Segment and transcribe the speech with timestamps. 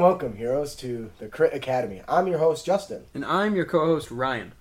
[0.00, 2.00] and welcome, heroes, to the Crit Academy.
[2.08, 3.04] I'm your host, Justin.
[3.12, 4.54] And I'm your co host, Ryan.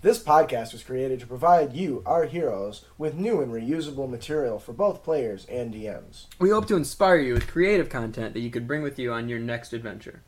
[0.00, 4.72] This podcast was created to provide you, our heroes, with new and reusable material for
[4.72, 6.26] both players and DMs.
[6.40, 9.28] We hope to inspire you with creative content that you could bring with you on
[9.28, 10.20] your next adventure.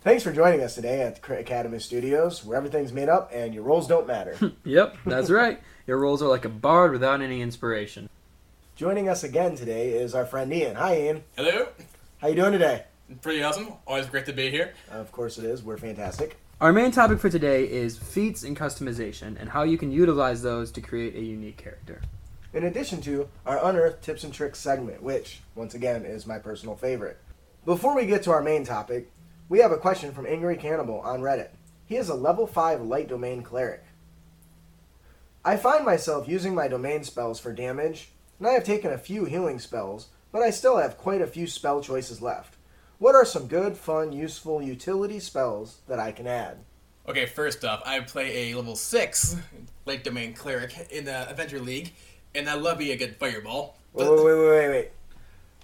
[0.00, 3.54] Thanks for joining us today at the Crit Academy Studios, where everything's made up and
[3.54, 4.36] your roles don't matter.
[4.64, 5.62] Yep, that's right.
[5.86, 8.10] Your roles are like a bard without any inspiration.
[8.74, 10.74] Joining us again today is our friend Ian.
[10.74, 11.22] Hi, Ian.
[11.36, 11.68] Hello.
[12.20, 12.82] How you doing today?
[13.22, 13.72] Pretty awesome.
[13.86, 14.74] Always great to be here.
[14.90, 15.62] Of course it is.
[15.62, 16.36] We're fantastic.
[16.60, 20.70] Our main topic for today is feats and customization and how you can utilize those
[20.72, 22.02] to create a unique character.
[22.52, 26.76] In addition to our Unearthed Tips and Tricks segment, which, once again, is my personal
[26.76, 27.18] favorite.
[27.64, 29.10] Before we get to our main topic,
[29.48, 31.50] we have a question from Angry Cannibal on Reddit.
[31.86, 33.84] He is a level 5 light domain cleric.
[35.44, 39.24] I find myself using my domain spells for damage, and I have taken a few
[39.24, 42.57] healing spells, but I still have quite a few spell choices left.
[42.98, 46.58] What are some good, fun, useful utility spells that I can add?
[47.08, 49.36] Okay, first off, I play a level 6
[49.86, 51.92] late domain cleric in the Adventure League,
[52.34, 53.76] and I love being a good fireball.
[53.92, 54.90] Wait, wait, wait, wait, wait, wait.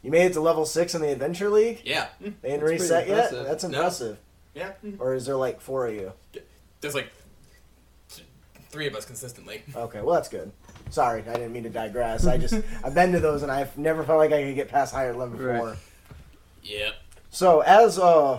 [0.03, 1.83] You made it to level 6 in the Adventure League?
[1.85, 2.07] Yeah.
[2.19, 3.17] Hmm, they didn't That's reset yet?
[3.17, 3.45] impressive.
[3.47, 3.69] That's No.
[3.71, 4.19] impressive.
[4.55, 4.71] Yeah.
[4.81, 4.95] Hmm.
[5.01, 6.13] Or is there like four of you?
[6.81, 7.11] There's like
[8.71, 9.63] three of us consistently.
[9.75, 10.53] Okay, well that's good.
[10.91, 12.27] Sorry, I didn't mean to digress.
[12.27, 14.95] I just I've been to those and I've never felt like I could get past
[14.95, 15.59] higher level Right.
[15.59, 15.77] four.
[16.63, 16.95] Yep.
[17.35, 18.39] So as uh,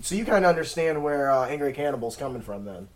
[0.00, 2.88] so you kind of understand where uh, Angry Cannibal's coming from then.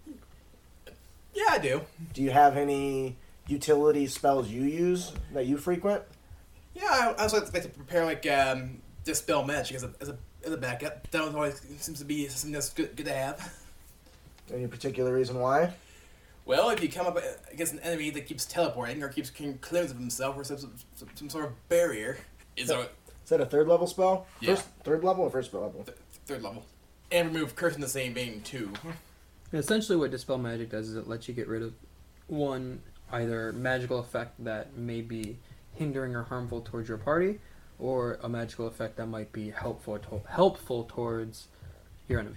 [1.35, 1.83] Yeah, I do.
[2.13, 3.15] Do you have any
[3.47, 6.03] utility spells you use that you frequent?
[6.75, 10.19] Yeah, I I also like to prepare like um, dispel magic as a as a
[10.45, 11.09] as a backup.
[11.13, 13.55] That always seems to be something that's good, good to have.
[14.53, 15.75] Any particular reason why?
[16.45, 17.21] Well, if you come up
[17.53, 21.31] against an enemy that keeps teleporting or keeps clears of himself or some, some, some
[21.31, 22.19] sort of barrier,
[22.57, 22.87] is our
[23.27, 24.29] Is that a third level spell?
[24.39, 24.55] Yeah.
[24.55, 25.83] First, third level or first level?
[25.85, 26.65] th- third level.
[27.11, 28.73] And remove curse in the same vein too.
[28.85, 31.73] And essentially, what Dispel Magic does is it lets you get rid of
[32.29, 35.39] one either magical effect that may be
[35.75, 37.41] hindering or harmful towards your party,
[37.81, 41.49] or a magical effect that might be helpful to- helpful towards
[42.07, 42.37] your enemy.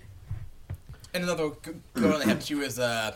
[1.14, 3.14] And another g- good one I have too is uh,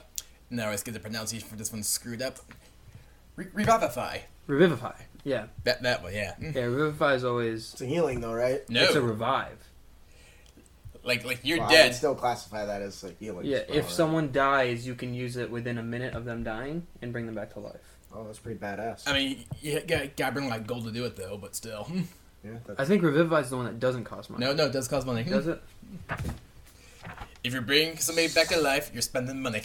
[0.51, 2.37] no, I always get the pronunciation for this one screwed up.
[3.35, 4.19] Re- revivify.
[4.45, 4.93] Revivify.
[5.23, 6.33] Yeah, That that one, yeah.
[6.41, 6.53] Mm.
[6.55, 6.61] yeah.
[6.63, 8.67] Revivify is always It's a healing though, right?
[8.69, 9.57] No, it's a revive.
[11.03, 11.95] like like you're Well, I would dead.
[11.95, 13.45] still classify that as a healing.
[13.45, 13.93] Yeah, spell, if right?
[13.93, 17.35] someone dies, you can use it within a minute of them dying and bring them
[17.35, 17.79] back to life.
[18.13, 19.07] Oh, that's pretty badass.
[19.07, 21.87] I mean, you gotta, gotta bring like gold to do it though, but still.
[22.43, 24.45] yeah, I think Revivify is the one that doesn't cost money.
[24.45, 25.23] No, no, it does cost money.
[25.23, 25.61] Does it?
[27.43, 29.61] If you're bringing somebody back to life, you're spending money.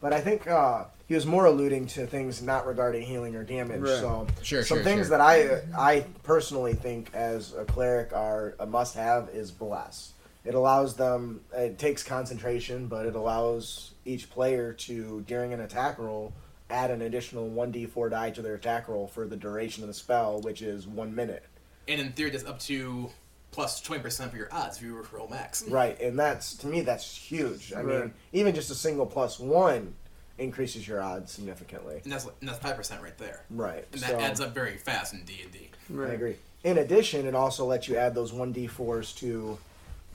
[0.00, 3.80] But I think uh, he was more alluding to things not regarding healing or damage.
[3.80, 4.00] Right.
[4.00, 5.18] So Sure, some sure, things sure.
[5.18, 10.12] that I I personally think as a cleric are a must have is bless.
[10.44, 11.42] It allows them.
[11.54, 16.32] It takes concentration, but it allows each player to during an attack roll
[16.70, 19.94] add an additional one d4 die to their attack roll for the duration of the
[19.94, 21.44] spell, which is one minute.
[21.86, 23.08] And in theory, that's up to
[23.50, 25.64] plus twenty percent for your odds if you were to roll max.
[25.68, 27.72] Right, and that's to me that's huge.
[27.76, 29.94] I mean, even just a single plus one
[30.38, 32.00] increases your odds significantly.
[32.04, 33.44] And that's and that's five percent right there.
[33.50, 33.84] Right.
[33.92, 35.70] And that so- adds up very fast in D and D.
[36.00, 36.36] I agree.
[36.64, 39.56] In addition, it also lets you add those one d4s to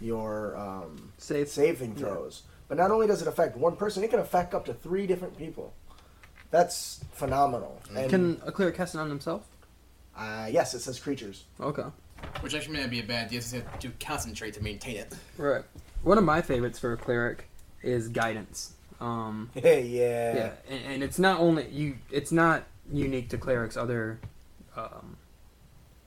[0.01, 1.47] your um, Safe.
[1.47, 2.43] saving throws.
[2.67, 5.37] But not only does it affect one person, it can affect up to three different
[5.37, 5.73] people.
[6.51, 7.81] That's phenomenal.
[7.95, 9.43] And Can a cleric cast it on himself?
[10.17, 11.45] uh, yes, it says creatures.
[11.59, 11.83] Okay.
[12.41, 14.97] Which actually may not be a bad idea since you have to concentrate to maintain
[14.97, 15.13] it.
[15.37, 15.63] Right.
[16.03, 17.49] One of my favorites for a cleric
[17.81, 18.73] is guidance.
[18.99, 20.35] Um, Hey, yeah.
[20.35, 21.97] yeah, and, and it's not only you.
[22.11, 23.77] It's not unique to clerics.
[23.77, 24.19] Other
[24.75, 25.17] um,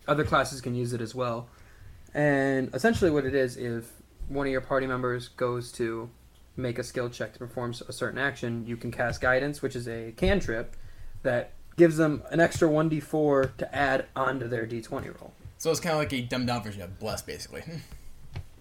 [0.08, 1.48] other classes can use it as well.
[2.14, 3.90] And essentially, what it is, if
[4.28, 6.08] one of your party members goes to
[6.56, 9.86] make a skill check to perform a certain action, you can cast guidance, which is
[9.86, 10.74] a cantrip
[11.22, 15.34] that gives them an extra one d4 to add onto their d20 roll.
[15.58, 17.62] So it's kind of like a dumbed down version of Bless, basically.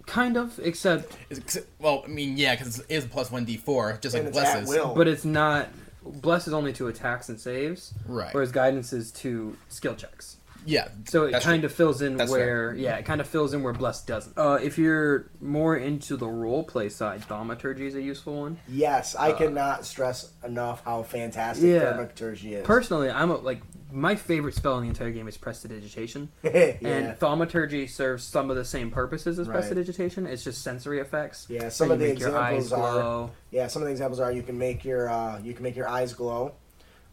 [0.06, 3.56] Kind of, except It's- well, I mean, yeah, because it is a plus one D
[3.56, 4.68] four, just like it's Bless is.
[4.68, 4.94] will.
[4.94, 5.68] but it's not.
[6.04, 8.32] Bless is only to attacks and saves, Right.
[8.32, 10.36] whereas guidance is to skill checks.
[10.64, 10.88] Yeah.
[11.06, 13.62] So it That's kind of fills in That's where, yeah, it kind of fills in
[13.64, 14.36] where Bless doesn't.
[14.38, 18.58] Uh, if you're more into the role play side, Thaumaturgy is a useful one.
[18.68, 21.92] Yes, I Uh, cannot stress enough how fantastic Yeah.
[21.96, 22.64] thaumaturgy is.
[22.66, 23.62] Personally, I'm a, like
[23.96, 26.76] my favorite spell in the entire game is Prestidigitation, yeah.
[26.82, 29.54] and Thaumaturgy serves some of the same purposes as Right.
[29.54, 30.26] Prestidigitation.
[30.26, 31.46] It's just sensory effects.
[31.48, 33.66] Yeah, some of the make your eyes examples are yeah.
[33.68, 36.12] Some of the examples are you can make your uh, you can make your eyes
[36.12, 36.52] glow.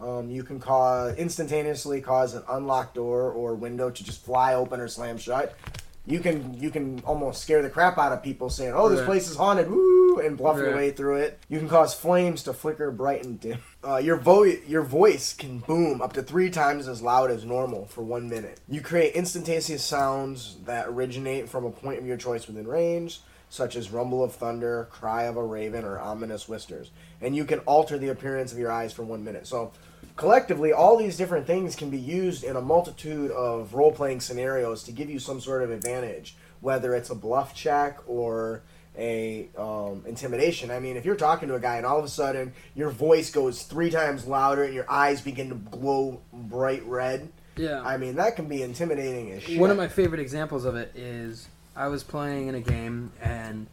[0.02, 4.82] Um, you can cause instantaneously cause an unlocked door or window to just fly open
[4.82, 5.56] or slam shut.
[6.06, 9.06] You can you can almost scare the crap out of people saying, "Oh, this Right.
[9.06, 11.40] place is haunted," woo, and bluff your way through it.
[11.50, 13.60] You can cause flames to flicker bright and dim.
[13.88, 17.86] Uh, your vo- your voice can boom up to three times as loud as normal
[17.86, 18.60] for one minute.
[18.68, 23.76] You create instantaneous sounds that originate from a point of your choice within range, such
[23.76, 26.92] as rumble of thunder, cry of a raven, or ominous whispers.
[27.22, 29.48] And you can alter the appearance of your eyes for one minute.
[29.48, 29.72] So
[30.15, 34.92] collectively all these different things can be used in a multitude of role-playing scenarios to
[34.92, 38.62] give you some sort of advantage whether it's a bluff check or
[38.98, 42.10] a um, intimidation i mean if you're talking to a guy and all of a
[42.10, 47.27] sudden your voice goes three times louder and your eyes begin to glow bright red
[47.56, 47.81] Yeah.
[47.81, 50.92] i mean that can be intimidating as shit One of my favorite examples of it
[50.95, 53.65] is I was playing in a game and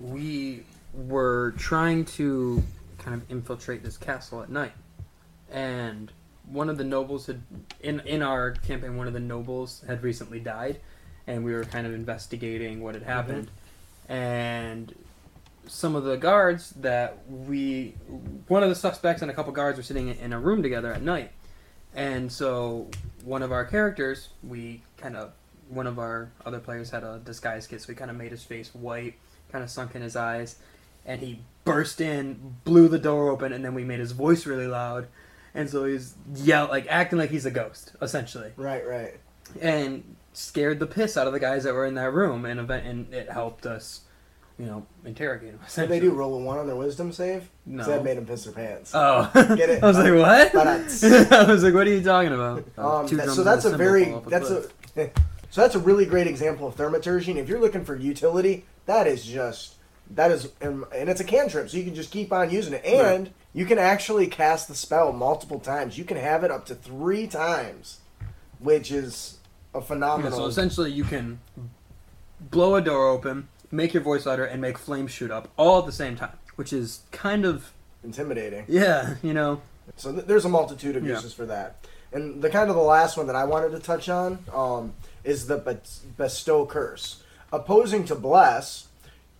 [0.00, 0.62] we
[0.94, 2.62] were trying to
[2.96, 4.72] kind of infiltrate this castle at night.
[5.52, 6.10] And
[6.46, 7.42] one of the nobles had
[7.80, 10.80] in in our campaign one of the nobles had recently died
[11.26, 13.12] and we were kind of investigating what had mm-hmm.
[13.12, 13.50] happened.
[14.08, 14.94] And
[15.66, 17.94] some of the guards that we
[18.48, 21.02] one of the suspects and a couple guards were sitting in a room together at
[21.02, 21.30] night.
[21.94, 22.88] And so
[23.24, 25.32] one of our characters, we kind of
[25.68, 28.44] one of our other players had a disguise kit, so we kind of made his
[28.44, 29.14] face white,
[29.50, 30.56] kind of sunk in his eyes,
[31.06, 34.66] and he burst in, blew the door open, and then we made his voice really
[34.66, 35.06] loud,
[35.54, 39.14] and so he's yell like acting like he's a ghost, essentially, right right
[39.60, 40.02] and
[40.32, 43.12] scared the piss out of the guys that were in that room, and event and
[43.12, 44.00] it helped us,
[44.58, 45.60] you know, interrogate him.
[45.74, 47.50] Did they do roll a one on their wisdom save?
[47.66, 47.84] No.
[47.84, 48.92] that made them piss their pants.
[48.94, 49.82] Oh, Get it?
[49.82, 50.54] I was like, what?
[51.32, 52.64] I was like, what are you talking about?
[52.78, 54.62] Um, Two that- so that's a cymbal very that's a
[55.50, 57.32] so that's a really great example of thaumaturgy.
[57.38, 59.74] If you're looking for utility, that is just
[60.12, 62.84] that is and, and it's a cantrip, so you can just keep on using it,
[62.86, 65.98] and you can actually cast the spell multiple times.
[65.98, 67.98] You can have it up to three times,
[68.58, 69.38] which is
[69.74, 70.32] a Yeah, phenomenal.
[70.38, 71.40] so essentially, you can
[72.40, 75.86] blow a door open, make your voice louder, and make flames shoot up all at
[75.86, 77.72] the same time, which is kind of
[78.04, 78.64] intimidating.
[78.68, 79.60] yeah, you know,
[79.96, 81.14] So th- there's a multitude of Yeah.
[81.14, 81.76] uses for that.
[82.12, 84.94] And the kind of the last one that I wanted to touch on um,
[85.24, 87.22] is the bet- bestow curse.
[87.52, 88.88] Opposing to bless,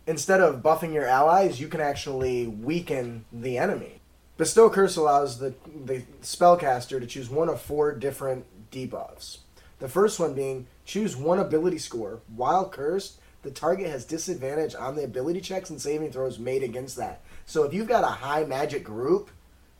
[0.06, 4.00] instead of buffing your allies, you can actually weaken the enemy.
[4.42, 5.54] Bestow curse allows the
[5.84, 9.38] the spellcaster to choose one of four different debuffs.
[9.78, 12.18] The first one being choose one ability score.
[12.34, 16.96] While cursed, the target has disadvantage on the ability checks and saving throws made against
[16.96, 17.20] that.
[17.46, 19.30] So if you've got a high magic group,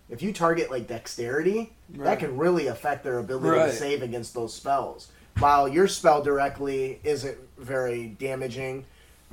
[0.09, 3.67] if you target like dexterity, that can really affect their ability Right.
[3.69, 5.09] to save against those spells.
[5.41, 8.85] While your spell directly isn't very damaging,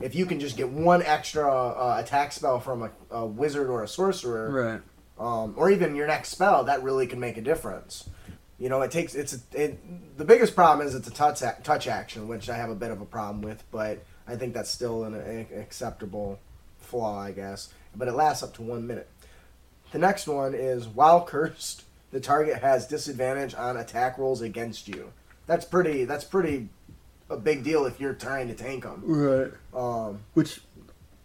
[0.02, 3.84] if you can just get one extra uh, attack spell from a, a wizard or
[3.84, 4.82] a sorcerer, right?
[5.20, 8.10] Um, or even your next spell, that really can make a difference.
[8.58, 10.18] You know, it takes it's it.
[10.18, 12.92] The biggest problem is it's a touch ac- touch action, which I have a bit
[12.92, 16.40] of a problem with, but I think that's still an, a- acceptable
[16.80, 17.74] flaw, I guess.
[17.96, 19.10] But it lasts up to one minute.
[19.92, 25.12] The next one is while cursed, the target has disadvantage on attack rolls against you.
[25.48, 26.06] That's pretty.
[26.06, 26.70] That's pretty
[27.30, 29.04] a big deal if you're trying to tank them.
[29.06, 29.52] Right.
[29.74, 30.62] Um, Which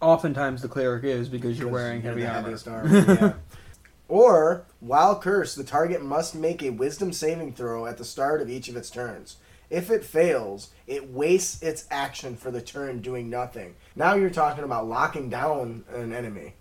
[0.00, 2.56] oftentimes the cleric is because you're wearing heavy armor.
[2.68, 3.32] armor, yeah.
[4.08, 8.50] Or, while cursed, the target must make a wisdom saving throw at the start of
[8.50, 9.36] each of its turns.
[9.70, 13.74] If it fails, it wastes its action for the turn doing nothing.
[13.96, 16.52] Now you're talking about locking down an enemy.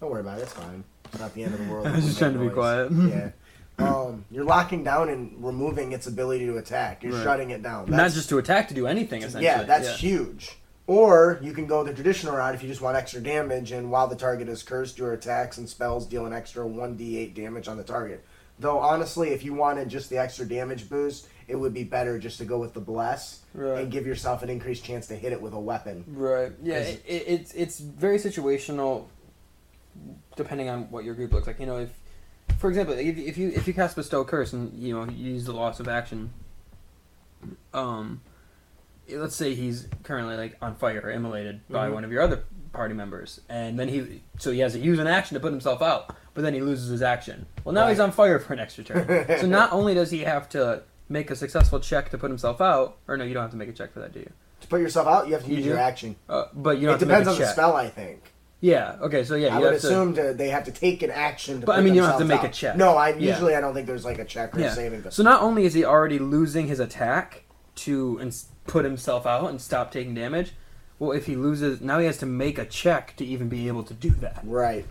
[0.00, 0.82] Don't worry about it, it's fine.
[1.04, 1.86] It's not the end of the world.
[1.88, 2.90] I was just trying to be quiet.
[2.92, 3.30] yeah.
[3.78, 7.02] Um, you're locking down and removing its ability to attack.
[7.02, 7.22] You're Right.
[7.24, 7.86] shutting it down.
[7.86, 9.22] Not That's- just to attack, to do anything.
[9.22, 9.44] Essentially.
[9.44, 10.56] yeah, that's huge.
[10.90, 14.08] Or you can go the traditional route if you just want extra damage, and while
[14.08, 17.84] the target is cursed, your attacks and spells deal an extra 1d8 damage on the
[17.84, 18.24] target.
[18.58, 22.38] Though, honestly, if you wanted just the extra damage boost, it would be better just
[22.38, 23.82] to go with the Bless Right.
[23.82, 26.04] and give yourself an increased chance to hit it with a weapon.
[26.08, 26.50] Right.
[26.60, 26.78] Yeah.
[26.78, 29.04] It, it, it's it's very situational,
[30.34, 31.60] depending on what your group looks like.
[31.60, 31.90] You know, if
[32.58, 35.44] for example, if, if you if you cast bestow curse and you know you use
[35.44, 36.32] the loss of action,
[37.72, 38.22] um,
[39.16, 41.94] let's say he's currently like on fire or immolated by Mhm.
[41.94, 45.06] one of your other party members, and then he so he has to use an
[45.06, 47.46] action to put himself out, but then he loses his action.
[47.64, 49.26] Well, now he's on fire for an extra turn.
[49.40, 52.96] so not only does he have to make a successful check to put himself out,
[53.08, 54.30] or no, you don't have to make a check for that, do you?
[54.60, 55.70] To put yourself out, you have to You use do?
[55.70, 56.14] your action.
[56.28, 57.52] Uh, but you don't it have depends to on make a the check.
[57.54, 58.32] spell, I think.
[58.60, 58.96] Yeah.
[59.00, 59.24] Okay.
[59.24, 59.76] So yeah, I you would to.
[59.78, 62.18] assume to, they have to take an action to But, I mean, you don't have
[62.20, 62.76] to make a check.
[62.76, 63.30] No, I Yeah.
[63.32, 64.74] usually I don't think there's like a check or Yeah.
[64.74, 65.00] saving.
[65.00, 65.10] throw.
[65.10, 67.44] So not only is he already losing his attack
[67.76, 68.18] to
[68.70, 70.52] put himself out and stop taking damage,
[70.98, 73.82] well, if he loses, now he has to make a check to even be able
[73.84, 74.40] to do that.
[74.44, 74.86] Right.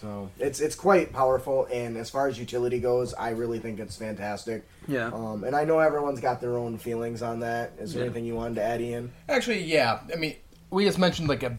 [0.00, 3.96] So it's it's quite powerful, and as far as utility goes, I really think it's
[3.96, 4.64] fantastic.
[4.88, 5.06] Yeah.
[5.12, 7.72] Um, and I know everyone's got their own feelings on that.
[7.78, 8.06] Is there Yeah.
[8.06, 9.12] anything you wanted to add, Ian?
[9.28, 10.00] Actually, yeah.
[10.12, 10.34] I mean,
[10.70, 11.56] we just mentioned like a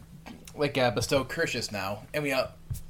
[0.57, 2.47] like a bestow curses now, and we uh,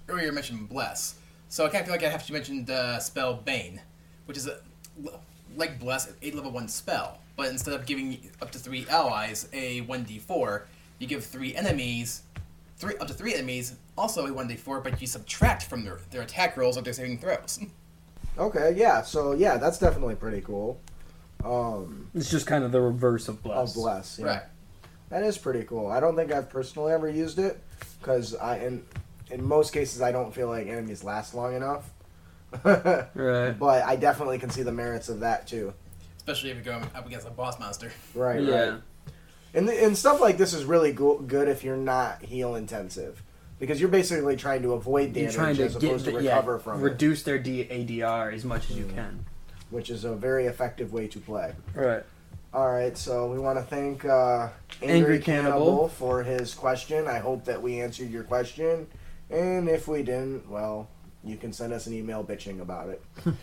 [0.09, 1.15] earlier mentioned bless.
[1.49, 3.79] So I kind of feel like I have to mention the spell bane,
[4.25, 4.57] which is a
[5.55, 9.81] like bless, eight level one spell, but instead of giving up to three allies a
[9.81, 10.67] one d four,
[10.99, 12.23] you give three enemies.
[12.77, 16.57] Three, up to three enemies, also a 1d4, but you subtract from their, their attack
[16.57, 17.59] rolls or their saving throws.
[18.37, 19.03] Okay, yeah.
[19.03, 20.81] So yeah, that's definitely pretty cool.
[21.45, 23.69] Um, It's just kind of the reverse of bless.
[23.69, 24.25] of bless, yeah.
[24.25, 24.41] Right.
[25.09, 25.85] That is pretty cool.
[25.87, 27.61] I don't think I've personally ever used it
[28.01, 28.83] because I in
[29.29, 31.91] in most cases I don't feel like enemies last long enough.
[32.65, 33.51] Right.
[33.51, 35.73] But I definitely can see the merits of that too.
[36.25, 37.91] Especially if you're going up against a boss monster.
[38.15, 38.41] Right.
[38.41, 38.55] yeah.
[38.55, 38.73] Right.
[39.53, 43.21] And the, and stuff like this is really go- good if you're not heal intensive
[43.59, 46.17] because you're basically trying to avoid You're damage trying to as get opposed the, to
[46.17, 49.25] recover yeah, from it, reduce their D- ADR as much as you can.
[49.69, 51.53] which is a very effective way to play.
[51.75, 52.03] Right.
[52.53, 54.49] All right, so we want to thank uh,
[54.81, 55.51] Angry, Angry Cannibal.
[55.51, 55.87] Cannibal.
[55.89, 57.07] for his question.
[57.07, 58.87] I hope that we answered your question,
[59.29, 60.87] and if we didn't, well,
[61.23, 63.01] you can send us an email bitching about it.
[63.25, 63.33] All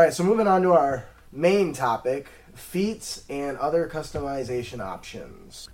[0.00, 5.68] right, so moving on to our main topic: feats and other customization options.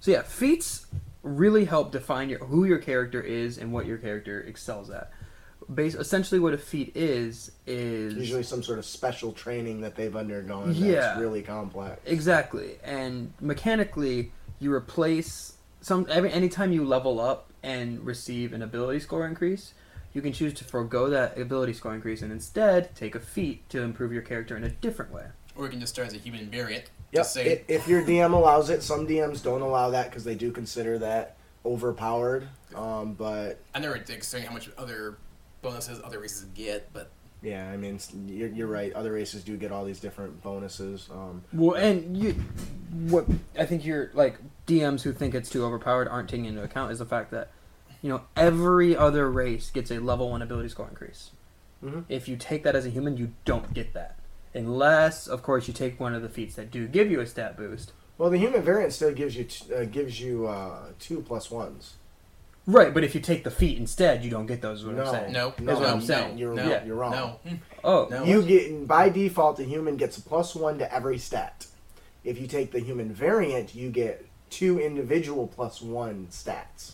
[0.00, 0.86] So yeah, feats
[1.22, 5.10] really help define your who your character is and what your character excels at.
[5.72, 10.14] Base essentially what a feat is is Usually, some sort of special training that they've
[10.14, 11.00] undergone Yeah.
[11.00, 12.00] that's really complex.
[12.06, 19.00] Exactly, and mechanically, you replace some every anytime you level up and receive an ability
[19.00, 19.74] score increase,
[20.16, 23.82] you can choose to forego that ability score increase and instead take a feat to
[23.82, 25.26] improve your character in a different way.
[25.54, 26.84] Or you can just start as a human variant.
[27.12, 27.20] Yep.
[27.20, 30.34] Just say, i- If your DM allows it, some DMs don't allow that because they
[30.34, 32.48] do consider that overpowered.
[32.74, 35.18] Um, but I never considering how much other
[35.60, 37.10] bonuses other races get, but
[37.42, 38.94] yeah, I mean, you're, you're right.
[38.94, 41.10] Other races do get all these different bonuses.
[41.12, 42.36] Um, Well, and you,
[43.08, 43.26] what
[43.58, 47.00] I think you're like DMs who think it's too overpowered aren't taking into account is
[47.00, 47.50] the fact that
[48.02, 51.30] you know every other race gets a level one ability score increase.
[51.84, 52.04] Mhm.
[52.08, 54.16] If you take that as a human, you don't get that
[54.54, 57.56] unless, of course, you take one of the feats that do give you a stat
[57.56, 57.92] boost.
[58.18, 61.94] well, the human variant still gives you t- uh, gives you uh, two plus ones.
[62.68, 64.80] Right, but if you take the feat instead, you don't get those.
[64.80, 65.04] Is what No.
[65.04, 65.32] I'm saying.
[65.32, 66.32] no, No, That's what no, I'm saying.
[66.34, 67.12] no, You're- no, yeah, you're wrong.
[67.12, 67.38] No.
[67.84, 68.24] Oh, No.
[68.24, 71.66] You get by default, the human gets a plus one to every stat.
[72.24, 76.92] If you take the human variant, you get two individual plus one stats.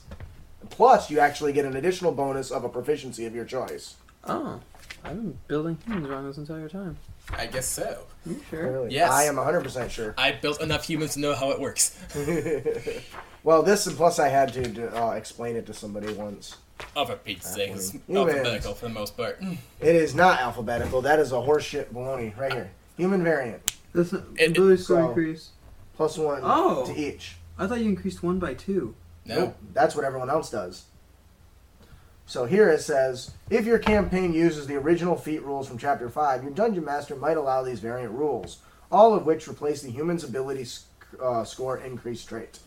[0.70, 3.96] Plus, you actually get an additional bonus of a proficiency of your choice.
[4.24, 4.60] oh,
[5.04, 6.96] I've been building humans wrong this entire time.
[7.32, 8.04] I guess so.
[8.26, 8.70] You sure?
[8.72, 8.94] Really?
[8.94, 9.10] Yes.
[9.10, 10.14] I am 100% sure.
[10.16, 11.98] I built enough humans to know how it works.
[13.42, 16.56] well, this and plus I had to uh, explain it to somebody once.
[16.96, 18.34] Oh, for Pete's sake, it's Humans.
[18.36, 19.40] alphabetical for the most part.
[19.80, 21.00] It is not alphabetical.
[21.02, 22.70] That is a horseshit baloney right here.
[22.96, 25.50] Human variant That's It- it- ability score so- increase.
[25.96, 26.86] plus one Oh.
[26.86, 27.36] to each.
[27.58, 28.94] I thought you increased one by two.
[29.24, 29.36] No.
[29.38, 30.84] Nope, that's what everyone else does.
[32.26, 36.42] So here it says, if your campaign uses the original feat rules from Chapter 5,
[36.44, 38.58] your Dungeon Master might allow these variant rules,
[38.90, 40.86] all of which replace the human's ability sc-
[41.20, 42.58] uh, score increase trait.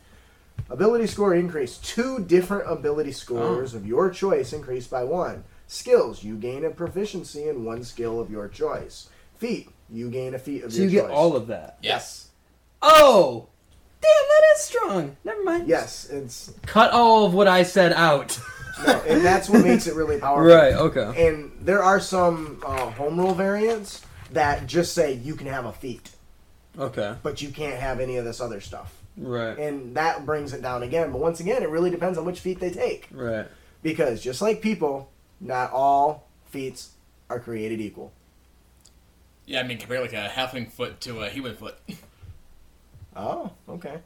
[0.69, 1.77] Ability score increase.
[1.77, 5.43] Two different ability scores of your choice increased by one.
[5.67, 6.23] Skills.
[6.23, 9.09] You gain a proficiency in one skill of your choice.
[9.37, 9.69] Feat.
[9.89, 11.07] You gain a feat of So your you choice.
[11.09, 11.77] get all of that.
[11.81, 12.29] Yes.
[12.81, 13.47] Oh,
[14.05, 15.17] that is strong.
[15.23, 15.67] Never mind.
[15.67, 18.39] Yes, it's Cut all of what I said out.
[18.85, 20.45] no, and that's what makes it really powerful.
[20.53, 20.73] right.
[20.73, 21.27] Okay.
[21.27, 25.71] And there are some uh, home rule variants that just say you can have a
[25.73, 26.11] feat,
[26.77, 27.15] Okay.
[27.23, 28.93] but you can't have any of this other stuff.
[29.17, 29.57] Right.
[29.57, 31.11] And that brings it down again.
[31.11, 33.07] But once again, it really depends on which feat they take.
[33.11, 33.47] Right.
[33.81, 35.09] Because just like people,
[35.39, 36.89] not all feats
[37.29, 38.11] are created equal.
[39.45, 41.77] Yeah, I mean, compare like a halfling foot to a human foot.
[43.15, 43.99] Oh, okay.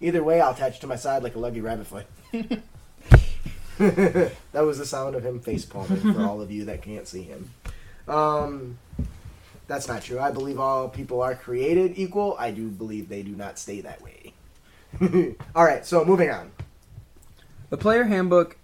[0.00, 2.06] Either way, I'll attach to my side like a lucky rabbit foot.
[3.78, 7.22] that was the sound of him face palming for all of you that can't see
[7.22, 7.50] him.
[8.08, 8.78] Um,
[9.68, 10.18] that's not true.
[10.18, 12.36] I believe all people are created equal.
[12.38, 14.32] I do believe they do not stay that way.
[15.54, 16.52] all right, so moving on.
[17.70, 18.56] The player handbook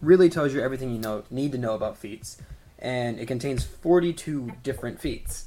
[0.00, 2.38] really tells you everything you know need to know about feats,
[2.78, 5.46] and it contains 42 different feats,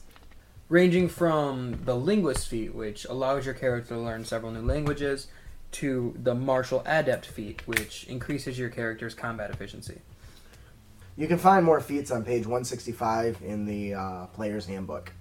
[0.69, 5.27] ranging from the linguist feat, which allows your character to learn several new languages,
[5.71, 10.01] to the martial adept feat, which increases your character's combat efficiency.
[11.17, 15.13] You can find more feats on page 165 in the uh, player's handbook.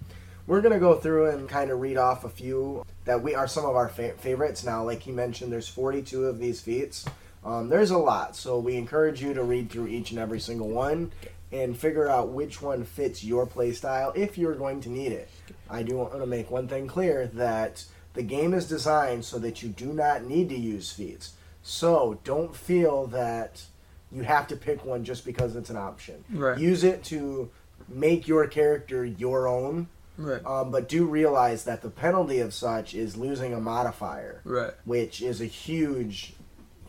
[0.47, 3.47] We're going to go through and kind of read off a few that we are
[3.47, 4.65] some of our fa- favorites.
[4.65, 7.05] Now, like he mentioned, there's 42 of these feats.
[7.45, 10.69] Um, there's a lot, so we encourage you to read through each and every single
[10.69, 11.13] one
[11.55, 15.29] and figure out which one fits your playstyle if you're going to need it.
[15.71, 17.85] I do want to make one thing clear that
[18.15, 21.35] the game is designed so that you do not need to use feats.
[21.63, 23.63] So don't feel that
[24.11, 26.25] you have to pick one just because it's an option.
[26.31, 26.59] Right.
[26.59, 27.51] Use it to
[27.89, 30.45] make your character your own, Right.
[30.45, 34.73] um, but do realize that the penalty of such is losing a modifier, Right.
[34.85, 36.35] which is a huge,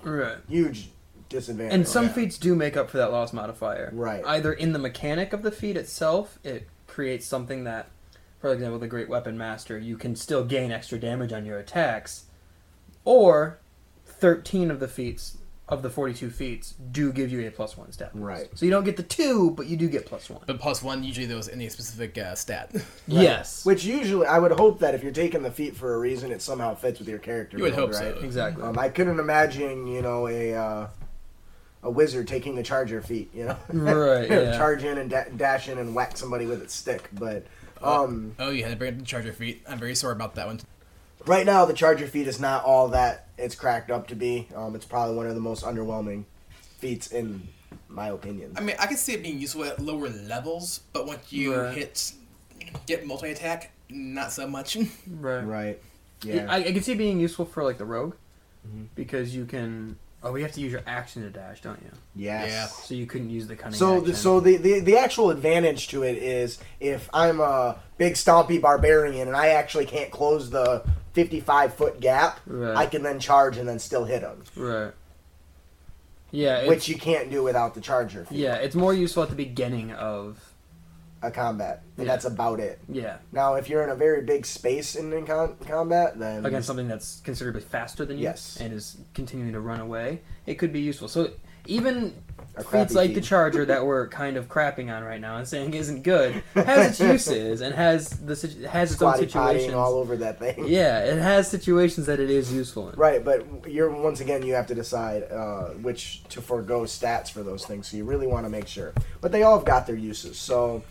[0.04, 0.38] Right.
[0.50, 0.90] huge
[1.36, 1.74] disadvantage.
[1.74, 2.14] And some yeah.
[2.14, 3.92] feats do make up for that loss modifier.
[3.94, 4.24] Right.
[4.26, 7.90] Either in the mechanic of the feat itself, it creates something that,
[8.40, 12.26] for example, the Great Weapon Master, you can still gain extra damage on your attacks,
[13.04, 13.60] or
[14.06, 15.38] 13 of the feats,
[15.68, 18.14] of the 42 feats, do give you a plus one stat.
[18.14, 18.26] bonus.
[18.26, 18.50] Right.
[18.54, 20.44] So you don't get the two, but you do get plus one.
[20.46, 22.74] But plus one, usually those in a specific uh, stat.
[23.08, 23.66] Yes.
[23.66, 26.42] Which usually, I would hope that if you're taking the feat for a reason, it
[26.42, 27.58] somehow fits with your character.
[27.58, 28.14] You would build, hope so.
[28.14, 28.24] right?
[28.24, 28.64] exactly.
[28.64, 30.88] Um, I couldn't imagine, you know, a uh,
[31.86, 34.58] a wizard taking the charger feat, you know, Right, yeah.
[34.58, 37.08] charge in and da- dash in and whack somebody with its stick.
[37.14, 37.46] But
[37.82, 39.62] um, oh, you had to bring up the charger feat.
[39.70, 40.60] I'm very sorry about that one.
[41.28, 44.48] right now, the charger feat is not all that it's cracked up to be.
[44.56, 46.24] Um, it's probably one of the most underwhelming
[46.80, 47.48] feats in
[47.88, 48.54] my opinion.
[48.58, 51.74] I mean, I can see it being useful at lower levels, but once you Right.
[51.78, 52.14] hit
[52.88, 54.76] get multi attack, not so much.
[55.08, 55.42] right.
[55.44, 55.82] Right?
[56.24, 56.48] Yeah.
[56.50, 58.16] I, I can see it being useful for like the rogue,
[58.68, 58.88] Mhm.
[58.96, 59.98] because you can.
[60.28, 61.92] Oh, we have to use your action to dash, don't you?
[62.16, 62.50] yes.
[62.50, 62.66] Yeah.
[62.66, 63.78] So you couldn't use the cunning.
[63.78, 64.06] So, action.
[64.12, 68.60] the, so the, the the actual advantage to it is if I'm a big stompy
[68.60, 72.76] barbarian and I actually can't close the 55 foot gap, Right.
[72.76, 74.92] I can then charge and then still hit them, right.
[76.32, 78.26] Yeah, it's, which you can't do without the charger.
[78.26, 80.55] feat, yeah, it's more useful at the beginning of
[81.26, 82.14] a combat, and Yeah.
[82.14, 82.80] that's about it.
[82.88, 86.68] yeah Now, if you're in a very big space in, in con- combat, then against
[86.68, 88.58] something that's considerably faster than you Yes.
[88.60, 91.08] and is continuing to run away, it could be useful.
[91.08, 91.30] So
[91.68, 92.14] even
[92.70, 93.22] feats like the.
[93.22, 97.00] Charger that we're kind of crapping on right now and saying isn't good has its
[97.28, 98.36] uses and has the
[98.70, 99.74] has its own squatty situations.
[99.74, 100.66] all over that thing.
[100.68, 102.96] Yeah, it has situations that it is useful in.
[103.00, 107.42] Right, but you're once again you have to decide uh, which to forego stats for
[107.42, 107.88] those things.
[107.90, 108.94] So you really want to make sure.
[109.22, 110.38] But they all have got their uses.
[110.38, 110.84] So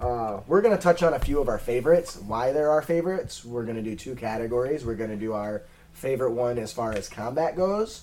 [0.00, 2.16] uh, we're going to touch on a few of our favorites.
[2.16, 3.44] Why they're our favorites?
[3.44, 4.84] We're going to do two categories.
[4.84, 8.02] We're going to do our favorite one as far as combat goes,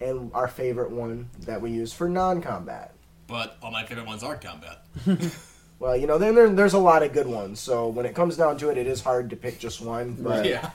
[0.00, 2.94] and our favorite one that we use for non-combat.
[3.26, 4.84] But all my favorite ones are combat.
[5.80, 7.58] Well, you know, then there, there's a lot of good ones.
[7.58, 10.14] So when it comes down to it, it is hard to pick just one.
[10.18, 10.70] But Yeah.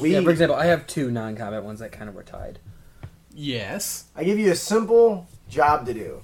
[0.00, 2.60] we, Yeah, for example, I have two non-combat ones that kind of were tied,
[3.34, 4.04] Yes.
[4.14, 6.22] I give you a simple job to do.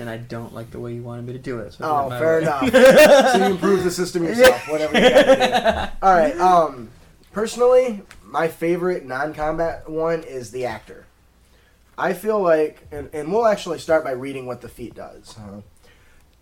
[0.00, 1.74] And I don't like the way you wanted me to do it.
[1.74, 2.42] So Oh, did it my fair way.
[2.42, 3.32] enough.
[3.32, 6.06] so you improve the system yourself, whatever you gotta do.
[6.06, 6.36] All right.
[6.38, 6.88] Um,
[7.32, 11.06] personally, my favorite non-combat one is the actor.
[11.98, 15.36] I feel like, and, and we'll actually start by reading what the feat does.
[15.38, 15.60] Uh,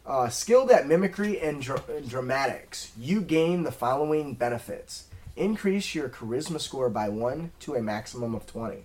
[0.08, 6.60] uh, skilled at mimicry and dra- dramatics, you gain the following benefits: increase your charisma
[6.60, 8.84] score by one to a maximum of twenty.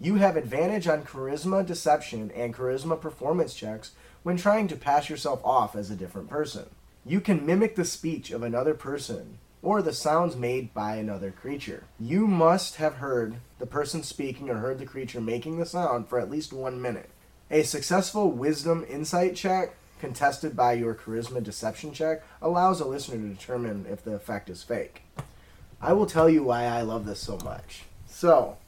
[0.00, 5.40] You have advantage on charisma deception and charisma performance checks when trying to pass yourself
[5.44, 6.66] off as a different person.
[7.04, 11.84] You can mimic the speech of another person or the sounds made by another creature.
[11.98, 16.20] You must have heard the person speaking or heard the creature making the sound for
[16.20, 17.10] at least one minute.
[17.50, 23.34] A successful wisdom insight check, contested by your charisma deception check, allows a listener to
[23.34, 25.02] determine if the effect is fake.
[25.80, 27.82] I will tell you why I love this so much.
[28.06, 28.58] So,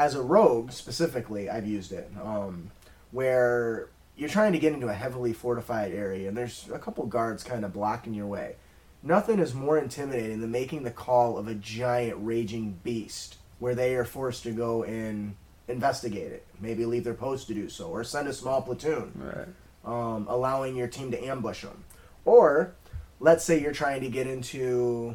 [0.00, 2.70] as a rogue specifically, I've used it, um,
[3.10, 7.42] where you're trying to get into a heavily fortified area and there's a couple guards
[7.44, 8.56] kind of blocking your way.
[9.02, 13.94] Nothing is more intimidating than making the call of a giant raging beast where they
[13.94, 15.36] are forced to go and
[15.68, 19.48] investigate it, maybe leave their post to do so, or send a small platoon Right.
[19.84, 21.84] um, allowing your team to ambush them.
[22.24, 22.72] Or,
[23.20, 25.14] let's say you're trying to get into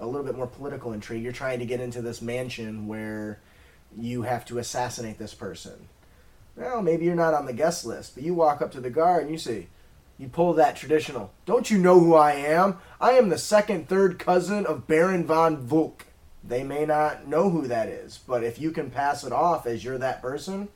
[0.00, 1.22] a little bit more political intrigue.
[1.22, 3.38] You're trying to get into this mansion where
[3.98, 5.88] you have to assassinate this person.
[6.56, 9.22] Well, maybe you're not on the guest list, but you walk up to the guard
[9.22, 9.66] and you say,
[10.18, 11.32] you pull that traditional.
[11.44, 12.78] Don't you know who I am?
[13.00, 16.02] I am the second, third cousin of Baron von Vulk.
[16.44, 19.82] They may not know who that is, but if you can pass it off as
[19.82, 20.68] you're that person,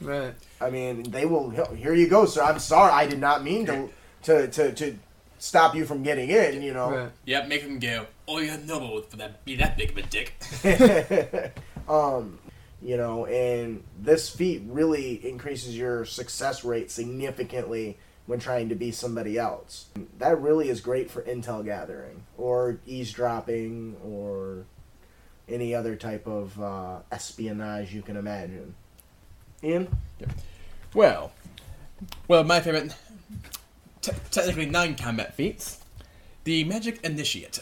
[0.00, 0.34] Right.
[0.60, 1.50] I mean, they will.
[1.50, 2.42] Here you go, sir.
[2.42, 2.92] I'm sorry.
[2.92, 3.88] I did not mean to
[4.24, 4.98] to to, to
[5.38, 6.62] stop you from getting in.
[6.62, 6.90] You know.
[6.90, 7.10] Right.
[7.24, 10.34] Yep, make them go, oh, you're noble for that, be that big of a dick.
[11.88, 12.38] um,
[12.82, 18.90] you know, and this feat really increases your success rate significantly when trying to be
[18.90, 19.86] somebody else.
[20.18, 24.64] That really is great for intel gathering or eavesdropping or
[25.48, 28.74] any other type of uh, espionage you can imagine.
[29.62, 29.88] Ian?
[30.94, 31.32] Well,
[32.28, 32.94] well, my favorite,
[34.00, 35.80] te- technically non-combat feats,
[36.44, 37.60] the Magic Initiate.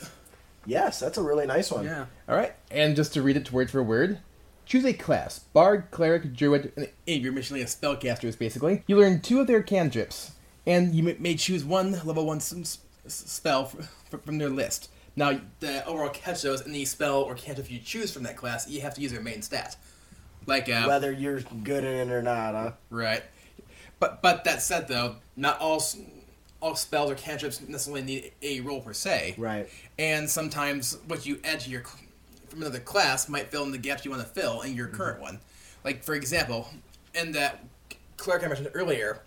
[0.66, 1.84] Yes, that's a really nice one.
[1.84, 2.06] Yeah.
[2.28, 4.18] All right, and just to read it word for word,
[4.66, 8.38] choose a class: bard, cleric, druid, and any of your miscellaneous spellcasters.
[8.38, 10.32] Basically, you learn two of their cantrips,
[10.66, 14.50] and you may- may choose one level one s- s- spell f- f- from their
[14.50, 14.88] list.
[15.16, 18.68] Now, the overall catch though is any spell or cantrip you choose from that class,
[18.68, 19.76] you have to use your main stat.
[20.46, 22.72] Like, uh, Whether you're good in it or not, huh?
[22.90, 23.22] Right.
[24.00, 25.96] But but that said though, not all s-
[26.62, 29.34] all spells or cantrips necessarily need a roll per se.
[29.36, 29.68] Right.
[29.98, 31.82] And sometimes what you add to your
[32.48, 35.16] from another class might fill in the gaps you want to fill in your current
[35.16, 35.24] mm-hmm.
[35.24, 35.40] one.
[35.84, 36.68] Like for example,
[37.14, 37.64] in that
[38.16, 39.20] cleric I mentioned earlier,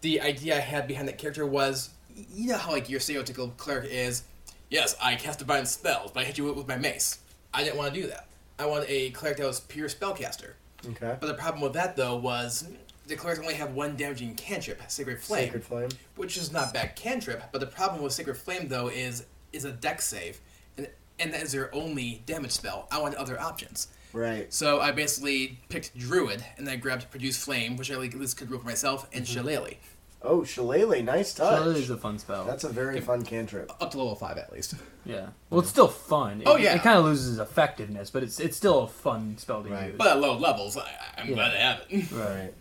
[0.00, 1.90] the idea I had behind that character was
[2.32, 4.22] you know how like your stereotypical cleric is,
[4.70, 7.18] yes, I cast divine spells, but I hit you with my mace.
[7.52, 8.26] I didn't want to do that.
[8.58, 10.52] I wanted a cleric that was pure spellcaster.
[10.86, 11.16] Okay.
[11.20, 12.68] But the problem with that though was
[13.06, 15.88] the clerics only have one damaging cantrip, Sacred Flame, Sacred Flame.
[16.16, 17.42] which is not bad cantrip.
[17.52, 20.40] But the problem with Sacred Flame though is is a Dex save,
[20.76, 20.88] and
[21.18, 22.88] and that is their only damage spell.
[22.90, 24.52] I want other options, Right.
[24.52, 28.50] so I basically picked Druid, and then grabbed Produce Flame, which I at least could
[28.50, 29.32] roll for myself, and mm-hmm.
[29.32, 29.74] Shillelagh,
[30.26, 31.58] Oh, Shillelagh, nice touch.
[31.58, 32.46] Shillelagh is a fun spell.
[32.46, 33.70] That's a very fun cantrip.
[33.78, 34.74] up to level five at least.
[35.04, 35.28] yeah.
[35.50, 36.40] Well, it's still fun.
[36.40, 36.74] It, Oh, yeah.
[36.74, 39.88] It kind of loses effectiveness, but it's it's still a fun spell to Right.
[39.88, 39.96] use.
[39.98, 40.88] But at low levels, I,
[41.18, 41.34] I'm Yeah.
[41.34, 42.10] glad to have it.
[42.12, 42.54] right.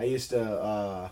[0.00, 1.08] I used to uh,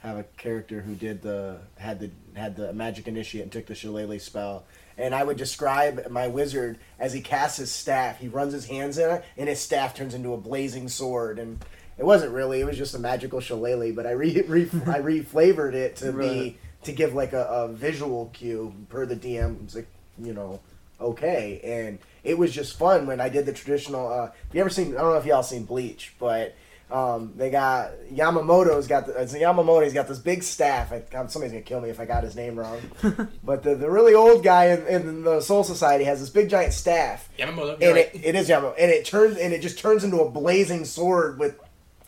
[0.00, 3.76] have a character who did the had the had the magic initiate and took the
[3.76, 4.64] shillelagh spell,
[4.96, 8.18] and I would describe my wizard as he casts his staff.
[8.18, 11.38] He runs his hands in it, and his staff turns into a blazing sword.
[11.38, 11.64] And
[11.96, 13.92] it wasn't really; it was just a magical shillelagh.
[13.92, 18.30] But I re, re I reflavored it to be to give like a, a visual
[18.32, 19.86] cue per the DM's like
[20.20, 20.58] you know
[21.00, 24.12] okay, and it was just fun when I did the traditional.
[24.12, 24.96] Uh, have you ever seen?
[24.96, 26.56] I don't know if y'all seen Bleach, but
[26.90, 30.90] um, they got Yamamoto's got the, it's Yamamoto's got this big staff.
[30.90, 32.80] I, God, somebody's gonna kill me if I got his name wrong.
[33.44, 36.72] but the, the really old guy in, in the Soul Society has this big giant
[36.72, 38.14] staff, Yamamoto, and right.
[38.14, 41.38] it, it is Yamamoto, and it turns and it just turns into a blazing sword
[41.38, 41.60] with,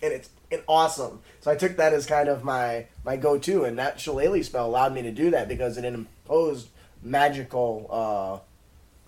[0.03, 1.21] and it's and awesome.
[1.41, 4.67] So I took that as kind of my my go to, and that Shillelagh spell
[4.67, 6.69] allowed me to do that because it imposed
[7.03, 7.87] magical.
[7.91, 8.47] Uh,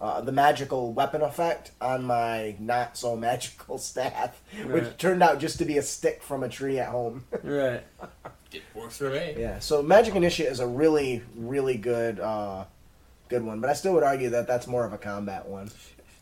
[0.03, 5.57] uh, the magical weapon effect on my not so magical staff, which turned out just
[5.59, 7.25] to be a stick from a tree at home.
[7.43, 7.83] Right.
[8.53, 9.35] It works for me.
[9.39, 12.65] yeah, so Magic Initiate is a really, really good, uh,
[13.31, 15.71] good one, but I still would argue that that's more of a combat one.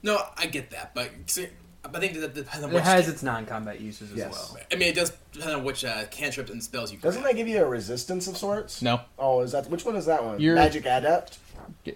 [0.04, 1.48] No, I get that, but see,
[1.84, 2.84] I think that depends on It which.
[2.84, 4.52] has its non-combat uses as Yes.
[4.54, 4.62] well.
[4.70, 6.98] I mean, it does depend on which uh, cantrips and spells you.
[6.98, 7.32] Doesn't grab.
[7.34, 8.80] that give you a resistance of sorts?
[8.80, 10.38] No, Oh, is that which one is that one?
[10.38, 11.38] You're- Magic Adept.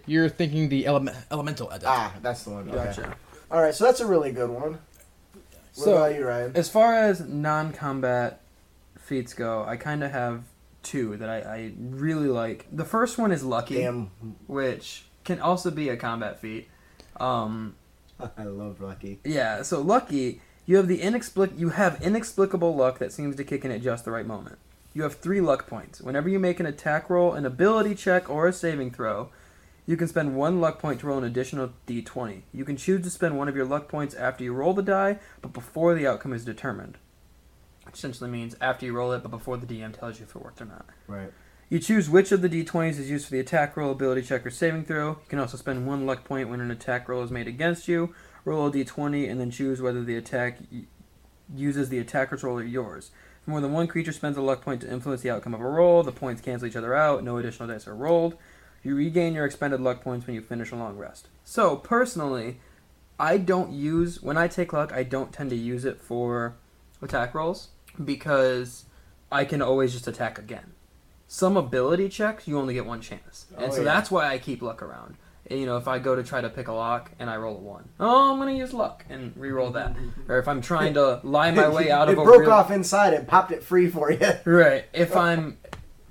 [0.07, 1.85] You're thinking the element, elemental adept.
[1.87, 2.69] Ah, that's the one.
[2.69, 2.77] Okay.
[2.85, 3.17] Gotcha.
[3.51, 4.79] All right, so that's a really good one.
[5.33, 6.53] What So- about you, Ryan?
[6.55, 8.41] As far as non-combat
[8.99, 10.45] feats go, I kind of have
[10.83, 12.67] two that I, I really like.
[12.73, 14.11] The first one is Lucky, Damn,
[14.47, 16.69] which can also be a combat feat.
[17.19, 17.75] Um,
[18.39, 19.21] I love Lucky.
[19.25, 23.65] yeah, so Lucky, you have the inexplic- you have inexplicable luck that seems to kick
[23.65, 24.59] in at just the right moment.
[24.95, 26.01] You have three luck points.
[26.01, 29.31] Whenever you make an attack roll, an ability check, or a saving throw,
[29.87, 32.43] you can spend one luck point to roll an additional d20.
[32.53, 35.19] You can choose to spend one of your luck points after you roll the die,
[35.43, 36.97] but before the outcome is determined.
[37.85, 40.43] Which essentially means after you roll it, but before the DM tells you if it
[40.43, 40.87] worked or not.
[41.07, 41.31] Right.
[41.69, 44.51] You choose which of the d20s is used for the attack roll, ability check, or
[44.51, 45.11] saving throw.
[45.11, 48.15] You can also spend one luck point when an attack roll is made against you.
[48.45, 50.85] Roll a d20 and then choose whether the attack y-
[51.55, 53.11] uses the attacker's roll or yours.
[53.43, 55.69] If more than one creature spends a luck point to influence the outcome of a
[55.69, 58.37] roll, the points cancel each other out, no additional dice are rolled.
[58.85, 61.29] You regain your expended luck points when you finish a long rest.
[61.45, 62.59] So, personally,
[63.19, 66.55] I don't use, when I take luck, I don't tend to use it for
[67.03, 67.69] attack rolls
[68.05, 68.85] because
[69.33, 70.73] I can always just attack again.
[71.27, 73.47] Some ability checks, you only get one chance.
[73.57, 73.85] And Oh, so yeah.
[73.85, 75.17] that's why I keep luck around.
[75.51, 77.61] You know, if I go to try to pick a lock and I roll a
[77.61, 79.95] one, oh, I'm going to use luck and re-roll that.
[80.29, 82.71] or if I'm trying to lie my way out it of a broke real- off
[82.71, 83.13] inside.
[83.15, 84.21] and popped it free for you.
[84.45, 84.85] Right.
[84.95, 85.59] If I'm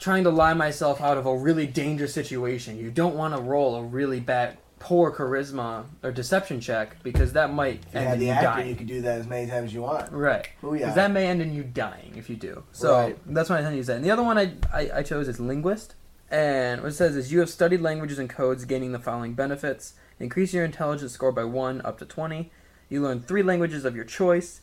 [0.04, 3.76] trying to lie myself out of a really dangerous situation, you don't want to roll
[3.76, 8.13] a really bad, poor charisma or deception check because that might If you end had
[8.16, 8.68] in the you actor, dying.
[8.70, 10.12] you could do that as many times as you want.
[10.12, 10.50] Right.
[10.62, 10.80] Oh yeah.
[10.80, 12.63] Because that may end in you dying if you do.
[12.74, 13.18] So Right.
[13.26, 13.96] that's why I tend to use that.
[13.96, 15.96] And the other one I, I, I chose is linguist.
[16.30, 19.94] And what it says is you have studied languages and codes, gaining the following benefits:
[20.20, 22.52] increase your intelligence score by one up to twenty.
[22.89, 24.60] You learn three languages of your choice,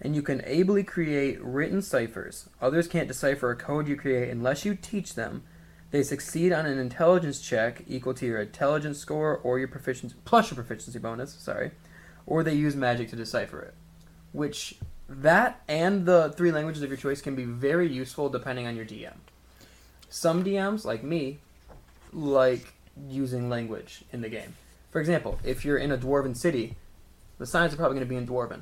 [0.00, 2.48] and you can ably create written ciphers.
[2.60, 5.42] Others can't decipher a code you create unless you teach them.
[5.90, 10.50] They succeed on an intelligence check equal to your intelligence score or your proficiency plus
[10.50, 11.32] your proficiency bonus.
[11.34, 11.70] Sorry,
[12.26, 13.74] or they use magic to decipher it,
[14.32, 14.76] which
[15.08, 18.86] that and the three languages of your choice can be very useful depending on your
[18.86, 19.14] DM.
[20.08, 21.38] Some DMs, like me,
[22.12, 22.72] like
[23.08, 24.54] using language in the game.
[24.90, 26.76] For example, if you're in a dwarven city,
[27.38, 28.60] the signs are probably going to be in dwarven.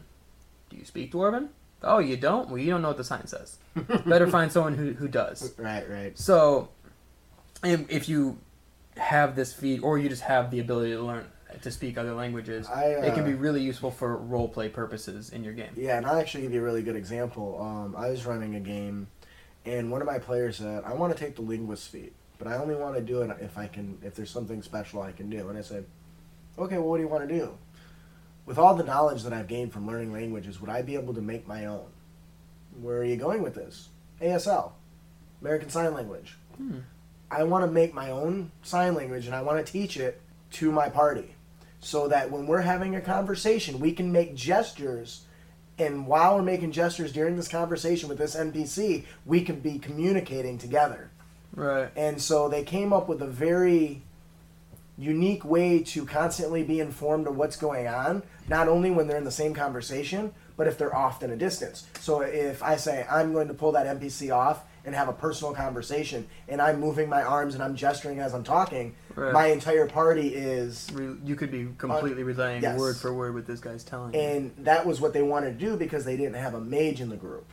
[0.73, 1.49] Do you speak dwarven?
[1.83, 2.49] Oh, you don't?
[2.49, 3.59] Well, you don't know what the sign says.
[4.07, 5.53] Better find someone who, who does.
[5.59, 6.19] Right, right.
[6.19, 6.71] So,
[7.63, 8.39] if if you
[8.97, 11.27] have this feed, or you just have the ability to learn
[11.61, 15.31] to speak other languages, I, uh, it can be really useful for role play purposes
[15.31, 15.73] in your game.
[15.77, 17.61] Yeah, and I'll actually give you a really good example.
[17.61, 19.09] Um, I was running a game,
[19.67, 22.57] and one of my players said, "I want to take the linguist feat, but I
[22.57, 25.51] only want to do it if I can, if there's something special I can do."
[25.51, 25.85] And I said,
[26.59, 27.59] "Okay, well, what do you want to do?"
[28.45, 31.23] With all the knowledge that I've gained from learning languages, would I be able to
[31.23, 31.87] make my own?
[32.81, 33.89] Where are you going with this?
[34.21, 34.73] ASL,
[35.41, 36.37] American Sign Language.
[36.57, 36.79] Hmm.
[37.31, 40.21] I want to make my own sign language, and I want to teach it
[40.53, 41.35] to my party
[41.81, 45.25] so that when we're having a conversation, we can make gestures.
[45.79, 50.59] And while we're making gestures during this conversation with this NPC, we can be communicating
[50.59, 51.11] together.
[51.55, 51.91] Right.
[51.97, 54.03] And so they came up with a very
[54.99, 59.25] unique way to constantly be informed of what's going on, not only when they're in
[59.25, 61.87] the same conversation, but if they're off in a distance.
[62.01, 65.55] So if I say I'm going to pull that NPC off and have a personal
[65.55, 69.33] conversation, and I'm moving my arms and I'm gesturing as I'm talking, Right.
[69.33, 70.89] my entire party is.
[71.25, 72.79] You could be completely relaying yes.
[72.79, 74.21] word for word what this guy's telling you.
[74.21, 77.11] and that was what they wanted to do because they didn't have a mage in
[77.11, 77.47] the group.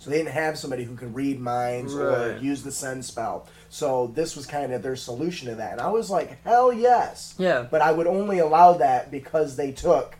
[0.00, 3.46] So they didn't have somebody who could read minds or use the send spell.
[3.68, 5.72] So this was kind of their solution to that.
[5.72, 7.34] And I was like, hell yes.
[7.38, 10.16] Yeah, But I would only allow that because they took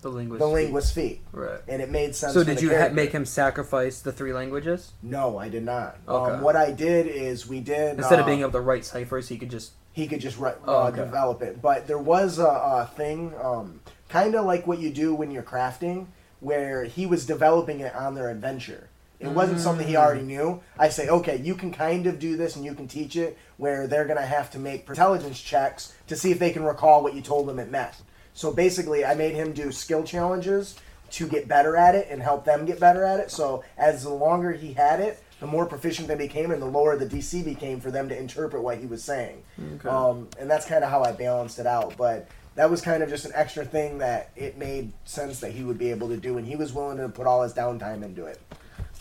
[0.00, 0.38] the linguist.
[0.38, 1.20] the linguist feat.
[1.30, 1.60] Right.
[1.68, 2.32] And it made sense.
[2.32, 5.98] So did you ha- make him sacrifice the three languages No, I did not.
[6.08, 6.32] Okay.
[6.36, 9.28] Um, what I did is we did instead of uh, being able to write ciphers?
[9.28, 10.96] He could just he could just write, Oh, uh, okay.
[10.98, 11.60] develop it.
[11.60, 15.42] But there was a, a thing, um, kind of like what you do when you're
[15.42, 16.06] crafting,
[16.40, 18.88] where he was developing it on their adventure.
[19.20, 20.60] It wasn't something he already knew.
[20.78, 23.86] I say, okay, you can kind of do this and you can teach it, where
[23.88, 27.14] they're going to have to make intelligence checks to see if they can recall what
[27.14, 27.94] you told them it meant.
[28.34, 30.76] So basically, I made him do skill challenges
[31.10, 33.30] to get better at it and help them get better at it.
[33.30, 36.96] So as the longer he had it, the more proficient they became, and the lower
[36.96, 39.42] the DC became for them to interpret what he was saying.
[39.74, 39.88] Okay.
[39.88, 41.96] Um, and that's kind of how I balanced it out.
[41.96, 45.62] But that was kind of just an extra thing that it made sense that he
[45.62, 48.24] would be able to do, and he was willing to put all his downtime into
[48.24, 48.40] it.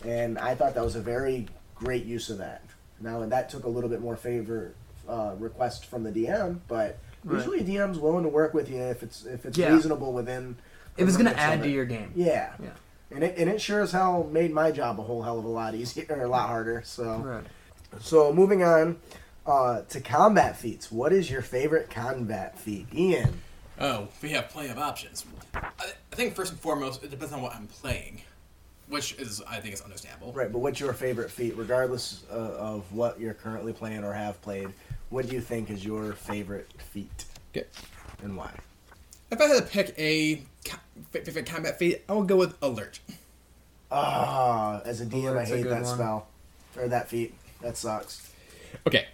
[0.06, 2.62] And I thought that was a very great use of that.
[3.02, 4.74] Now that took a little bit more favor
[5.08, 7.38] uh, request from the DM, but Right.
[7.38, 9.74] usually a DM's willing to work with you if it's if it's Yeah.
[9.74, 10.56] reasonable within.
[10.98, 12.12] if it's going to add to your game.
[12.16, 12.52] Yeah.
[12.62, 12.70] Yeah.
[13.12, 15.50] And it, and it sure as hell made my job a whole hell of a
[15.50, 16.82] lot easier, or a lot harder.
[16.86, 17.44] So, Right.
[18.02, 18.98] so moving on
[19.46, 20.92] uh, to combat feats.
[20.92, 23.42] What is your favorite combat feat, Ian?
[23.80, 25.24] Oh, we have plenty of options.
[25.54, 28.22] I, I think first and foremost, it depends on what I'm playing,
[28.90, 30.32] which is I think is understandable.
[30.34, 34.42] Right, but what's your favorite feat, regardless uh, of what you're currently playing or have
[34.42, 34.70] played?
[35.10, 37.66] What do you think is your favorite feat, Okay.
[38.24, 38.52] and why?
[39.32, 40.78] If I had to pick a co-
[41.12, 43.00] favorite combat feat, I would go with alert.
[43.92, 45.96] Ah, as a DM, I Alert's a hate that one.
[45.96, 46.28] spell
[46.76, 47.34] or that feat.
[47.62, 48.32] That sucks.
[48.86, 49.08] Okay,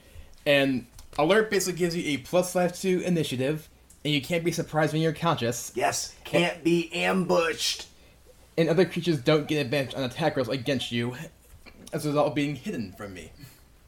[0.46, 0.86] and
[1.18, 3.70] alert basically gives you a plus five to initiative,
[4.04, 5.72] and you can't be surprised when you're conscious.
[5.76, 7.88] Yes, can't be ambushed.
[8.58, 11.16] And other creatures don't get advantage on attack rolls against you,
[11.92, 13.32] as a result of being hidden from me.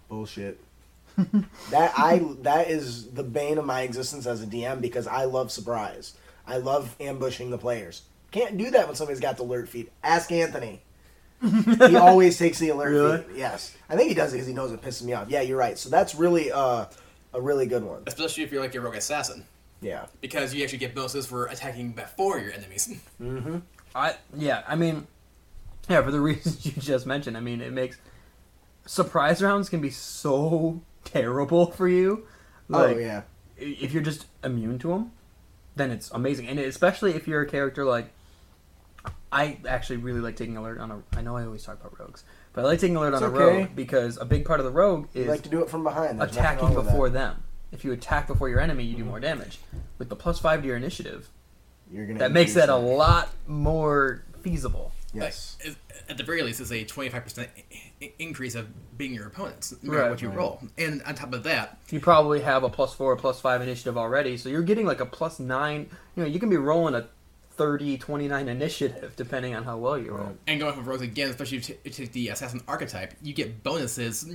[0.09, 0.59] Bullshit.
[1.71, 5.51] that I that is the bane of my existence as a DM because I love
[5.51, 6.13] surprise.
[6.45, 8.01] I love ambushing the players.
[8.31, 9.91] Can't do that when somebody's got the alert feat.
[10.03, 10.81] Ask Anthony.
[11.41, 13.17] he always takes the alert Really?
[13.19, 13.37] feat.
[13.37, 15.29] Yes, I think he does it because he knows it pisses me off.
[15.29, 15.77] Yeah, you're right.
[15.77, 16.85] So that's really uh,
[17.33, 18.03] a really good one.
[18.07, 19.45] Especially if you're like a rogue assassin,
[19.81, 20.07] Yeah.
[20.21, 22.93] because you actually get bonuses for attacking before your enemies.
[23.95, 25.07] I yeah, I mean,
[25.89, 27.37] yeah, for the reasons you just mentioned.
[27.37, 27.97] I mean, it makes
[28.85, 32.27] surprise rounds can be so terrible for you.
[32.71, 33.21] Oh, like, oh yeah.
[33.57, 35.11] if you're just immune to them,
[35.75, 36.47] then it's amazing.
[36.47, 38.11] And especially if you're a character like,
[39.31, 41.03] I actually really like taking alert on a.
[41.13, 43.33] I know I always talk about rogues, but I like taking alert It's on a
[43.33, 45.83] rogue because a big part of the rogue You is like to do it from
[45.83, 46.19] behind.
[46.19, 47.43] There's attacking before them.
[47.71, 49.09] If you attack before your enemy, you do mm-hmm.
[49.09, 49.59] more damage.
[49.97, 51.29] With the plus five to your initiative,
[51.95, 54.91] You're gonna that makes that a lot more feasible.
[55.13, 55.57] Yes.
[55.65, 55.77] Like,
[56.09, 57.47] at the very least, it's a 25%
[58.19, 60.37] increase of being your opponents, no matter Right, what you right.
[60.37, 60.61] roll.
[60.77, 64.37] And on top of that, You probably have a plus four, plus five initiative already,
[64.37, 65.89] so you're getting like a plus nine.
[66.15, 67.07] You know, you can be rolling a
[67.57, 70.35] 30, 29 initiative, depending on how well you roll.
[70.47, 74.29] And going with rogues again, especially if you take the assassin archetype, you get bonuses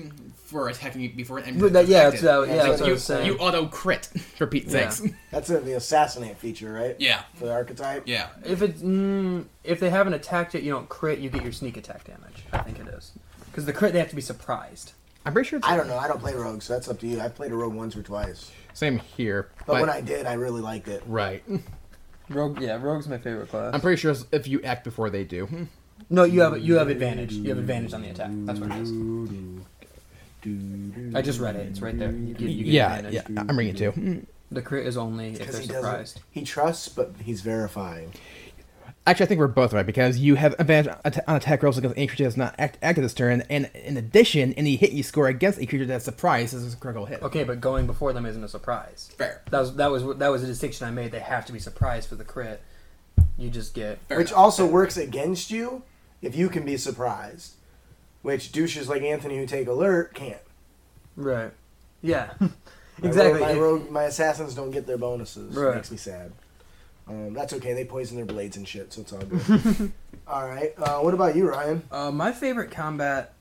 [0.45, 1.61] for attacking before an enemy.
[1.61, 3.27] But that- yeah, is uh, yeah, that's what I you, was saying.
[3.27, 4.07] you auto crit
[4.37, 4.89] for Pete's Yeah.
[4.89, 5.13] sakes.
[5.31, 6.97] That's a, the assassinate feature, right?
[6.99, 8.03] Yeah, For the archetype.
[8.07, 8.29] yeah.
[8.45, 11.21] If it's mm, if they haven't attacked yet, you don't crit.
[11.21, 12.45] You get your sneak attack damage.
[12.53, 13.13] I think it is
[13.47, 14.93] because the crit they have to be surprised.
[15.25, 15.99] I'm pretty sure it's I don't know.
[15.99, 17.21] I don't play rogue, so that's up to you.
[17.21, 19.51] I played a rogue once or twice, same here.
[19.67, 21.03] but, when I did, I really liked it.
[21.07, 21.45] right,
[22.31, 23.75] Rogue, yeah, rogue's my favorite class.
[23.75, 25.47] I'm pretty sure if you act before they do.
[25.47, 25.65] Hmm.
[26.09, 27.33] no, you have you have advantage.
[27.35, 28.31] You have advantage on the attack.
[28.33, 28.93] That's what it is.
[31.15, 31.67] I just read it.
[31.67, 32.11] It's right there.
[32.13, 33.23] You get, you get Yeah, advantage.
[33.29, 33.41] yeah.
[33.49, 33.91] I'm bringing it too.
[33.91, 34.19] Hmm.
[34.53, 36.21] The crit is only if they're he surprised.
[36.31, 38.13] He trusts, but he's verifying.
[39.11, 41.97] Actually, I think we're both right because you have advantage on on attack rolls against
[41.97, 45.27] any creature that's not act- active this turn, and in addition, any hit you score
[45.29, 47.23] against a creature that's surprised is a critical hit.
[47.23, 49.11] Okay, but going before them isn't a surprise.
[49.19, 49.43] fair.
[49.51, 51.11] That was that was that was a distinction I made.
[51.13, 52.63] They have to be surprised for the crit.
[53.37, 54.39] You just get Fair which enough.
[54.39, 55.83] also works against you
[56.23, 57.55] if you can be surprised.
[58.23, 60.41] Which douches like Anthony who take alert can't.
[61.17, 61.51] right.
[62.03, 62.49] Yeah, My
[63.03, 63.41] exactly.
[63.41, 65.55] rogue- my, rogue, my assassins don't get their bonuses.
[65.57, 65.73] Right.
[65.73, 66.33] It makes me sad.
[67.11, 67.73] Um, that's okay.
[67.75, 69.93] They poison their blades and shit, so it's all good.
[70.29, 70.73] all right.
[70.79, 71.83] Uh, what about you, Ryan?
[71.91, 73.35] uh, my favorite combat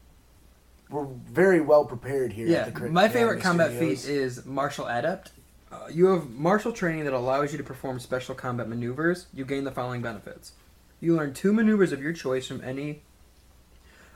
[0.90, 2.48] We're very well prepared here.
[2.48, 4.06] Yeah, at the my favorite combat Studios.
[4.06, 5.32] feat is martial adept.
[5.72, 9.28] Uh, you have martial training that allows you to perform special combat maneuvers.
[9.34, 10.54] You gain the following benefits:
[11.00, 13.04] you learn two maneuvers of your choice from any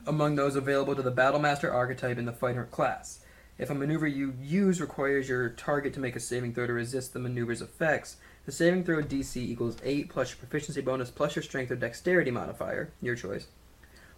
[0.08, 3.20] among those available to the Battlemaster archetype in the fighter class.
[3.58, 7.14] If a maneuver you use requires your target to make a saving throw to resist
[7.14, 11.44] the maneuver's effects, the saving throw DC equals 8 plus your proficiency bonus plus your
[11.44, 13.48] strength or dexterity modifier, your choice.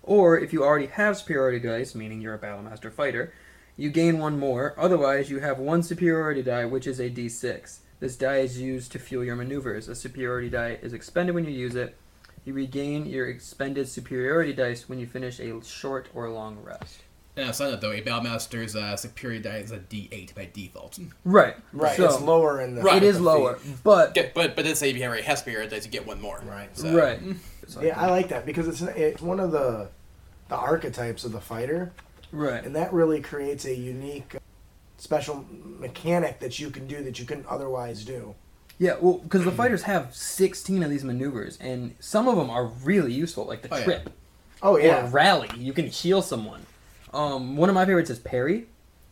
[0.01, 3.33] Or if you already have superiority dice, meaning you're a Battlemaster fighter,
[3.77, 4.73] you gain one more.
[4.77, 7.79] Otherwise, you have one superiority die, which is a d6.
[7.99, 9.87] This die is used to fuel your maneuvers.
[9.87, 11.97] A superiority die is expended when you use it.
[12.45, 17.01] You regain your expended superiority dice when you finish a short or long rest.
[17.37, 20.97] And side note though, a Battlemaster's uh, superior die is a D8 by default.
[21.25, 21.55] Right.
[21.73, 21.97] Right.
[21.97, 22.81] So, it's lower in the.
[22.81, 22.97] Right.
[22.97, 23.75] it is the lower, feat.
[23.83, 26.07] but Get, but but then say if you have a has superior dice, you get
[26.07, 26.41] one more.
[26.45, 26.75] Right.
[26.77, 27.19] So, right.
[27.81, 29.89] Yeah, I like that because it's it's one of the
[30.47, 31.91] the archetypes of the fighter,
[32.31, 32.63] right.
[32.63, 34.39] and that really creates a unique, uh,
[34.97, 35.43] special
[35.79, 38.35] mechanic that you can do that you couldn't otherwise do.
[38.77, 42.65] Yeah, well, because the fighters have 16 of these maneuvers, and some of them are
[42.67, 43.83] really useful, like the Oh, yeah.
[43.83, 44.09] trip.
[44.61, 45.09] Oh or yeah.
[45.11, 45.49] rally.
[45.57, 46.65] You can heal someone.
[47.15, 48.67] Um, one of my favorites is parry.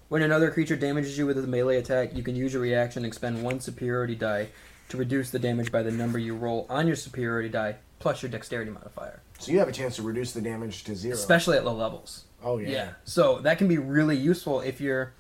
[0.09, 3.07] When another creature damages you with a melee attack, you can use your reaction and
[3.07, 4.49] expend one superiority die
[4.89, 8.29] to reduce the damage by the number you roll on your superiority die plus your
[8.29, 11.13] dexterity modifier, So you have a chance to reduce the damage to zero.
[11.15, 12.25] especially at low levels.
[12.43, 12.69] oh yeah.
[12.69, 12.89] Yeah.
[13.05, 15.13] So that can be really useful if you're.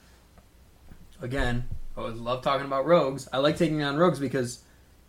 [1.21, 1.63] Again,
[1.95, 3.29] I always love talking about rogues.
[3.31, 4.59] I like taking on rogues because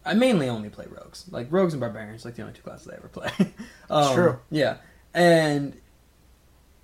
[0.06, 1.24] I mainly only play rogues.
[1.30, 3.30] Like rogues and barbarians, like the only two classes I ever play.
[3.90, 4.38] um, true.
[4.52, 4.76] Yeah,
[5.12, 5.74] and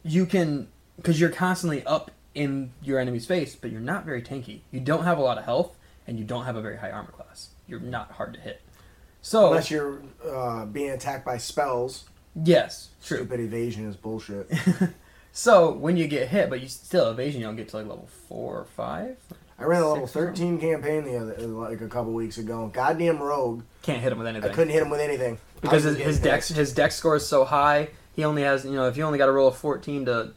[0.02, 0.66] you can
[1.00, 4.60] because you're constantly up in your enemy's face, but you're not very tanky.
[4.70, 7.12] You don't have a lot of health, and you don't have a very high armor
[7.12, 7.50] class.
[7.66, 8.60] You're not hard to hit.
[9.22, 12.04] So Unless you're uh, being attacked by spells.
[12.42, 13.18] yes, true.
[13.18, 14.50] Stupid evasion is bullshit.
[15.32, 18.08] So when you get hit, but you still evasion, you don't get to like level
[18.28, 19.16] four or five.
[19.58, 20.58] I ran a level Six or something.
[20.58, 22.70] 13 campaign the other like a couple weeks ago.
[22.72, 23.62] Goddamn rogue.
[23.82, 24.50] Can't hit him with anything.
[24.50, 25.38] I couldn't hit him with anything.
[25.60, 27.90] because his, his dex his dex score is so high.
[28.16, 30.32] He only has you know if you only got to roll a fourteen to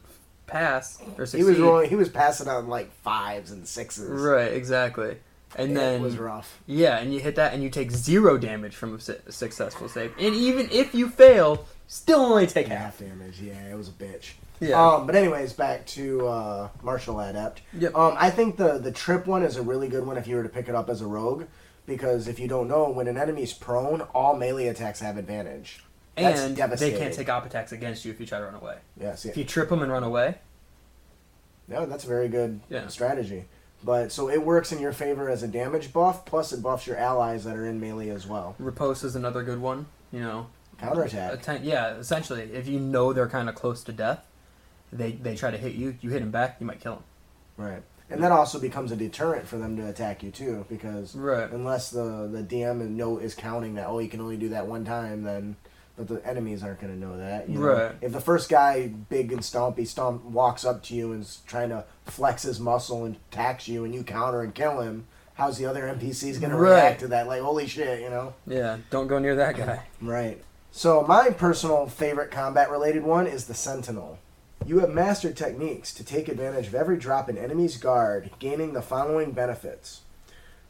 [0.46, 1.38] pass or succeed.
[1.38, 1.88] He was rolling.
[1.88, 4.08] He was passing on like fives and sixes.
[4.08, 5.16] right exactly,
[5.56, 6.60] and it then was rough.
[6.66, 10.12] yeah, and you hit that and you take zero damage from a su- successful save,
[10.18, 12.78] and even if you fail, still only take half.
[12.78, 13.40] Half damage.
[13.40, 14.32] Yeah, it was a bitch.
[14.60, 14.80] Yeah.
[14.80, 17.62] Um, but anyways, back to uh, martial adept.
[17.76, 17.94] Yep.
[17.94, 20.42] Um, I think the the trip one is a really good one if you were
[20.44, 21.44] to pick it up as a rogue,
[21.86, 25.82] because if you don't know, when an enemy's prone, all melee attacks have advantage.
[26.16, 28.76] And they can't take op attacks against you if you try to run away.
[29.00, 29.24] Yes.
[29.24, 30.36] If you trip them and run away,
[31.66, 32.88] No, that's a very good Yeah.
[32.88, 33.46] strategy.
[33.82, 36.96] But so it works in your favor as a damage buff, plus it buffs your
[36.98, 38.54] allies that are in melee as well.
[38.58, 39.86] riposte is another good one.
[40.12, 40.46] You know,
[40.78, 41.32] Counterattack.
[41.34, 44.26] Atten- yeah, essentially, if you know they're kind of close to death,
[44.92, 45.96] they they try to hit you.
[46.00, 47.04] You hit them back, you might kill them.
[47.56, 47.82] Right.
[48.10, 51.50] And that also becomes a deterrent for them to attack you too, because Right.
[51.50, 54.66] unless the the DM and note is counting that oh you can only do that
[54.66, 55.56] one time, then
[55.96, 57.48] but the enemies aren't going to know that.
[57.48, 57.66] you know?
[57.66, 57.94] Right.
[58.00, 61.68] If the first guy, big and stompy, stomp walks up to you and is trying
[61.68, 65.66] to flex his muscle and attacks you, and you counter and kill him, how's the
[65.66, 67.26] other NPCs going to react to that?
[67.26, 68.34] Like holy shit, you know?
[68.46, 69.84] Yeah, don't go near that guy.
[70.00, 70.42] Right.
[70.72, 74.18] So my personal favorite combat related one is the Sentinel.
[74.66, 78.82] You have mastered techniques to take advantage of every drop in enemy's guard, gaining the
[78.82, 80.00] following benefits.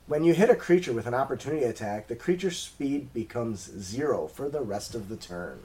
[0.06, 4.50] When you hit a creature with an opportunity attack, the creature's speed becomes zero for
[4.50, 5.60] the rest of the turn.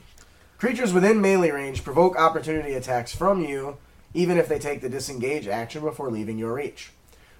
[0.57, 3.75] Creatures within melee range provoke opportunity attacks from you,
[4.13, 6.91] even if they take the disengage action before leaving your reach.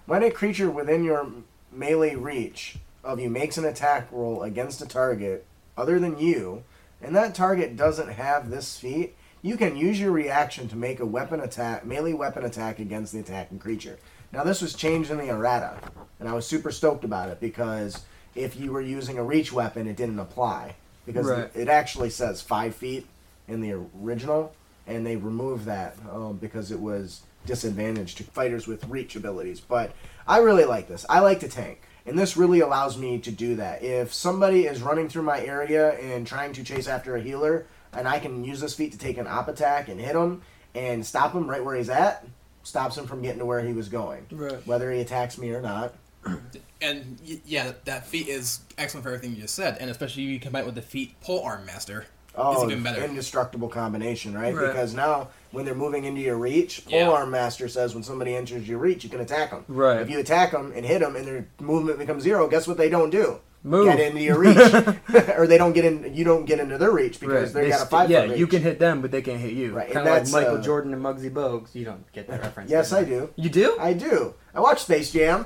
[0.08, 1.26] When a creature within your
[1.72, 5.46] melee reach of you makes an attack roll against a target
[5.78, 6.66] other than you,
[7.02, 11.06] and that target doesn't have this feat, you can use your reaction to make a
[11.06, 13.98] weapon attack, melee weapon attack against the attacking creature.
[14.32, 15.78] Now this was changed in the errata,
[16.20, 18.04] and I was super stoked about it because
[18.36, 20.76] if you were using a reach weapon, it didn't apply
[21.06, 21.50] because Right.
[21.56, 23.08] it actually says five feet
[23.48, 24.54] in the original,
[24.86, 29.60] and they removed that um, because it was disadvantage to fighters with reach abilities.
[29.60, 29.94] But
[30.28, 31.06] I really like this.
[31.10, 31.82] I like to tank.
[32.06, 33.84] And this really allows me to do that.
[33.84, 38.08] If somebody is running through my area and trying to chase after a healer, and
[38.08, 40.42] I can use this feat to take an op attack and hit him
[40.74, 42.26] and stop him right where he's at,
[42.70, 44.26] stops him from getting to where he was going.
[44.32, 44.66] Right.
[44.66, 45.94] Whether he attacks me or not.
[46.82, 50.64] And yeah, that feat is excellent for everything you just said, and especially you combine
[50.64, 52.06] it with the feat Pole Arm Master.
[52.36, 53.04] Oh, it's even better.
[53.04, 54.56] indestructible combination, right?
[54.56, 54.68] Right.
[54.68, 57.10] Because now when they're moving into your reach, Yeah.
[57.10, 59.66] arm Master says when somebody enters your reach, you can attack them.
[59.68, 60.00] Right.
[60.00, 62.88] If you attack them and hit them and their movement becomes zero, guess what they
[62.88, 63.40] don't do?
[63.62, 63.86] Move.
[63.88, 64.58] Get into your reach,
[65.38, 66.14] or they don't get in.
[66.14, 68.10] You don't get into their reach because they They got a st- five.
[68.10, 69.74] yeah, foot you can hit them, but they can't hit you.
[69.76, 71.76] Right, Kind of like that's, Michael uh, Jordan and Muggsy Bogues.
[71.76, 72.72] You don't get that reference.
[72.72, 73.30] Yes, I do.
[73.36, 73.76] You do?
[73.78, 74.34] I do.
[74.56, 75.46] I watch Space Jam.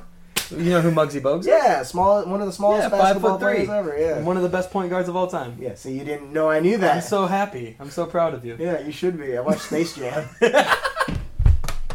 [0.51, 1.47] You know who Muggsy Bogues is?
[1.47, 2.23] Yeah, small.
[2.25, 3.65] One of the smallest Yeah, five basketball foot three.
[3.65, 3.97] players ever.
[3.99, 4.19] Yeah.
[4.21, 5.57] One of the best point guards of all time.
[5.59, 5.73] Yeah.
[5.73, 6.95] So you didn't know I knew that.
[6.97, 7.75] I'm so happy.
[7.79, 8.57] I'm so proud of you.
[8.59, 9.35] yeah, you should be.
[9.35, 10.27] I watched Space Jam.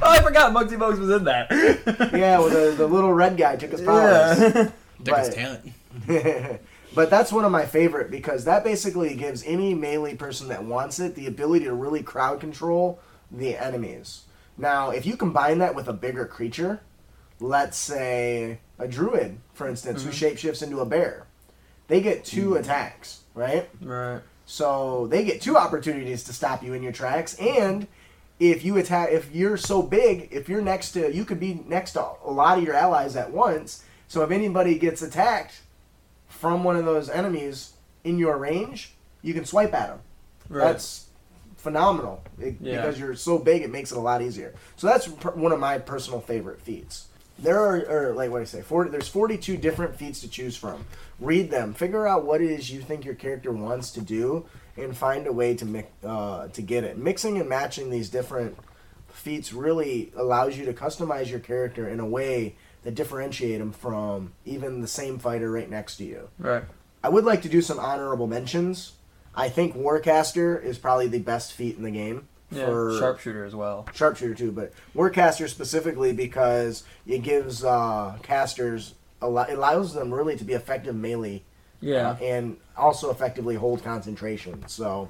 [0.01, 1.49] Oh, I forgot Muggsy Bogues was in that.
[2.15, 4.39] yeah, well, the, the little red guy took his powers.
[4.39, 4.71] Yeah.
[5.03, 5.33] Deck's Right.
[5.37, 5.73] talent.
[6.95, 11.01] but that's one of my favorite because that basically gives any melee person that wants
[11.01, 14.23] it the ability to really crowd control the enemies.
[14.57, 16.81] Now, if you combine that with a bigger creature,
[17.41, 20.25] let's say a druid, for instance, who mm-hmm.
[20.25, 21.27] shapeshifts into a bear,
[21.87, 22.61] they get 2 mm.
[22.61, 23.69] attacks, right?
[23.83, 24.21] right.
[24.47, 27.87] So they get two opportunities to stop you in your tracks, and
[28.41, 31.93] if you attack, if you're so big, if you're next to, you could be next
[31.93, 33.85] to a lot of your allies at once.
[34.07, 35.61] So if anybody gets attacked
[36.41, 37.73] from one of those enemies
[38.05, 39.99] in your range, you can swipe at them.
[40.49, 40.65] Right.
[40.73, 41.07] That's
[41.57, 42.77] phenomenal It- Yeah.
[42.81, 43.63] because you're so big.
[43.63, 44.55] It makes it a lot easier.
[44.77, 47.07] So that's per- one of my personal favorite feats.
[47.41, 47.81] There are,
[48.11, 48.63] or like what I say?
[48.63, 50.85] 40, there's 42 different feats to choose from.
[51.21, 51.75] Read them.
[51.75, 55.33] Figure out what it is you think your character wants to do, and find a
[55.33, 56.97] way to mix, uh, to get it.
[56.97, 58.57] Mixing and matching these different
[59.09, 62.55] feats really allows you to customize your character in a way
[62.85, 66.29] that differentiate them from even the same fighter right next to you.
[66.39, 66.65] Right.
[67.03, 68.93] I would like to do some honorable mentions.
[69.35, 72.67] I think Warcaster is probably the best feat in the game Yeah.
[72.67, 73.87] for Sharpshooter as well.
[73.95, 79.51] sharpshooter too, but Warcaster specifically because it gives uh, casters a lot.
[79.51, 81.43] It allows them really to be effective melee,
[81.81, 82.11] Yeah.
[82.11, 84.65] uh, and also effectively hold concentration.
[84.69, 85.09] So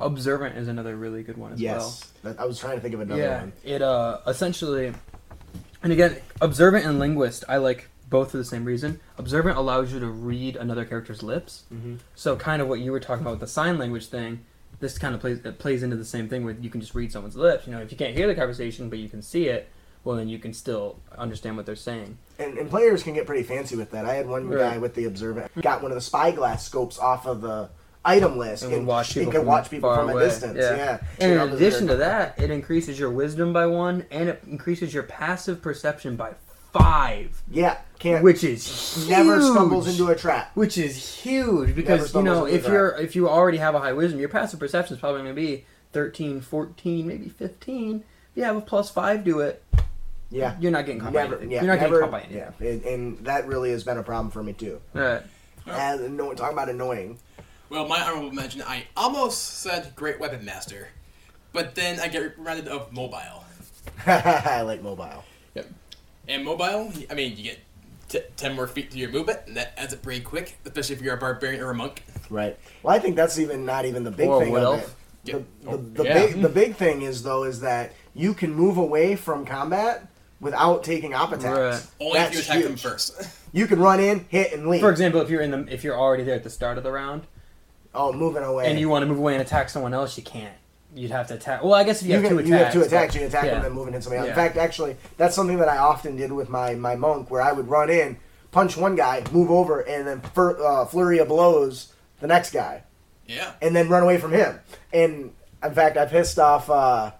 [0.00, 1.74] Observant is another really good one as well.
[1.76, 3.52] yes, I was trying to think of another yeah, one.
[3.64, 4.92] it uh essentially,
[5.82, 9.00] and again, observant and linguist, I like both for the same reason.
[9.18, 11.96] Observant allows you to read another character's lips, Mm-hmm.
[12.14, 14.44] so kind of what you were talking about with the sign language thing.
[14.80, 17.10] This kind of plays it plays into the same thing where you can just read
[17.12, 17.66] someone's lips.
[17.66, 19.68] You know, if you can't hear the conversation but you can see it,
[20.04, 22.16] well then you can still understand what they're saying.
[22.38, 24.04] And, and players can get pretty fancy with that.
[24.06, 24.74] I had one Right.
[24.74, 27.68] guy with the observant got one of the spyglass scopes off of the
[28.08, 30.24] item list And and, would watch and people could from watch people far from away.
[30.24, 30.56] a distance.
[30.58, 30.76] Yeah.
[30.76, 30.98] Yeah.
[31.20, 34.28] And in Shit, I was addition to that, it increases your wisdom by one, and
[34.28, 36.32] it increases your passive perception by
[36.72, 39.08] five, yeah, can't which is huge.
[39.08, 40.50] never stumbles into a trap.
[40.54, 44.20] which is huge because you know if you're if you already have a high wisdom
[44.20, 48.02] your passive perception is probably going to be 13 14 maybe 15 if
[48.36, 49.64] you have a plus 5 to it
[50.30, 50.56] Yeah.
[50.60, 52.68] you're not getting caught by anything yeah, you're not never, getting caught by anything yeah,
[52.68, 54.78] and, and that really has been a problem for me too.
[54.92, 55.22] right
[55.66, 57.18] And anno- talking about annoying,
[57.70, 60.88] Well, my honorable mention, I almost said Great Weapon Master,
[61.52, 63.44] but then I get reminded of Mobile.
[64.06, 65.24] I like mobile.
[65.54, 65.66] Yep.
[66.28, 67.58] And Mobile, I mean, you get
[68.08, 71.02] t- 10 more feet to your movement, and that adds up pretty quick, especially if
[71.02, 72.02] you're a barbarian or a monk.
[72.30, 72.58] Right.
[72.82, 74.82] Well, I think that's even not even the big Or thing wood of elf.
[74.82, 74.90] it.
[75.24, 75.34] Yeah.
[75.34, 76.14] The, the, Oh, the yeah.
[76.14, 80.06] big the big thing is though is that you can move away from combat
[80.40, 81.46] without taking op attacks.
[81.58, 81.86] Right.
[82.06, 83.28] Only That's if you attack them first.
[83.52, 84.80] You can run in, hit, and leave.
[84.80, 86.92] for example if you're in the if you're already there at the start of the
[86.92, 87.26] round
[87.98, 88.66] oh, moving away.
[88.70, 90.54] and you want to move away and attack someone else you can't
[90.94, 92.60] you'd have to attack well i guess if you, you, have can, two you have
[92.62, 93.14] attacks two attacks.
[93.14, 93.54] but- You can attack yeah.
[93.56, 94.26] them and move into somebody else.
[94.28, 94.32] Yeah.
[94.42, 97.52] In fact, actually, that's something that I often did with my my monk, where I
[97.52, 98.16] would run in,
[98.52, 102.82] punch one guy, move over, and then fur, uh, flurry of blows the next guy.
[103.26, 103.52] yeah.
[103.60, 104.58] and then run away from him.
[104.92, 105.32] And
[105.62, 107.12] in fact, I pissed off uh,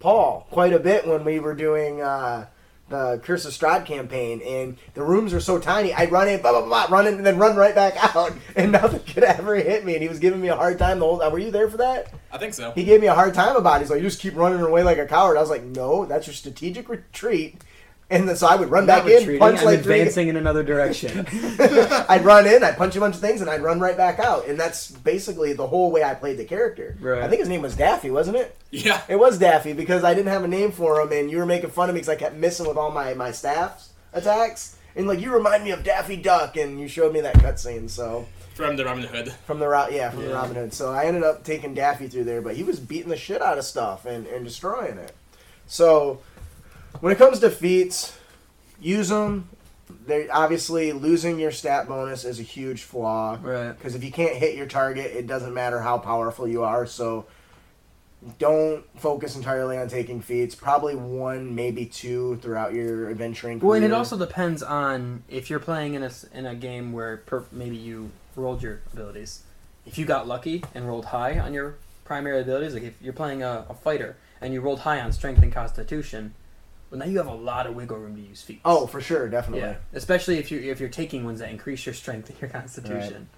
[0.00, 2.46] Paul quite a bit when we were doing uh,
[2.90, 5.94] Uh, the Curse of Strahd campaign, and the rooms were so tiny.
[5.94, 8.72] I'd run in, blah blah blah, run in, and then run right back out, and
[8.72, 9.94] nothing could ever hit me.
[9.94, 11.32] And he was giving me a hard time the whole time.
[11.32, 12.12] Were you there for that?
[12.30, 12.72] I think so.
[12.72, 13.80] He gave me a hard time about it.
[13.80, 16.26] He's like, "You just keep running away like a coward." I was like, "No, that's
[16.26, 17.62] your strategic retreat."
[18.10, 19.98] And then, so I would run Not back in, retreating, punch I'm like three.
[20.00, 21.26] advancing in another direction.
[22.08, 24.46] I'd run in, I'd punch a bunch of things, and I'd run right back out.
[24.46, 26.96] And that's basically the whole way I played the character.
[27.00, 27.22] Right.
[27.22, 28.54] I think his name was Daffy, wasn't it?
[28.70, 29.00] Yeah.
[29.08, 31.70] It was Daffy because I didn't have a name for him, and you were making
[31.70, 34.76] fun of me because I kept missing with all my my staff's attacks.
[34.96, 37.88] And like you remind me of Daffy Duck, and you showed me that cutscene.
[37.88, 39.32] So From the Robin Hood.
[39.46, 40.72] from the Ro- yeah from the Robin Hood.
[40.74, 43.56] So I ended up taking Daffy through there, but he was beating the shit out
[43.58, 45.12] of stuff and and destroying it.
[45.66, 46.20] So
[47.00, 48.16] when it comes to feats,
[48.80, 49.48] use them.
[50.06, 53.38] They obviously losing your stat bonus is a huge flaw.
[53.42, 53.72] right.
[53.72, 56.86] Because if you can't hit your target, it doesn't matter how powerful you are.
[56.86, 57.26] So
[58.38, 60.54] don't focus entirely on taking feats.
[60.54, 63.68] Probably one, maybe two throughout your adventuring career.
[63.68, 67.18] Well, and it also depends on if you're playing in a in a game where
[67.18, 69.42] per, maybe you rolled your abilities.
[69.86, 73.42] If you got lucky and rolled high on your primary abilities, like if you're playing
[73.42, 76.34] a, a fighter and you rolled high on strength and constitution,
[76.94, 78.60] well, now you have a lot of wiggle room to use feats.
[78.64, 79.60] Oh, for sure, definitely.
[79.68, 83.28] yeah, especially if you if you're taking ones that increase your strength and your constitution.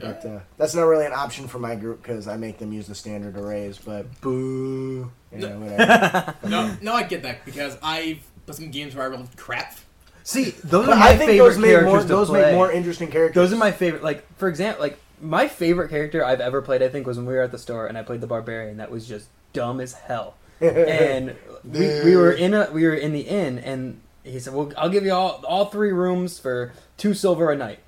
[0.00, 0.20] Right.
[0.22, 2.86] But uh, that's not really an option for my group because I make them use
[2.86, 3.78] the standard arrays.
[3.78, 5.10] But Boo.
[5.32, 5.58] yeah, No.
[5.58, 6.34] whatever.
[6.48, 9.74] No, no, I get that because I've put some games where I rolled crap.
[10.22, 12.42] See, those But are my I think favorite those make characters more to those play.
[12.42, 13.34] make more interesting characters.
[13.34, 14.04] Those are my favorite.
[14.04, 16.80] Like for example, like my favorite character I've ever played.
[16.80, 18.76] I think was when we were at the store and I played the barbarian.
[18.76, 20.36] That was just dumb as hell.
[20.60, 24.72] And we, we were in a we were in the inn and he said, "Well,
[24.76, 27.78] I'll give you all all three rooms for two silver a night."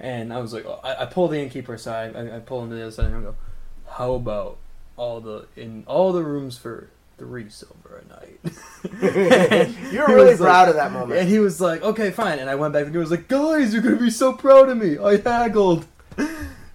[0.00, 2.14] And I was like, oh, I, I pull the innkeeper aside.
[2.14, 3.34] I, I pull him to the other side and I go,
[3.88, 4.58] "How about
[4.96, 8.40] all the in all the rooms for three silver a night?"
[9.92, 11.18] You're really was like- proud of that moment.
[11.20, 13.72] And he was like, "Okay, fine." And I went back and he was like, "Guys,
[13.72, 14.98] you're gonna be so proud of me.
[14.98, 15.86] I haggled."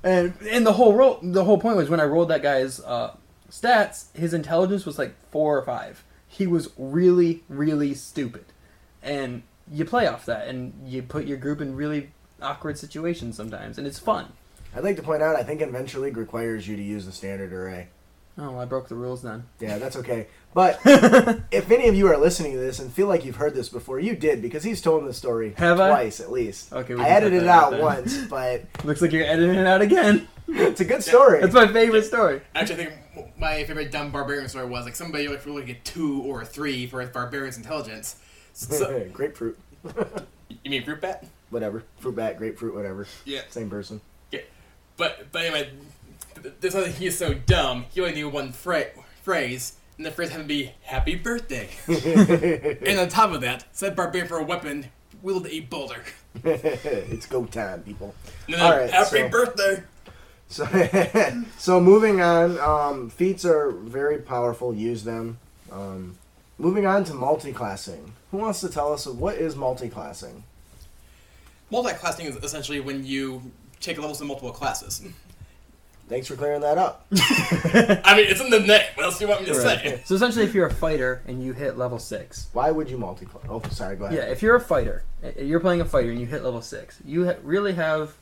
[0.04, 3.16] And and the whole ro- the whole point was when I rolled that guy's uh,
[3.54, 6.04] stats, his intelligence was like four or five.
[6.28, 8.45] He was really really stupid,
[9.04, 13.78] and you play off that, and you put your group in really awkward situations sometimes,
[13.78, 14.34] and it's fun.
[14.76, 17.54] I'd like to point out, I think Adventure League requires you to use the standard
[17.54, 17.89] array.
[18.38, 19.43] Oh, I broke the rules then.
[19.60, 20.28] Yeah, that's okay.
[20.54, 23.70] But if any of you are listening to this and feel like you've heard this
[23.70, 25.89] before, you did because he's told the story Have I?
[25.89, 26.72] twice at least.
[26.72, 27.82] Okay, we I edited it out out then.
[27.82, 30.28] once, but Looks like you're editing it out again.
[30.47, 31.41] it's a good story.
[31.41, 32.41] That's my favorite story.
[32.54, 32.86] Actually, I
[33.16, 36.45] think my favorite dumb barbarian story was like somebody like really get two or a
[36.45, 38.18] three for a barbarian's intelligence.
[38.54, 39.58] So, grapefruit,
[40.64, 41.26] you mean fruit bat?
[41.49, 41.84] whatever.
[41.99, 43.08] Fruit bat, grapefruit, whatever.
[43.26, 43.41] Yeah.
[43.49, 44.01] Same person.
[44.32, 44.41] Yeah,
[44.97, 45.70] But but anyway,
[46.41, 47.86] th- this other he is so dumb.
[47.93, 48.88] He only knew one fra-
[49.24, 51.69] phrase, and the phrase had to be "Happy Birthday."
[52.85, 54.87] and on top of that, said barbarian for a weapon
[55.21, 56.03] wielded a boulder.
[56.43, 58.13] it's go time, people.
[58.47, 59.83] Then All right, Happy so- Birthday.
[60.49, 60.67] So,
[61.57, 64.71] so moving on, um, feats are very powerful.
[64.71, 65.39] Use them.
[65.71, 66.15] Um,
[66.59, 68.13] moving on to multi-classing.
[68.29, 70.43] Who wants to tell us what is multi-classing?
[71.71, 75.01] Multi-classing is essentially when you take levels in multiple classes.
[76.10, 77.06] Thanks for clearing that up.
[77.14, 78.82] I mean, it's in the name.
[78.95, 80.01] What else do you want me to say?
[80.06, 83.45] So essentially, if you're a fighter and you hit level six, Why would you multi-class?
[83.49, 83.95] Oh, sorry.
[83.95, 84.18] Go ahead.
[84.18, 86.99] Yeah, if you're a fighter, uh, you're playing a fighter and you hit level six,
[87.06, 88.16] you ha- really have.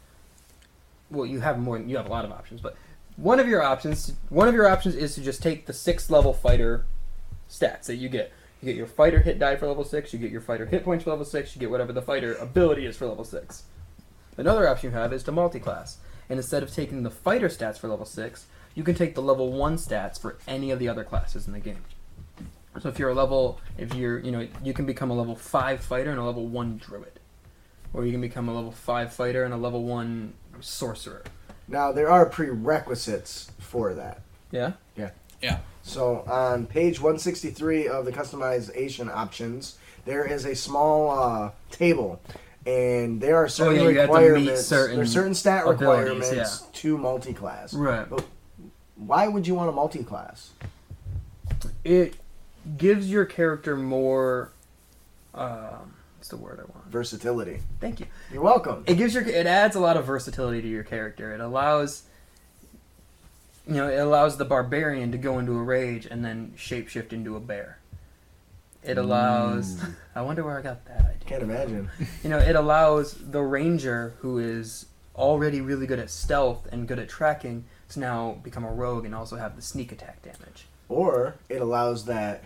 [1.10, 1.78] Well, you have more.
[1.80, 2.76] You have a lot of options, but
[3.18, 6.34] one of your options, one of your options is to just take the sixth level
[6.34, 6.86] fighter
[7.50, 8.32] stats that you get.
[8.62, 10.14] You get your fighter hit die for level six.
[10.14, 11.56] You get your fighter hit points for level six.
[11.56, 13.64] You get whatever the fighter ability is for level six.
[14.38, 15.98] Another option you have is to multi-class,
[16.32, 19.52] and instead of taking the fighter stats for level six, you can take the level
[19.52, 21.84] one stats for any of the other classes in the game.
[22.80, 25.82] So if you're a level, if you're, you know, you can become a level five
[25.82, 27.20] fighter and a level one druid,
[27.94, 31.24] or you can become a level five fighter and a level one sorcerer.
[31.68, 34.22] Now there are prerequisites for that.
[34.52, 34.72] Yeah.
[34.96, 35.10] Yeah.
[35.42, 35.58] Yeah.
[35.84, 42.22] So on page 163 of the customization options, there is a small uh, table,
[42.66, 44.66] and there are certain Oh, yeah, you have to meet requirements.
[44.66, 47.74] certain There's certain stat requirements to multi-class.
[47.74, 48.08] Right.
[48.10, 48.26] But
[48.96, 50.52] why would you want a multi-class?
[51.84, 52.16] It
[52.78, 54.52] gives your character more.
[55.34, 56.86] Um, what's the word I want?
[56.88, 57.62] Versatility.
[57.80, 58.06] Thank you.
[58.32, 58.84] You're welcome.
[58.86, 59.24] It gives your.
[59.24, 61.34] It adds a lot of versatility to your character.
[61.34, 62.04] It allows.
[63.68, 67.36] You know, it allows the barbarian to go into a rage and then shapeshift into
[67.36, 67.78] a bear.
[68.84, 69.76] It allows.
[69.76, 69.96] Mm.
[70.16, 71.16] I wonder where I got that idea.
[71.26, 71.90] Can't imagine.
[72.24, 77.00] You know, it allows the ranger who is already really good at stealth and good
[77.00, 80.66] at tracking to now become a rogue and also have the sneak attack damage.
[80.90, 82.46] Or it allows that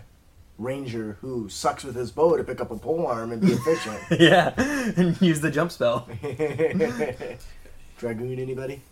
[0.58, 3.98] ranger who sucks with his bow to pick up a pole arm and be efficient.
[4.20, 4.52] yeah,
[4.96, 6.08] and use the jump spell.
[7.98, 8.82] Dragoon, anybody?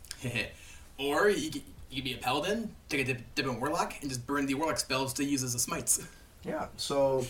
[0.98, 4.10] or you could, you could be a paladin, take a dip, dip in warlock, and
[4.10, 6.06] just burn the warlock spells to use as a smites.
[6.44, 6.66] Yeah.
[6.76, 7.26] So,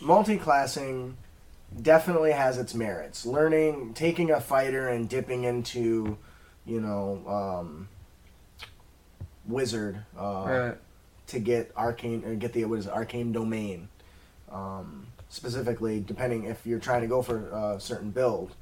[0.00, 1.16] multi-classing
[1.82, 3.26] definitely has its merits.
[3.26, 6.16] Learning, taking a fighter and dipping into,
[6.64, 7.88] you know, um,
[9.46, 10.78] wizard uh, Right.
[11.28, 13.88] to get arcane or get the what is it, arcane domain.
[14.50, 18.54] Um, specifically, depending if you're trying to go for a certain build,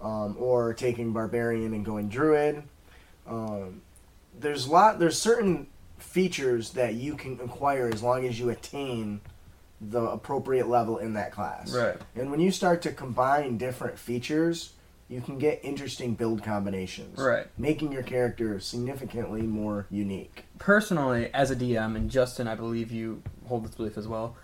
[0.00, 2.62] um, or taking barbarian and going druid.
[3.26, 3.82] Um,
[4.38, 4.98] there's lot.
[4.98, 5.66] There's certain
[5.98, 9.20] features that you can acquire as long as you attain
[9.80, 11.74] the appropriate level in that class.
[11.74, 11.96] Right.
[12.14, 14.72] And when you start to combine different features,
[15.08, 17.18] you can get interesting build combinations.
[17.18, 17.46] Right.
[17.58, 20.44] Making your character significantly more unique.
[20.58, 24.36] Personally, as a DM, and Justin, I believe you hold this belief as well.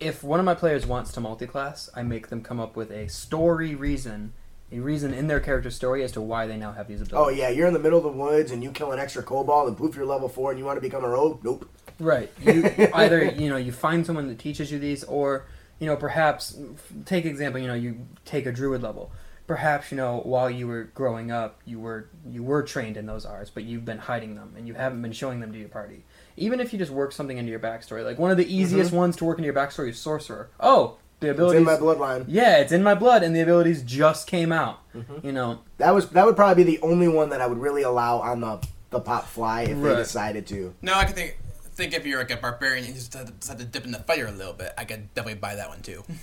[0.00, 3.08] If one of my players wants to multi-class, I make them come up with a
[3.08, 4.32] story reason,
[4.72, 7.26] a reason in their character story as to why they now have these abilities.
[7.26, 9.68] Oh yeah, you're in the middle of the woods and you kill an extra kobold
[9.68, 11.44] and poof, you're level four and you want to become a rogue.
[11.44, 11.70] Nope.
[11.98, 12.30] Right.
[12.42, 15.44] You either you know you find someone that teaches you these, or
[15.78, 16.56] you know perhaps
[17.04, 17.60] take example.
[17.60, 19.12] You know you take a druid level.
[19.46, 23.26] Perhaps you know while you were growing up, you were you were trained in those
[23.26, 26.04] arts, but you've been hiding them and you haven't been showing them to your party.
[26.36, 29.16] Even if you just work something into your backstory, like one of the easiest ones
[29.16, 30.48] to work into your backstory is sorcerer.
[30.58, 31.30] Oh, the Mm-hmm.
[31.30, 31.58] It's abilities.
[31.58, 32.24] in my bloodline.
[32.26, 34.80] yeah, it's in my blood, and the abilities just came out.
[34.94, 35.24] Mm-hmm.
[35.26, 37.82] You know, That was that would probably be the only one that I would really
[37.82, 39.90] allow on the the pop fly if Right.
[39.90, 40.74] they decided to.
[40.82, 41.36] No, I can think
[41.74, 43.92] think if you're like a barbarian and you just decide to, decide to dip in
[43.92, 46.04] the fire a little bit, I could definitely buy that one too.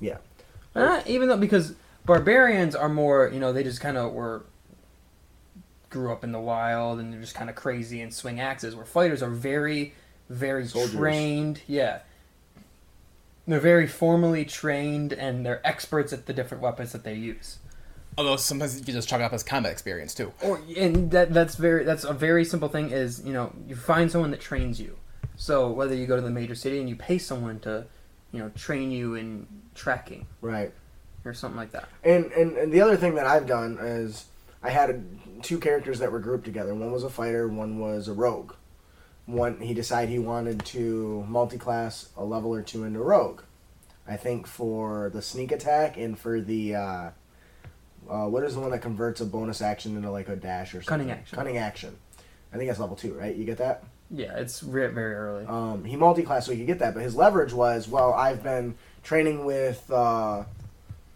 [0.00, 0.18] Yeah.
[0.76, 1.74] Uh, even though because
[2.06, 4.44] barbarians are more, you know, they just kind of were
[5.90, 8.76] grew up in the wild and they're just kind of crazy and swing axes.
[8.76, 9.94] Where fighters are very,
[10.30, 10.94] very Soldiers.
[10.94, 11.62] trained.
[11.66, 12.00] Yeah,
[13.48, 17.58] they're very formally trained and they're experts at the different weapons that they use.
[18.18, 20.32] Although sometimes you can just chalk it up as combat experience too.
[20.42, 24.10] Or and that that's very that's a very simple thing is you know you find
[24.10, 24.98] someone that trains you.
[25.36, 27.86] So whether you go to the major city and you pay someone to,
[28.32, 29.46] you know, train you in
[29.76, 30.72] tracking Right.
[31.24, 31.88] or something like that.
[32.02, 34.24] And, and and the other thing that I've done is
[34.64, 35.06] I had
[35.42, 36.74] two characters that were grouped together.
[36.74, 38.54] One was a fighter, one was a rogue.
[39.26, 43.42] One he decided he wanted to multi-class a level or two into rogue.
[44.08, 47.10] I think for the sneak attack and for the uh,
[48.08, 50.82] uh, what is the one that converts a bonus action into like a dash or
[50.82, 50.86] something?
[50.86, 51.36] Cunning action.
[51.36, 51.96] Cunning action.
[52.52, 53.34] I think that's level two, right?
[53.34, 53.84] You get that?
[54.10, 55.44] Yeah, it's re- very early.
[55.44, 58.74] Um, he multi-classed so he could get that, but his leverage was, well, I've been
[59.02, 60.44] training with uh,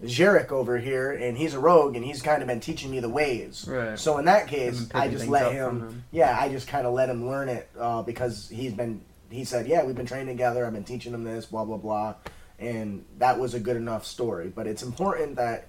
[0.04, 3.08] Jarek over here, and he's a rogue, and he's kind of been teaching me the
[3.08, 3.66] ways.
[3.66, 3.98] Right.
[3.98, 6.04] So in that case, I just let him, him.
[6.10, 9.00] Yeah, I just kind of let him learn it uh, because he's been.
[9.30, 10.66] He said, "Yeah, we've been training together.
[10.66, 12.16] I've been teaching him this, blah blah blah,"
[12.58, 14.52] and that was a good enough story.
[14.54, 15.68] But it's important that.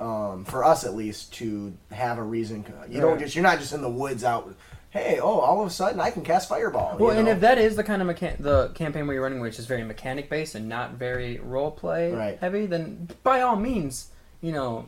[0.00, 3.20] Um, for us at least to have a reason you don't Right.
[3.20, 4.52] just you're not just in the woods out
[4.90, 7.58] hey oh all of a sudden i can cast fireball Well, you and if that
[7.58, 10.56] is the kind of mechan- the campaign where you're running, which is very mechanic based
[10.56, 12.38] and not very role play Right.
[12.40, 14.08] heavy, then by all means,
[14.40, 14.86] you know,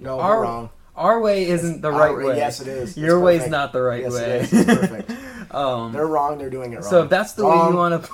[0.00, 0.70] No, our we're wrong.
[0.96, 2.36] our way isn't the right way- way.
[2.36, 2.96] yes, it is.
[2.96, 3.50] Your way's perfect.
[3.52, 4.38] not the right Yes, way.
[4.40, 4.52] is.
[4.52, 5.10] It's perfect.
[5.54, 6.36] um, They're wrong.
[6.38, 6.90] They're doing it wrong.
[6.90, 8.10] so if that's the way you want to,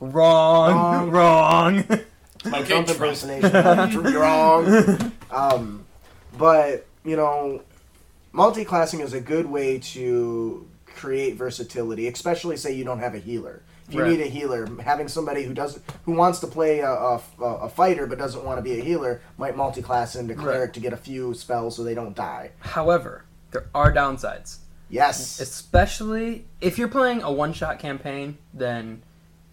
[0.02, 1.78] wrong, wrong.
[1.78, 2.04] Okay,
[2.42, 2.88] Trump Trump.
[2.90, 4.14] impersonation.
[4.14, 5.12] Wrong.
[5.32, 5.84] Um,
[6.38, 7.62] but you know,
[8.32, 13.62] multi-classing is a good way to create versatility, especially say you don't have a healer.
[13.88, 14.10] If you Right.
[14.10, 18.06] need a healer, having somebody who doesn't who wants to play a, a, a fighter
[18.06, 20.74] but doesn't want to be a healer might multi-class into cleric Right.
[20.74, 22.50] to get a few spells so they don't die.
[22.60, 24.58] However, there are downsides.
[24.92, 25.38] Yes.
[25.40, 29.02] especially if you're playing a one-shot campaign then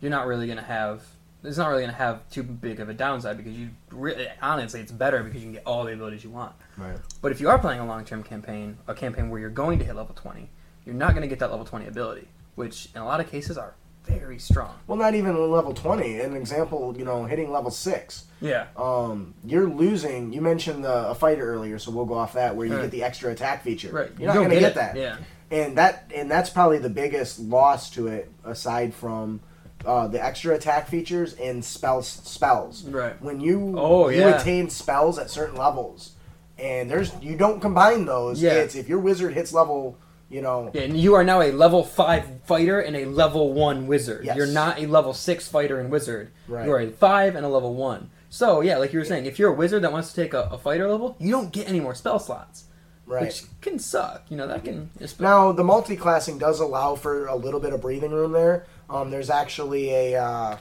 [0.01, 1.03] you're not really going to have
[1.43, 4.79] it's not really going to have too big of a downside because you really honestly
[4.81, 6.97] it's better because you can get all the abilities you want Right.
[7.21, 9.95] but if you are playing a long-term campaign a campaign where you're going to hit
[9.95, 10.49] level 20
[10.85, 13.57] you're not going to get that level 20 ability which in a lot of cases
[13.57, 16.21] are very strong Well, not even a level twenty.
[16.21, 18.23] An example, you know, hitting level six.
[18.39, 20.31] yeah um, you're losing.
[20.31, 22.83] You mentioned the, a fighter earlier, so we'll go off that where you Right.
[22.83, 23.91] get the extra attack feature.
[23.91, 24.75] right You're not You going don't to get, it.
[24.75, 24.95] that.
[24.95, 25.17] yeah
[25.51, 29.41] And that and that's probably the biggest loss to it, aside from
[29.86, 32.07] uh, the extra attack features and spells.
[32.07, 32.84] Spells.
[32.86, 33.19] Right.
[33.21, 34.39] When you Oh, you yeah.
[34.39, 36.11] attain spells at certain levels,
[36.57, 38.41] and there's you don't combine those.
[38.41, 38.53] Yeah.
[38.53, 39.97] It's if your wizard hits level,
[40.30, 40.71] you know.
[40.73, 44.25] Yeah, and you are now a level five fighter and a level one wizard.
[44.25, 44.36] Yes.
[44.36, 46.32] You're not a level six fighter and wizard.
[46.47, 46.65] Right.
[46.65, 48.09] You are a five and a level one.
[48.30, 50.43] So yeah, like you were saying, if you're a wizard that wants to take a,
[50.51, 52.65] a fighter level, you don't get any more spell slots,
[53.05, 53.21] Right.
[53.21, 54.25] which can suck.
[54.30, 54.89] You know that can.
[55.19, 58.65] Now, the multi-classing does allow for a little bit of breathing room there.
[58.89, 60.57] Um, there's actually a uh,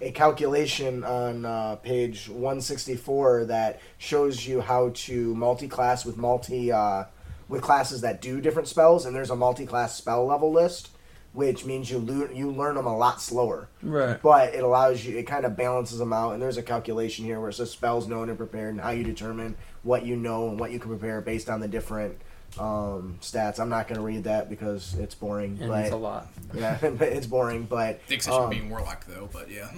[0.00, 7.04] a calculation on uh, page 164 that shows you how to multi-class with multi uh,
[7.48, 10.90] with classes that do different spells, and there's a multi-class spell level list,
[11.32, 13.68] which means you lo- you learn them a lot slower.
[13.82, 14.20] Right.
[14.22, 17.40] But it allows you, it kind of balances them out, and there's a calculation here
[17.40, 20.60] where it says spells known and prepared, and how you determine what you know and
[20.60, 22.20] what you can prepare based on the different
[22.58, 23.60] um, stats.
[23.60, 25.58] I'm not going to read that because it's boring.
[25.60, 26.28] And but it's a lot.
[26.54, 27.64] yeah, it's boring.
[27.64, 29.70] But The exception um, being Warlock, though, but yeah.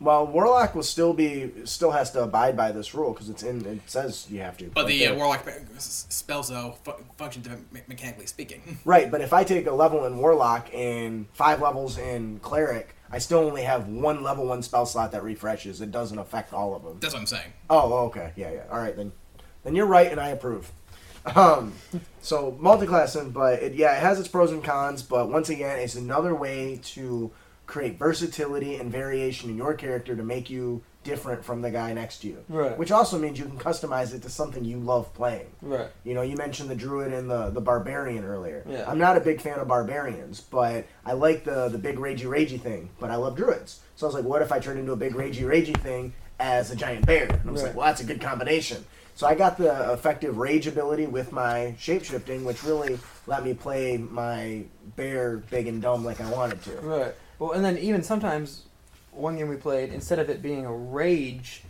[0.00, 3.64] well, Warlock will still be still has to abide by this rule because it's in
[3.64, 4.66] it says you have to.
[4.66, 5.14] But right the uh.
[5.14, 5.46] Warlock
[5.78, 8.78] spells, though, fu- function to me- mechanically speaking.
[8.84, 13.18] right, but if I take a level in Warlock and five levels in Cleric, I
[13.18, 15.80] still only have one level one spell slot that refreshes.
[15.80, 16.98] It doesn't affect all of them.
[17.00, 17.52] That's what I'm saying.
[17.70, 18.64] Oh, okay, yeah, yeah.
[18.70, 19.12] All right, then,
[19.64, 20.70] then you're right, and I approve.
[21.36, 21.72] Um,
[22.20, 25.02] so multi-classing, but it, yeah, it has its pros and cons.
[25.02, 27.30] But once again, it's another way to
[27.66, 32.18] create versatility and variation in your character to make you different from the guy next
[32.18, 32.44] to you.
[32.48, 32.76] Right.
[32.76, 35.46] Which also means you can customize it to something you love playing.
[35.62, 35.88] Right.
[36.04, 38.64] You know, you mentioned the druid and the, the barbarian earlier.
[38.68, 38.84] Yeah.
[38.88, 42.60] I'm not a big fan of barbarians, but I like the the big ragey ragey
[42.60, 42.90] thing.
[42.98, 45.14] But I love druids, so I was like, what if I turned into a big
[45.14, 47.24] ragey ragey thing as a giant bear?
[47.26, 47.68] And I was Right.
[47.68, 48.84] like, well, that's a good combination.
[49.18, 53.96] So I got the effective rage ability with my shapeshifting, which really let me play
[53.96, 54.62] my
[54.94, 56.70] bear big and dumb like I wanted to.
[56.76, 57.14] Right.
[57.40, 58.62] Well, and then even sometimes,
[59.10, 61.64] one game we played, instead of it being a rage,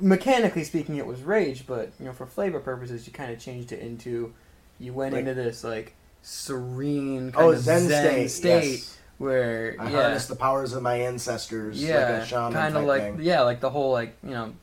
[0.00, 3.70] mechanically speaking, it was rage, but you know, for flavor purposes, you kind of changed
[3.70, 4.34] it into,
[4.80, 8.70] you went Like- into this like serene kind Oh, of Zen, zen, state.
[8.70, 8.98] yes.
[9.18, 12.82] where I yeah, harness the powers of my ancestors, like yeah, a shaman kind of
[12.82, 13.18] like thing.
[13.20, 14.54] yeah, like the whole like you know.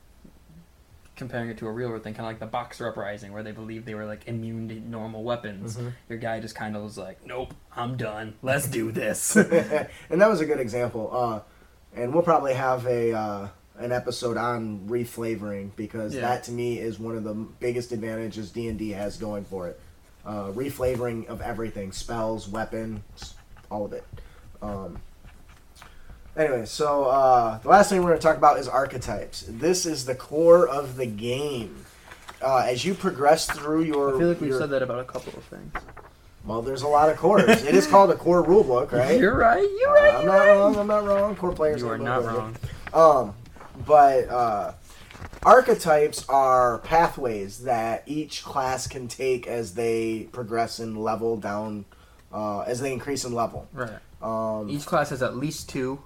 [1.16, 3.52] Comparing it to a real world thing, kind of like the Boxer Uprising, where they
[3.52, 5.76] believed they were like immune to normal weapons.
[5.78, 5.92] Mhm.
[6.10, 8.34] Your guy just kind of was like, "Nope, I'm done.
[8.42, 11.08] Let's do this." and that was a good example.
[11.10, 11.40] Uh,
[11.98, 13.48] and we'll probably have a uh,
[13.78, 16.20] an episode on reflavoring because Yeah.
[16.22, 19.68] that to me is one of the biggest advantages D and D has going for
[19.68, 19.80] it.
[20.26, 23.34] Uh, reflavoring of everything, spells, weapons,
[23.70, 24.04] all of it.
[24.60, 25.00] Um,
[26.36, 29.44] anyway, so uh, the last thing we're going to talk about is archetypes.
[29.48, 31.84] This is the core of the game.
[32.42, 35.04] Uh, as you progress through your, I feel like we've your- said that about a
[35.04, 35.72] couple of things.
[36.44, 37.44] well, there's a lot of cores.
[37.64, 39.18] it is called a core rulebook, right?
[39.20, 39.62] You're right.
[39.80, 40.14] You're Uh, right.
[40.14, 40.48] I'm you're not right.
[40.50, 40.76] wrong.
[40.76, 41.36] I'm not wrong.
[41.36, 41.80] Core players.
[41.80, 42.56] You are are not wrong.
[42.92, 43.34] Um,
[43.86, 44.72] but uh,
[45.44, 51.84] archetypes are pathways that each class can take as they progress in level down,
[52.32, 53.68] uh, as they increase in level.
[53.72, 53.90] Right.
[54.22, 56.00] Um, Each class has at least two.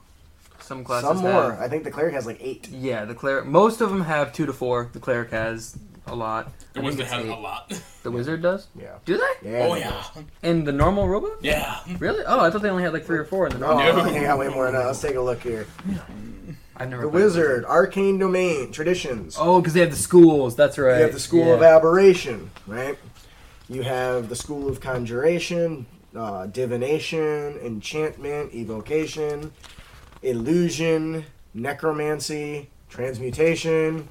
[0.70, 1.50] Some classes some more.
[1.50, 1.60] have.
[1.60, 2.68] I think the cleric has like eight.
[2.68, 3.44] Yeah, the cleric.
[3.44, 4.88] Most of them have two to four.
[4.92, 6.52] The cleric has a lot.
[6.74, 7.28] The I wizard has eight.
[7.28, 7.82] a lot.
[8.04, 8.68] The wizard does.
[8.78, 8.98] Yeah.
[9.04, 9.50] Do they?
[9.50, 9.66] Yeah.
[9.66, 10.04] oh, yeah.
[10.44, 11.38] In the normal rulebook?
[11.40, 11.80] Yeah.
[11.98, 12.22] Really?
[12.24, 13.80] Oh, I thought they only had like three or four in the normal.
[13.82, 14.12] Oh, normal.
[14.12, 14.86] they got way more than that.
[14.86, 15.66] Let's take a look here.
[16.76, 17.02] I've never.
[17.02, 19.36] The played wizard, arcane domain, traditions.
[19.40, 20.54] Oh, because they have the schools.
[20.54, 20.98] That's right.
[20.98, 21.54] You have the school yeah.
[21.54, 22.96] of abjuration, right?
[23.68, 29.52] You have the school of conjuration, uh, divination, enchantment, evocation,
[30.22, 34.08] illusion, necromancy, transmutation,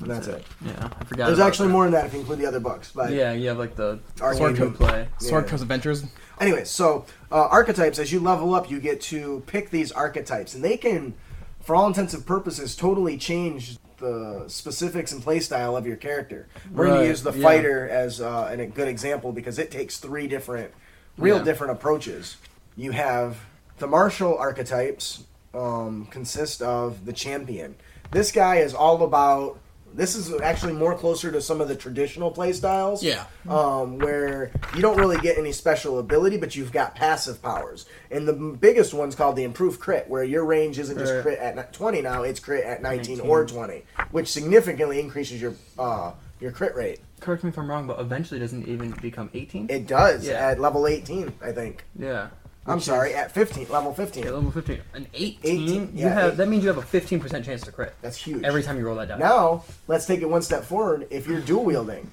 [0.00, 0.44] and that's it.
[0.64, 1.26] Yeah, I forgot.
[1.26, 1.72] There's about actually that.
[1.72, 2.92] more than that if you include the other books.
[2.94, 4.72] But Yeah, you have like the Arcane sword Doom.
[4.72, 5.08] to play.
[5.18, 5.50] Sword Yeah.
[5.50, 6.04] Coast Adventures.
[6.40, 10.62] Anyway, so uh, archetypes, as you level up, you get to pick these archetypes, and
[10.62, 11.14] they can,
[11.60, 16.46] for all intents and purposes, totally change the specifics and playstyle of your character.
[16.72, 17.42] We're going to use the yeah.
[17.42, 20.70] fighter as uh, an, a good example because it takes three different,
[21.16, 21.42] real Yeah.
[21.44, 22.36] different approaches.
[22.76, 23.38] You have
[23.78, 25.24] the martial archetypes
[25.54, 27.74] um, consist of the champion.
[28.10, 29.58] This guy is all about.
[29.94, 33.24] This is actually more closer to some of the traditional playstyles Yeah.
[33.48, 37.86] um, where you don't really get any special ability, but you've got passive powers.
[38.10, 41.72] And the biggest one's called the improved crit, where your range isn't just crit at
[41.72, 43.30] 20 now, it's crit at 19, 19.
[43.30, 47.00] or 20, which significantly increases your uh, your crit rate.
[47.20, 49.68] Correct me if I'm wrong, but eventually doesn't even become 18.
[49.70, 50.34] It does Yeah.
[50.50, 51.84] at level 18, I think.
[51.98, 52.28] yeah.
[52.68, 54.24] I'm sorry, at 15, level 15.
[54.24, 54.80] Yeah, level 15.
[54.94, 55.38] An 18.
[55.42, 58.16] 18, you yeah, have eight- that means you have a 15% chance to crit That's
[58.16, 58.44] huge.
[58.44, 59.18] every time you roll that die.
[59.18, 61.06] Now, let's take it one step forward.
[61.10, 62.10] If you're dual wielding,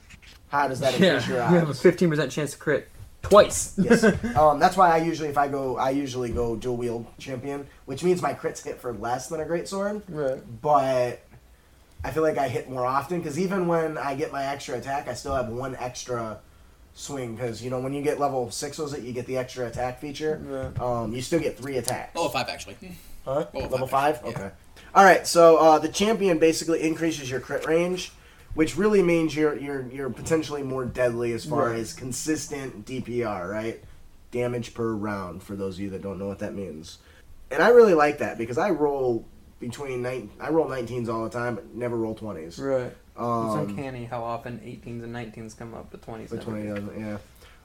[0.49, 1.53] how does that yeah, increase your odds?
[1.53, 2.87] you have a 15% chance to crit
[3.21, 3.73] twice.
[3.77, 4.03] yes.
[4.35, 8.03] Um, that's why I usually, if I go, I usually go dual wield champion, which
[8.03, 10.03] means my crits hit for less than a great sword.
[10.09, 10.39] right.
[10.61, 11.21] but
[12.03, 15.07] I feel like I hit more often because even when I get my extra attack,
[15.07, 16.39] I still have one extra
[16.97, 19.67] swing because you know when you get level six was it you get the extra
[19.67, 20.41] attack feature.
[20.43, 20.79] Right.
[20.81, 22.15] Um, you still get three attacks.
[22.15, 22.77] Level 5, actually.
[23.25, 23.45] Huh?
[23.53, 24.31] Level Level five, five.
[24.31, 24.37] yeah.
[24.39, 24.51] Okay.
[24.95, 25.27] All right.
[25.27, 28.11] So uh, the champion basically increases your crit range,
[28.53, 31.79] which really means you're you're you're potentially more deadly as far Right.
[31.79, 33.83] as consistent DPR, right?
[34.31, 35.43] Damage per round.
[35.43, 36.99] For those of you that don't know what that means.
[37.51, 39.25] and I really like that because I roll
[39.59, 40.29] between nine.
[40.39, 42.59] I roll 19s all the time, but never roll 20s.
[42.59, 42.93] Right.
[43.17, 46.67] Um, it's uncanny how often 18s and 19s come up, but 20s But never 20
[46.67, 47.17] doesn't, yeah.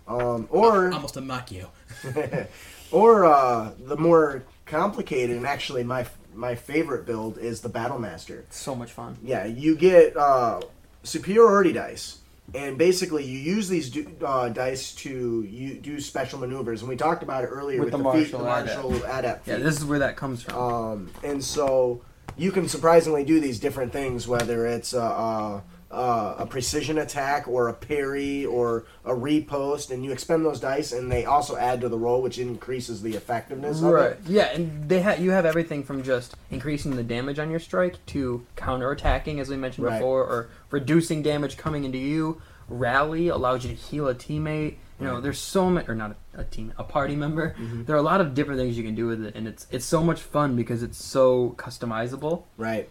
[0.06, 1.68] Um, or Almost a Makio.
[2.90, 8.44] or uh, the more complicated and actually my my favorite build is the Battle Master.
[8.50, 9.18] So much fun.
[9.22, 10.60] Yeah, you get uh,
[11.02, 12.18] superiority dice,
[12.54, 16.82] and basically you use these do, uh, dice to you do special maneuvers.
[16.82, 19.48] And we talked about it earlier With with, the the, feat, the martial martial adept.
[19.48, 20.56] Yeah, this is where that comes from.
[20.56, 22.02] Um, and so
[22.40, 27.68] you can surprisingly do these different things, whether it's a, a, a, precision attack or
[27.68, 31.88] a parry or a riposte, and you expend those dice, and they also add to
[31.90, 34.12] the roll, which increases the effectiveness of Right.
[34.12, 34.20] it.
[34.26, 38.04] Yeah, and they ha- you have everything from just increasing the damage on your strike
[38.06, 39.98] to counterattacking, as we mentioned Right.
[39.98, 42.40] before, or reducing damage coming into you.
[42.70, 44.76] Rally allows you to heal a teammate.
[45.00, 47.54] You know, there's so many, or not a, a team, a party member.
[47.58, 47.84] Mm-hmm.
[47.84, 49.84] There are a lot of different things you can do with it, and it's it's
[49.86, 52.44] so much fun because it's so customizable.
[52.56, 52.88] Right.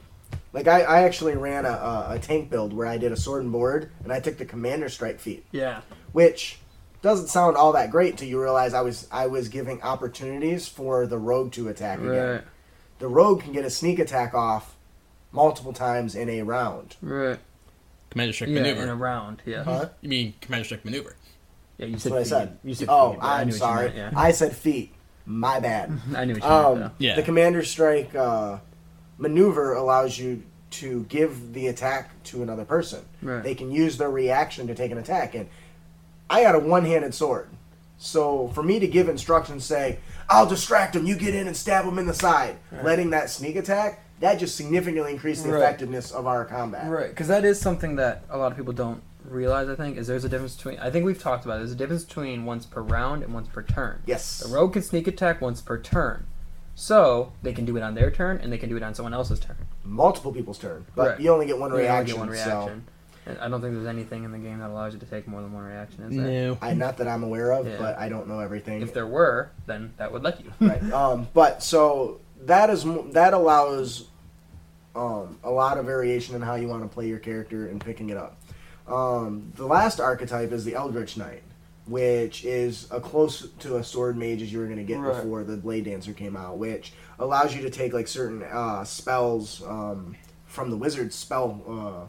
[0.54, 3.44] Like I, I actually ran a, a, a tank build where I did a sword
[3.44, 5.82] and board, and I took the commander strike feat, Yeah.
[6.12, 6.60] which
[7.02, 11.08] doesn't sound all that great till you realize I was I was giving opportunities for
[11.08, 12.12] the rogue to attack again.
[12.36, 12.44] Right.
[13.00, 14.76] The rogue can get a sneak attack off
[15.32, 16.96] multiple times in a round.
[17.02, 17.40] Right.
[18.10, 18.82] Commander Strike Yeah, Maneuver.
[18.84, 19.42] in a round.
[19.46, 19.64] Yeah.
[19.64, 19.90] Huh?
[20.02, 21.16] You mean Commander Strike Maneuver?
[21.80, 22.58] Yeah, you That's said what I said.
[22.64, 23.86] You said oh, feet, I I'm knew what you sorry.
[23.86, 24.12] meant, yeah.
[24.16, 24.94] I said feet.
[25.26, 25.90] My bad.
[26.16, 26.92] I knew what you meant, Um, though.
[26.98, 27.16] Yeah.
[27.16, 28.60] The commander strike uh,
[29.18, 33.00] maneuver allows you to give the attack to another person.
[33.22, 33.42] Right.
[33.44, 35.34] They can use their reaction to take an attack.
[35.36, 35.48] And
[36.30, 37.50] I got a one-handed sword,
[37.98, 39.98] so for me to give instructions, say,
[40.30, 41.06] "I'll distract him.
[41.06, 44.56] You get in and stab him in the side," letting that sneak attack, that just
[44.56, 45.62] significantly increased the Right.
[45.64, 46.88] effectiveness of our combat.
[46.90, 49.70] Right, because that is something that a lot of people don't realize.
[49.70, 50.80] I think is there's a difference between.
[50.80, 53.48] I think we've talked about it, there's a difference between once per round and once
[53.48, 54.02] per turn.
[54.06, 54.40] Yes.
[54.40, 56.26] The rogue can sneak attack once per turn,
[56.76, 59.14] so they can do it on their turn and they can do it on someone
[59.14, 59.58] else's turn.
[59.84, 61.20] Multiple people's turn, but Right.
[61.20, 62.20] you only get one They only get reaction.
[62.20, 62.84] one So reaction.
[63.26, 65.42] And I don't think there's anything in the game that allows you to take more
[65.42, 66.04] than one reaction.
[66.04, 66.26] Is there?
[66.52, 66.58] No.
[66.62, 67.76] I not that I'm aware of, Yeah.
[67.78, 68.82] but I don't know everything.
[68.82, 70.52] If there were, then that would let you.
[70.60, 70.82] right.
[70.94, 74.06] Um, but so that is that allows
[74.96, 78.10] um, a lot of variation in how you want to play your character and picking
[78.10, 78.38] it up.
[78.90, 81.44] Um, the last archetype is the Eldritch Knight,
[81.86, 85.16] which is a close to a sword mage as you were going to get Right.
[85.16, 89.62] before the Blade Dancer came out, which allows you to take like certain uh, spells
[89.64, 90.16] um,
[90.46, 92.08] from the wizard's spell uh,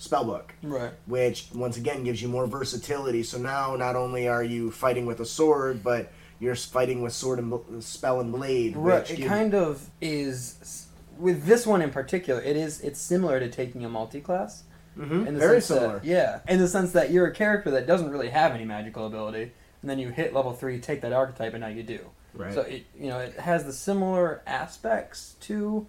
[0.00, 0.92] spell book Right.
[1.06, 3.22] which once again gives you more versatility.
[3.22, 7.40] So now not only are you fighting with a sword, but you're fighting with sword
[7.40, 8.76] and bl- spell and blade.
[8.76, 9.00] Right.
[9.08, 10.86] Which It kind of is
[11.18, 12.40] with this one in particular.
[12.40, 12.80] It is.
[12.80, 14.62] It's similar to taking a multi-class.
[14.62, 14.67] Mhm,
[14.98, 15.26] Mm-hmm.
[15.28, 16.00] in the very sense that- similar.
[16.02, 19.52] yeah, in the sense that you're a character that doesn't really have any magical ability,
[19.82, 22.00] and then you hit level three, take that archetype, and now you do.
[22.34, 22.52] Right.
[22.52, 25.86] So it you know it has the similar aspects to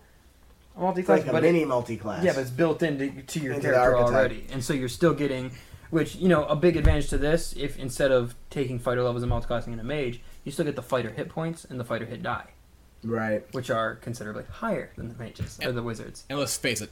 [0.77, 2.23] a multi-class, like a but mini it, multi-class.
[2.23, 5.51] yeah, but it's built into to your Into character already, and so you're still getting.
[5.89, 9.29] Which you know a big advantage to this, if instead of taking fighter levels and
[9.31, 12.21] multi-classing in a mage, you still get the fighter hit points and the fighter hit
[12.21, 12.45] die,
[13.03, 13.43] right.
[13.55, 16.25] which are considerably higher than the mages or the wizards.
[16.29, 16.91] And let's face it,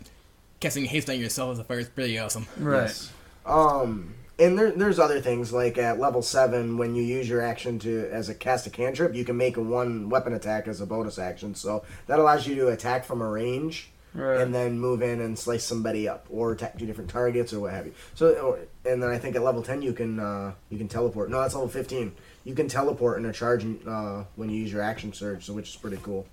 [0.60, 2.48] casting haste on yourself as a fire is pretty awesome.
[2.62, 3.12] Yes.
[3.46, 7.80] Um, and there, there's other things like at level seven, when you use your action
[7.80, 10.86] to as a cast a cantrip, you can make a one weapon attack as a
[10.86, 11.56] bonus action.
[11.56, 14.42] So that allows you to attack from a range Right.
[14.42, 17.74] and then move in and slice somebody up or attack two different targets or what
[17.74, 17.94] have you.
[18.16, 21.30] So, or, and then I think at level ten you can uh, you can teleport.
[21.30, 22.14] No, that's level fifteen.
[22.44, 25.70] You can teleport in a charge uh, when you use your action surge, so which
[25.70, 26.26] is pretty cool.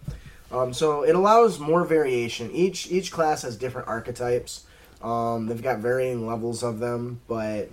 [0.54, 2.50] Um, so it allows more variation.
[2.52, 4.64] Each each class has different archetypes.
[5.02, 7.68] Um, they've got varying levels of them, but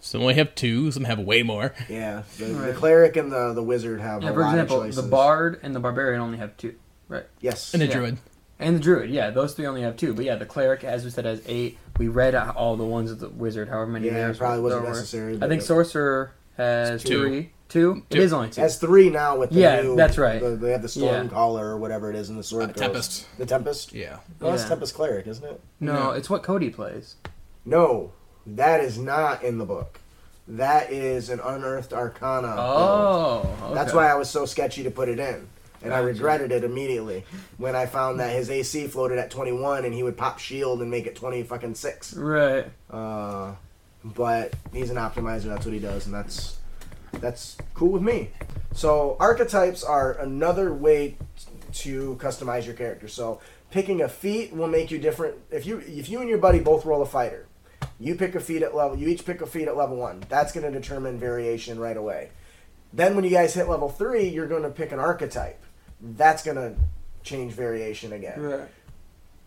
[0.00, 1.74] Some only have two, some have way more.
[1.88, 4.94] yeah, the, the cleric and the the wizard have Yeah, a for lot example, of
[4.94, 6.74] the bard and the barbarian only have two.
[7.08, 7.24] Right.
[7.40, 7.92] yes, And a Yeah.
[7.92, 8.18] druid.
[8.58, 10.14] And the druid, yeah, those three only have two.
[10.14, 11.78] But yeah, the cleric, as we said, has eight.
[11.98, 14.82] We read all the ones of the wizard, however many yeah, there it probably wasn't
[14.82, 14.88] were.
[14.90, 15.38] necessary.
[15.42, 17.20] I think sorcerer has Two.
[17.28, 17.50] three.
[17.72, 18.02] Two?
[18.10, 18.20] It Two.
[18.20, 18.60] is only two.
[18.60, 20.42] has three now with the Yeah, new, that's right.
[20.42, 21.32] The, they have the storm Yeah.
[21.32, 22.64] caller or whatever it is in the sword.
[22.64, 22.78] Uh, Ghost.
[22.78, 23.26] Tempest.
[23.38, 23.92] The Tempest.
[23.94, 24.16] Yeah.
[24.42, 24.68] No, that's Yeah.
[24.68, 25.58] Tempest cleric, isn't it?
[25.80, 26.10] no, No.
[26.10, 27.14] it's what Cody plays.
[27.64, 28.12] No,
[28.46, 30.00] that is not in the book.
[30.46, 32.48] That is an unearthed arcana.
[32.48, 32.58] build.
[32.58, 33.74] Oh, okay.
[33.74, 35.48] That's why I was so sketchy to put it in.
[35.82, 36.06] And I Gotcha.
[36.08, 37.24] regretted it immediately
[37.56, 40.90] when I found that his AC floated at 21 and he would pop shield and
[40.90, 42.12] make it 20 fucking 6.
[42.14, 42.66] Right.
[42.90, 43.52] Uh,
[44.04, 46.58] but he's an optimizer, that's what he does, and that's
[47.20, 48.30] that's cool with me.
[48.74, 51.16] So archetypes are another way
[51.74, 53.08] to customize your character.
[53.08, 53.40] So
[53.70, 55.36] picking a feat will make you different.
[55.50, 57.46] If you if you and your buddy both roll a fighter,
[58.00, 58.96] you pick a feat at level.
[58.98, 60.22] You each pick a feat at level one.
[60.28, 62.30] That's going to determine variation right away.
[62.92, 65.62] Then when you guys hit level three, you're going to pick an archetype.
[66.02, 66.74] that's gonna
[67.22, 68.40] change variation again.
[68.42, 68.68] Right.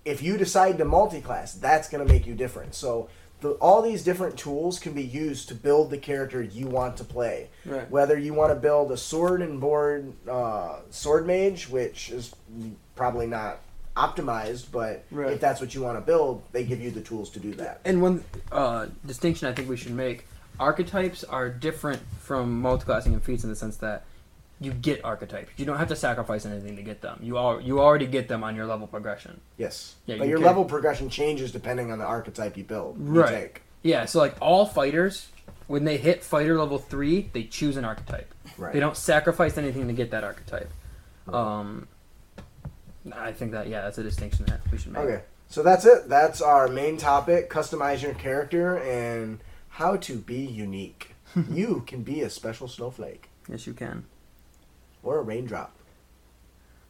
[0.05, 2.75] If you decide to multi-class, that's gonna make you different.
[2.75, 3.09] So
[3.45, 7.03] the, all these different tools can be used to build the character you want to
[7.03, 7.49] play.
[7.65, 7.89] Right.
[7.91, 12.33] Whether you want to build a sword and board uh, sword mage, which is
[12.95, 13.59] probably not
[13.95, 15.33] optimized, but Right.
[15.33, 17.81] if that's what you want to build, they give you the tools to do that.
[17.85, 20.25] And one uh, distinction I think we should make:
[20.59, 24.03] archetypes are different from multiclassing and feats in the sense that
[24.59, 25.49] you get archetypes.
[25.57, 27.19] You don't have to sacrifice anything to get them.
[27.21, 29.41] You all you already get them on your level progression.
[29.57, 32.97] Yes, Yeah, but you your can- level progression changes depending on the archetype you build.
[32.99, 33.29] you Right.
[33.29, 33.61] take.
[33.83, 35.27] Yeah, so like all fighters,
[35.67, 38.33] when they hit fighter level three, they choose an archetype.
[38.57, 38.73] Right.
[38.73, 40.71] They don't sacrifice anything to get that archetype.
[41.27, 41.87] Um,
[43.13, 45.03] I think that yeah, that's a distinction that we should make.
[45.03, 46.07] Okay, so that's it.
[46.09, 49.39] That's our main topic: customize your character and
[49.69, 51.13] how to be unique.
[51.51, 54.05] you can be a special snowflake, Yes, you can.
[55.05, 55.71] Or a raindrop,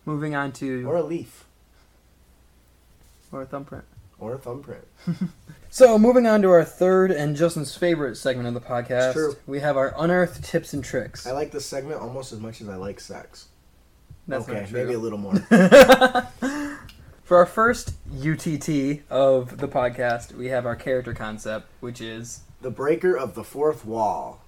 [0.06, 1.46] Moving on to or a leaf,
[3.32, 3.84] or a thumbprint.
[4.20, 4.86] or a thumbprint.
[5.72, 9.36] So moving on to our third and Justin's favorite segment of the podcast, true.
[9.46, 11.28] we have our unearthed tips and tricks.
[11.28, 13.50] I like this segment almost as much as I like sex.
[14.26, 14.80] That's okay, not true.
[14.80, 15.34] maybe a little more.
[17.26, 22.72] For our first UTT of the podcast, we have our character concept, which is the
[22.72, 24.42] breaker of the fourth wall.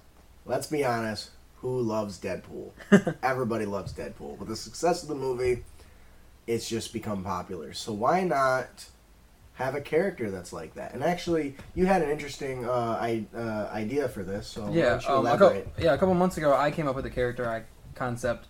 [0.46, 1.28] Let's be honest.
[1.60, 2.70] Who loves Deadpool?
[3.22, 4.38] Everybody loves Deadpool.
[4.38, 5.64] With the success of the movie,
[6.46, 7.72] it's just become popular.
[7.72, 8.86] So why not
[9.54, 10.94] have a character that's like that?
[10.94, 14.46] And actually, you had an interesting uh, I, uh, idea for this.
[14.46, 15.94] So yeah, um, a couple, yeah.
[15.94, 17.64] A couple months ago, I came up with a character I,
[17.96, 18.46] concept,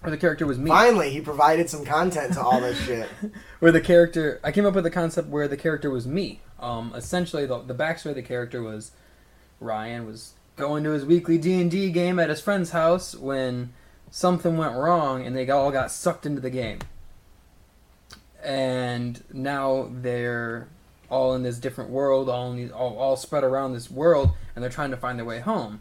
[0.00, 0.70] where the character was me.
[0.70, 3.08] Finally, he provided some content to all this shit.
[3.60, 6.40] Where the character, I came up with a concept where the character was me.
[6.58, 8.90] Um, essentially, the the backstory of the character was
[9.60, 13.72] Ryan was going to his weekly D and D game at his friend's house when
[14.10, 16.78] something went wrong and they all got sucked into the game.
[18.42, 20.68] And now they're
[21.08, 24.62] all in this different world, all in these, all, all spread around this world, and
[24.62, 25.80] they're trying to find their way home.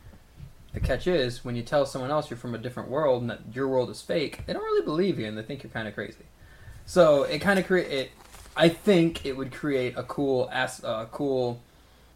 [0.74, 3.40] The catch is, when you tell someone else you're from a different world and that
[3.54, 5.96] your world is fake, they don't really believe you and they think you're kind of
[5.96, 6.26] crazy.
[6.86, 8.12] So it kind of create it.
[8.56, 11.62] I think it would create a cool ass, uh, cool.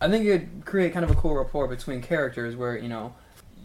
[0.02, 3.14] I think it would create kind of a cool rapport between characters where you know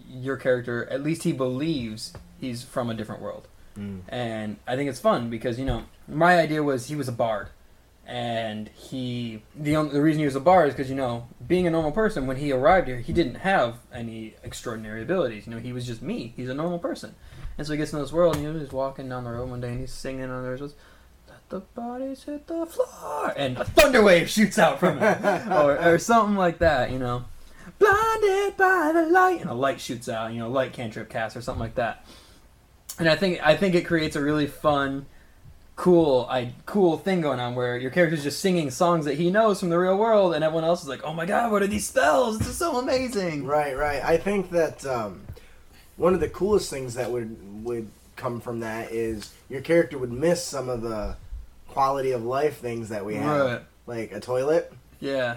[0.08, 3.46] your character at least he believes he's from a different world,
[3.78, 4.00] Mm.
[4.08, 7.48] and I think it's fun because you know my idea was he was a bard,
[8.06, 11.66] and he the only, the reason he was a bard is because you know being
[11.66, 15.46] a normal person when he arrived here he didn't have any extraordinary abilities.
[15.46, 16.32] You know he was just me.
[16.36, 17.14] He's a normal person,
[17.58, 18.34] and so he gets in this world.
[18.36, 20.60] And, you know he's walking down the road one day and he's singing and there's
[20.60, 20.74] this.
[21.50, 25.98] The bodies hit the floor, and a thunder wave shoots out from it, or, or
[25.98, 26.92] something like that.
[26.92, 27.24] You know,
[27.80, 30.32] blinded by the light, and a light shoots out.
[30.32, 32.06] You know, light cantrip cast or something like that.
[33.00, 35.06] And I think I think it creates a really fun,
[35.74, 39.58] cool, I cool thing going on where your character's just singing songs that he knows
[39.58, 41.88] from the real world, and everyone else is like, "Oh my god, what are these
[41.88, 42.38] spells?
[42.38, 44.04] This is so amazing!" Right, right.
[44.04, 45.22] I think that um,
[45.96, 50.12] one of the coolest things that would would come from that is your character would
[50.12, 51.16] miss some of the
[51.70, 53.60] quality of life things that we have, Right.
[53.86, 54.72] like a toilet.
[55.00, 55.36] Yeah,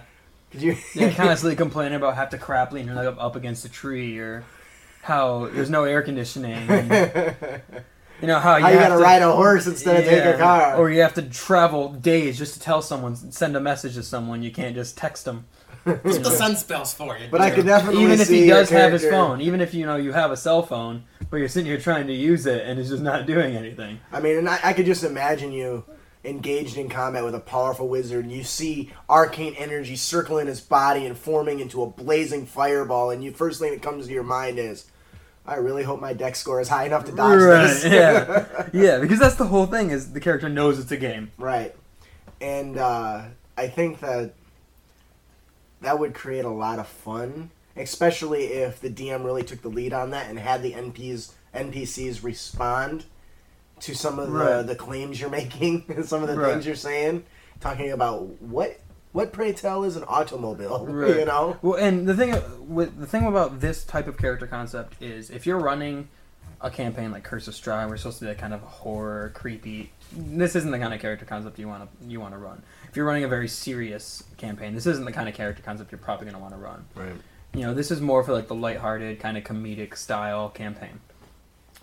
[0.51, 0.77] Could you?
[0.95, 4.43] yeah, constantly complaining about have to crap leaning up, up against a tree or
[5.01, 6.53] how there's no air conditioning.
[6.69, 7.61] And,
[8.21, 10.37] you know how you, How you gotta to, ride a horse instead of take a
[10.37, 10.75] car?
[10.77, 14.43] or you have to travel days just to tell someone, send a message to someone.
[14.43, 15.45] You can't just text them.
[15.85, 17.27] That's what the sun spells for you.
[17.29, 19.85] but I could definitely even if he your does have his phone, even if you
[19.85, 22.79] know you have a cell phone, but you're sitting here trying to use it and
[22.79, 23.99] it's just not doing anything.
[24.11, 25.83] I mean, and I, I could just imagine you
[26.23, 31.05] engaged in combat with a powerful wizard, and you see arcane energy circling his body
[31.05, 34.57] and forming into a blazing fireball, and you first thing that comes to your mind
[34.57, 34.85] is,
[35.45, 37.85] I really hope my Dex score is high enough to dodge this.
[37.91, 41.31] yeah, yeah, because that's the whole thing is the character knows it's a game.
[41.37, 41.75] Right.
[42.39, 43.23] And uh,
[43.57, 44.33] I think that
[45.81, 49.91] that would create a lot of fun, especially if the DM really took the lead
[49.91, 53.05] on that and had the NPs NPCs respond
[53.83, 56.51] to some of the, the claims you're making, some of the Right.
[56.53, 57.23] things you're saying,
[57.59, 58.79] talking about what
[59.11, 61.17] what pray tell is an automobile, Right.
[61.17, 61.57] you know?
[61.61, 62.35] Well, and the thing
[62.73, 66.07] with the thing about this type of character concept is if you're running
[66.61, 69.91] a campaign like Curse of Strahd, we're supposed to be that kind of horror, creepy.
[70.13, 72.63] This isn't the kind of character concept you want to you want to run.
[72.89, 75.99] If you're running a very serious campaign, this isn't the kind of character concept you're
[75.99, 76.85] probably going to want to run.
[76.95, 77.13] Right.
[77.53, 81.01] You know, this is more for like the lighthearted kind of comedic style campaign.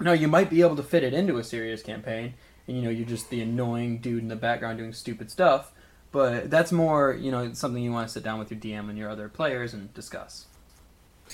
[0.00, 2.34] Now, you might be able to fit it into a serious campaign,
[2.66, 5.72] and you know, you're just the annoying dude in the background doing stupid stuff.
[6.12, 8.98] But that's more, you know, something you want to sit down with your DM and
[8.98, 10.46] your other players and discuss.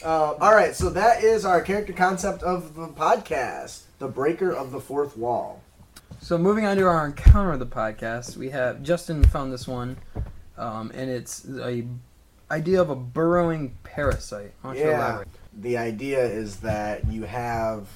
[0.05, 4.71] Uh, all right, so that is our character concept of the podcast, the breaker of
[4.73, 5.63] the fourth wall.
[6.21, 9.97] So moving on to our encounter of the podcast, we have Justin found this one,
[10.59, 11.87] um, and it's a
[12.51, 14.53] idea of a burrowing parasite.
[14.61, 14.99] Why don't you Yeah.
[14.99, 15.29] elaborate?
[15.59, 17.89] The idea is that you have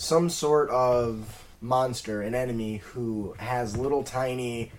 [0.00, 4.72] some sort of monster, an enemy, who has little tiny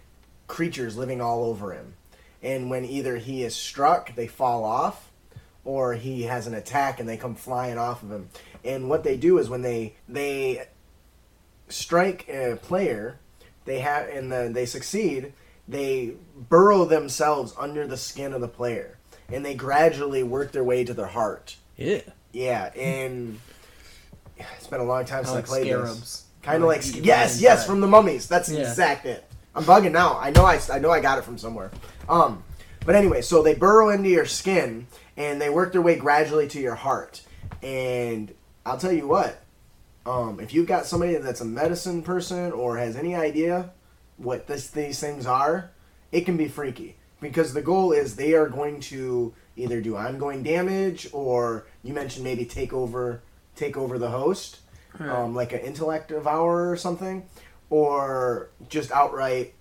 [0.47, 1.93] creatures living all over him.
[2.41, 5.11] And when either he is struck, they fall off,
[5.63, 8.29] or he has an attack and they come flying off of him.
[8.65, 10.65] And what they do is when they they
[11.69, 13.19] strike a player,
[13.65, 15.33] they have and they succeed,
[15.67, 18.97] they burrow themselves under the skin of the player,
[19.29, 21.57] and they gradually work their way to their heart.
[21.77, 22.01] Yeah.
[22.33, 23.39] Yeah, and
[24.37, 25.71] it's been a long time since like I played this.
[25.71, 26.25] scarabs.
[26.41, 27.67] Kind of like, eat yes, yes, right.
[27.67, 28.27] from the mummies.
[28.27, 28.61] That's Yeah.
[28.61, 29.23] exact it.
[29.53, 30.17] I'm bugging now.
[30.17, 31.71] I know I, I know I got it from somewhere.
[32.09, 32.43] Um,
[32.85, 36.59] but anyway, so they burrow into your skin and they work their way gradually to
[36.59, 37.21] your heart.
[37.61, 38.33] And
[38.65, 39.43] I'll tell you what,
[40.05, 43.71] um, if you've got somebody that's a medicine person or has any idea
[44.17, 45.69] what this these things are,
[46.11, 50.41] it can be freaky because the goal is they are going to either do ongoing
[50.41, 53.21] damage or you mentioned maybe take over
[53.55, 54.59] take over the host,
[54.99, 57.25] um, like an intellect devour or something,
[57.69, 59.53] or just outright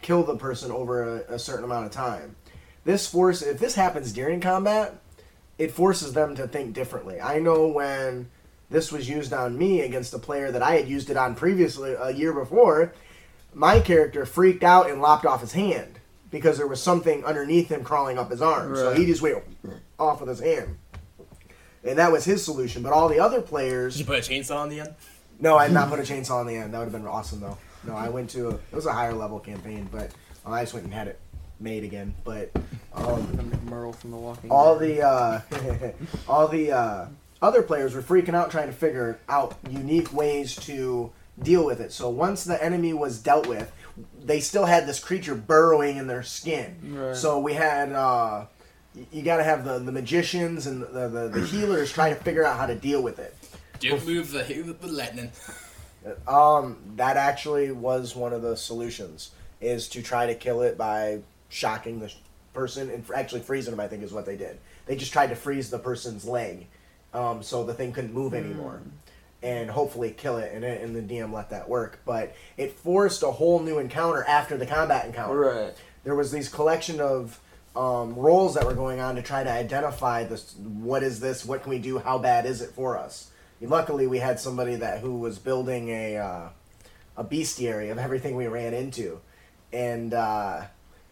[0.00, 2.36] kill the person over a, a certain amount of time.
[2.84, 4.94] This force, if this happens during combat,
[5.58, 7.20] it forces them to think differently.
[7.20, 8.28] I know when
[8.70, 11.92] this was used on me against a player that I had used it on previously
[11.92, 12.92] a year before,
[13.54, 17.84] my character freaked out and lopped off his hand because there was something underneath him
[17.84, 18.74] crawling up his arm.
[18.74, 19.44] So he just went
[20.00, 20.78] off with his hand.
[21.84, 22.82] And that was his solution.
[22.82, 24.94] But all the other players Did you put a chainsaw on the end?
[25.40, 26.72] no, I did not put a chainsaw on the end.
[26.72, 27.58] That would have been awesome, though.
[27.84, 30.12] No, I went to a, it was a higher level campaign, but
[30.46, 31.18] I just went and had it
[31.58, 32.14] made again.
[32.24, 32.52] But
[32.94, 34.98] um, Merle from The Walking all Dead.
[34.98, 35.40] the uh,
[36.28, 37.06] all the uh,
[37.40, 41.10] other players were freaking out trying to figure out unique ways to
[41.42, 41.90] deal with it.
[41.92, 43.72] So once the enemy was dealt with,
[44.22, 46.76] they still had this creature burrowing in their skin.
[46.94, 47.16] Right.
[47.16, 48.44] So we had uh,
[48.94, 52.20] y- you got to have the, the magicians and the, the, the healers trying to
[52.22, 53.34] figure out how to deal with it.
[53.80, 54.42] Don't move the
[54.80, 55.30] the lightning.
[56.26, 59.30] Um, that actually was one of the solutions
[59.60, 62.12] is to try to kill it by shocking the
[62.52, 63.78] person and actually freezing them.
[63.78, 64.58] I think is what they did.
[64.86, 66.66] They just tried to freeze the person's leg,
[67.14, 68.82] um, so the thing couldn't move anymore,
[69.44, 70.52] and hopefully kill it.
[70.52, 74.56] And, and the DM let that work, but it forced a whole new encounter after
[74.56, 75.74] the combat encounter Right.
[76.02, 77.38] there was these collection of
[77.74, 80.54] um, roles that were going on to try to identify this.
[80.56, 81.44] What is this?
[81.44, 81.98] What can we do?
[81.98, 83.30] How bad is it for us?
[83.60, 86.48] Luckily, we had somebody that who was building a uh,
[87.16, 89.20] a bestiary of everything we ran into,
[89.72, 90.62] and uh,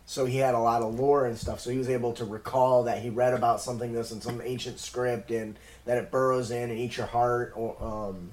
[0.05, 1.61] so he had a lot of lore and stuff.
[1.61, 4.81] So he was able to recall that he read about something this in some ancient
[4.81, 7.53] script, and that it burrows in and eats your heart.
[7.55, 8.33] Or, um,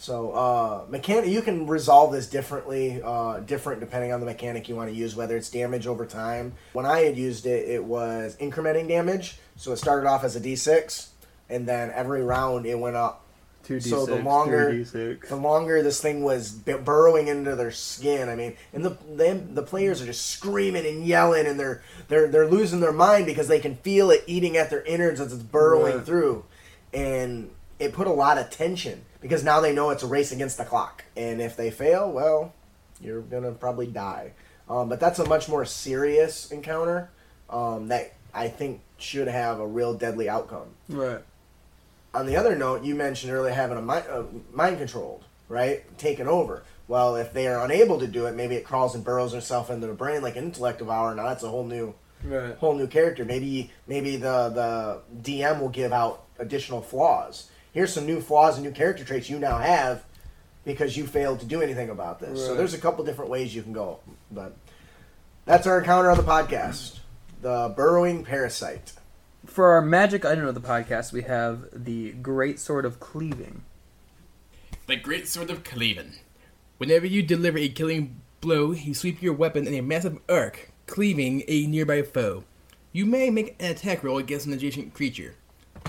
[0.00, 4.76] so uh, mechanic, you can resolve this differently, uh, different depending on the mechanic you
[4.76, 5.16] want to use.
[5.16, 6.52] Whether it's damage over time.
[6.72, 9.38] When I had used it, it was incrementing damage.
[9.56, 11.08] So it started off as a D6,
[11.50, 13.24] and then every round it went up.
[13.64, 13.90] Two d6.
[13.90, 14.70] So the longer-
[15.28, 19.64] The longer this thing was burrowing into their skin, I mean, and the them, the
[19.64, 23.58] players are just screaming and yelling, and they're they're they're losing their mind because they
[23.58, 26.06] can feel it eating at their innards as it's burrowing Right.
[26.06, 26.44] through,
[26.94, 30.58] and it put a lot of tension because now they know it's a race against
[30.58, 32.52] the clock, and if they fail, well,
[33.00, 34.32] you're gonna probably die.
[34.68, 37.10] Um, but that's a much more serious encounter
[37.48, 41.20] um, that I think should have a real deadly outcome Right.
[42.12, 45.96] on the other note, you mentioned earlier having a mind, uh, mind controlled, right?
[45.98, 46.64] Taken over.
[46.88, 49.86] Well, if they are unable to do it, maybe it crawls and burrows itself into
[49.86, 51.14] the brain like an intellect devour.
[51.14, 51.94] Now that's a whole new,
[52.24, 52.56] Right.
[52.56, 53.24] whole new character.
[53.24, 57.48] Maybe, maybe the the DM will give out additional flaws.
[57.72, 60.04] Here's some new flaws and new character traits you now have
[60.64, 62.44] because you failed to do anything about this.
[62.44, 64.00] So there's a couple different ways you can go,
[64.30, 64.56] but
[65.44, 66.98] that's our encounter on the podcast:
[67.40, 68.92] the burrowing parasite.
[69.46, 73.62] For our magic item of the podcast, we have the Great Sword of Cleaving.
[74.86, 76.14] The Great Sword of cleaving.
[76.78, 81.44] Whenever you deliver a killing blow, you sweep your weapon in a massive arc, cleaving
[81.48, 82.44] a nearby foe.
[82.92, 85.34] You may make an attack roll against an adjacent creature.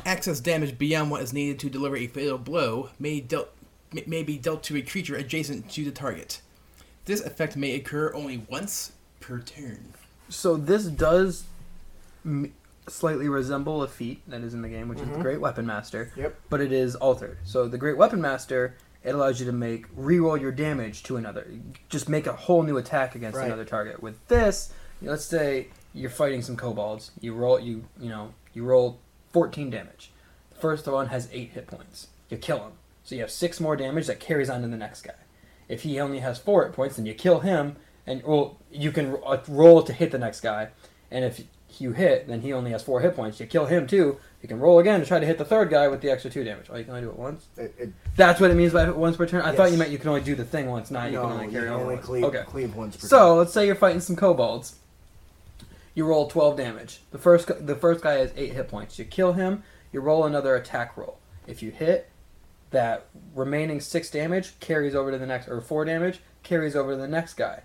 [0.05, 3.49] Excess damage beyond what is needed to deliver a fatal blow may, dealt,
[3.93, 6.41] may- may be dealt to a creature adjacent to the target.
[7.05, 9.93] This effect may occur only once per turn.
[10.29, 11.45] So this does
[12.25, 12.53] m-
[12.87, 15.21] slightly resemble a feat that is in the game, which is the mm-hmm.
[15.21, 16.11] Great Weapon Master.
[16.15, 16.35] Yep.
[16.49, 17.37] But it is altered.
[17.43, 21.47] So the Great Weapon Master, it allows you to make re-roll your damage to another.
[21.87, 23.47] Just make a whole new attack against Right.
[23.47, 24.01] another target.
[24.03, 24.71] With this,
[25.01, 27.11] let's say you're fighting some kobolds.
[27.19, 28.99] You roll you you know you roll
[29.31, 30.11] 14 damage.
[30.51, 32.07] The first one has 8 hit points.
[32.29, 32.71] You kill him.
[33.03, 35.13] So you have 6 more damage that carries on to the next guy.
[35.67, 37.75] If he only has 4 hit points, then you kill him,
[38.07, 40.69] and well, you can uh, roll to hit the next guy.
[41.11, 41.41] And if
[41.79, 43.39] you hit, then he only has 4 hit points.
[43.39, 44.17] You kill him too.
[44.41, 46.43] You can roll again to try to hit the third guy with the extra 2
[46.43, 46.67] damage.
[46.71, 47.47] Oh, you can only do it once?
[47.57, 49.41] It, it, That's what it means by once per turn?
[49.41, 51.31] I thought you meant you can only do the thing once, not you no, can
[51.33, 52.05] only you carry can on only once.
[52.05, 52.43] cleave, Okay.
[52.47, 54.75] cleave once per So let's say you're fighting some kobolds.
[55.95, 57.01] You roll 12 damage.
[57.11, 58.97] The first the first guy has eight hit points.
[58.99, 59.63] You kill him.
[59.91, 61.19] You roll another attack roll.
[61.47, 62.09] If you hit,
[62.71, 66.97] that remaining six damage carries over to the next, or four damage carries over to
[66.97, 67.63] the next guy.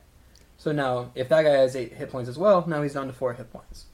[0.56, 3.12] So now, if that guy has eight hit points as well, now he's down to
[3.12, 3.86] four hit points.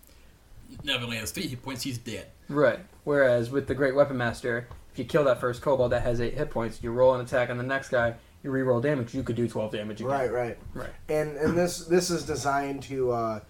[0.85, 2.29] Now if he has three hit points, he's dead.
[2.49, 2.79] Right.
[3.05, 6.35] Whereas with the Great Weapon Master, if you kill that first kobold that has eight
[6.35, 8.15] hit points, you roll an attack on the next guy.
[8.43, 9.15] You re-roll damage.
[9.15, 10.11] You could do 12 damage again.
[10.11, 10.89] Right, right, Right.
[11.09, 13.41] And and this this is designed to uh,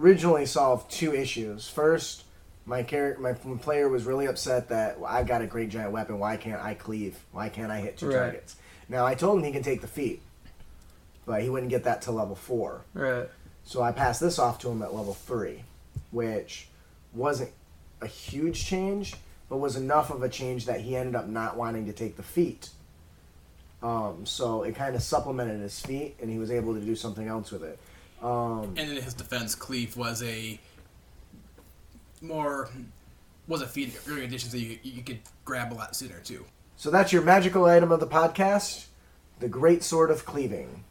[0.00, 1.68] originally solve two issues.
[1.68, 2.24] First,
[2.64, 6.18] my character, my player was really upset that well, I've got a great giant weapon.
[6.18, 7.18] Why can't I cleave?
[7.32, 8.14] Why can't I hit two Right.
[8.16, 8.56] targets?
[8.88, 10.22] Now I told him he can take the feat,
[11.26, 12.82] but he wouldn't get that to level four.
[12.94, 13.28] Right.
[13.64, 15.64] So I passed this off to him at level three,
[16.10, 16.68] which
[17.12, 17.50] wasn't
[18.00, 19.14] a huge change,
[19.48, 22.22] but was enough of a change that he ended up not wanting to take the
[22.22, 22.70] feat.
[23.82, 27.26] Um, so it kind of supplemented his feat, and he was able to do something
[27.28, 27.78] else with it.
[28.22, 30.58] Um, And in his defense, Cleave was a
[32.20, 32.68] more
[33.48, 36.44] was a feat earlier edition, so you, you could grab a lot sooner too.
[36.76, 38.86] so that's your magical item of the podcast,
[39.40, 40.84] the Great Sword of Cleaving.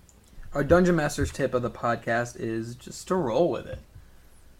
[0.53, 3.79] Our Dungeon Master's tip of the podcast is just to roll with it.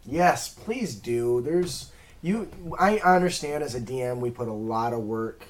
[0.05, 1.41] Yes, please do.
[1.41, 1.91] There's
[2.21, 2.49] you.
[2.79, 5.43] I understand as a DM, we put a lot of work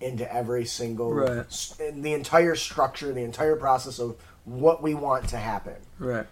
[0.00, 1.38] into every single, Right.
[1.46, 5.76] s- the entire structure, the entire process of what we want to happen.
[5.98, 6.26] Right.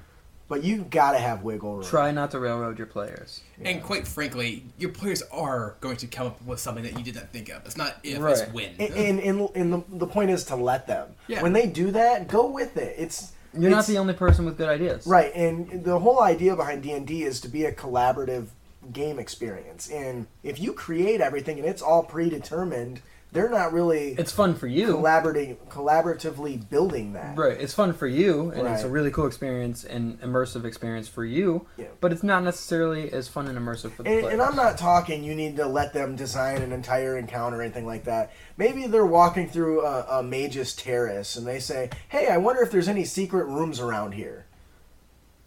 [0.49, 1.85] But you've gotta have wiggle room.
[1.85, 3.41] Try not to railroad your players.
[3.65, 7.15] And quite frankly, your players are going to come up with something that you did
[7.15, 7.65] not think of.
[7.65, 8.37] It's not if, Right.
[8.39, 8.71] it's when.
[8.79, 11.09] And, and, and, and the, the point is to let them.
[11.27, 11.43] Yeah.
[11.43, 12.97] When they do that, go with it.
[12.99, 15.07] It's You're not the only person with good ideas.
[15.07, 18.49] Right, and the whole idea behind D and D is to be a collaborative
[18.93, 19.89] game experience.
[19.91, 23.01] And if you create everything and it's all predetermined,
[23.33, 24.87] they're not really It's fun for you.
[24.89, 27.37] collaborating, collaboratively building that.
[27.37, 27.59] Right.
[27.61, 31.67] It's fun for you, and it's a really cool experience and immersive experience for you.
[31.77, 31.87] Yeah.
[32.01, 34.33] But it's not necessarily as fun and immersive for the And, players.
[34.35, 37.87] and I'm not talking you need to let them design an entire encounter or anything
[37.87, 38.33] like that.
[38.57, 42.71] Maybe they're walking through a, a mage's terrace and they say, "Hey, I wonder if
[42.71, 44.45] there's any secret rooms around here."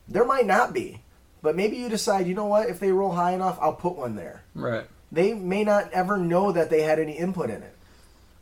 [0.08, 1.02] There might not be,
[1.42, 2.70] but maybe you decide, you know what?
[2.70, 4.44] If they roll high enough, I'll put one there.
[4.54, 4.86] Right.
[5.12, 7.75] They may not ever know that they had any input in it.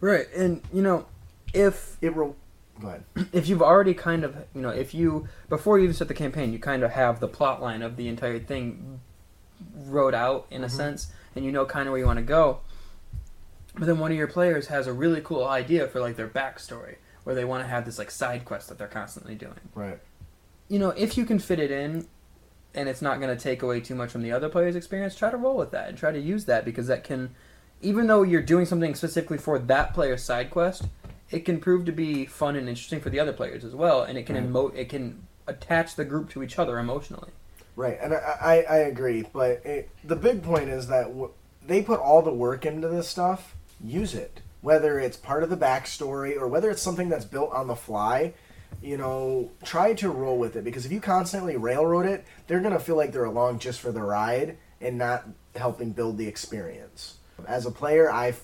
[0.04, 0.28] Right.
[0.36, 1.06] And you know,
[1.54, 2.36] if It will,
[2.82, 3.06] go ahead.
[3.32, 6.52] if you've already kind of you know if you before you even start the campaign
[6.52, 9.00] you kind of have the plot line of the entire thing
[9.86, 10.76] wrote out in a mm-hmm.
[10.76, 12.60] sense and you know kind of where you want to go
[13.76, 16.96] but then one of your players has a really cool idea for like their backstory
[17.24, 20.00] where they want to have this like side quest that they're constantly doing Right.
[20.68, 22.08] you know if you can fit it in
[22.74, 25.32] and it's not going to take away too much from the other player's experience try
[25.32, 27.34] to roll with that and try to use that because that can
[27.84, 30.88] even though you're doing something specifically for that player's side quest
[31.30, 34.18] it can prove to be fun and interesting for the other players as well and
[34.18, 37.30] it can emo- it can attach the group to each other emotionally
[37.76, 41.32] Right, and I, I, I agree, but it, the big point is that w-
[41.66, 43.56] they put all the work into this stuff.
[43.84, 47.68] Use it, whether it's part of the backstory or whether it's something that's built on
[47.68, 48.34] the fly.
[48.82, 52.80] You know, try to roll with it because if you constantly railroad it, they're gonna
[52.80, 57.18] feel like they're along just for the ride and not helping build the experience.
[57.48, 58.42] As a player, I've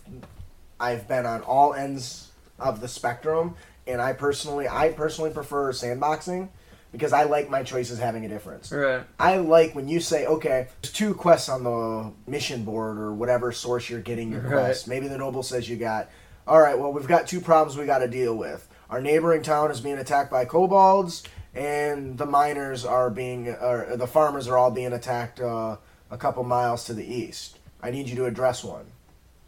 [0.80, 3.56] I've been on all ends of the spectrum,
[3.88, 6.50] and I personally I personally prefer sandboxing
[6.92, 8.72] because I like my choices having a difference.
[8.72, 13.14] right I like when you say, okay, there's two quests on the mission board or
[13.14, 14.52] whatever source you're getting your Right.
[14.54, 14.88] quest.
[14.88, 16.10] Maybe the noble says you got,
[16.48, 18.68] all right, well, we've got two problems we got to deal with.
[18.90, 21.22] Our neighboring town is being attacked by kobolds,
[21.54, 25.78] and the miners are being, or the farmers are all being attacked uh,
[26.10, 27.59] a couple miles to the east.
[27.82, 28.86] I need you to address one.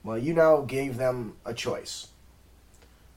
[0.04, 2.08] Well, you now gave them a choice.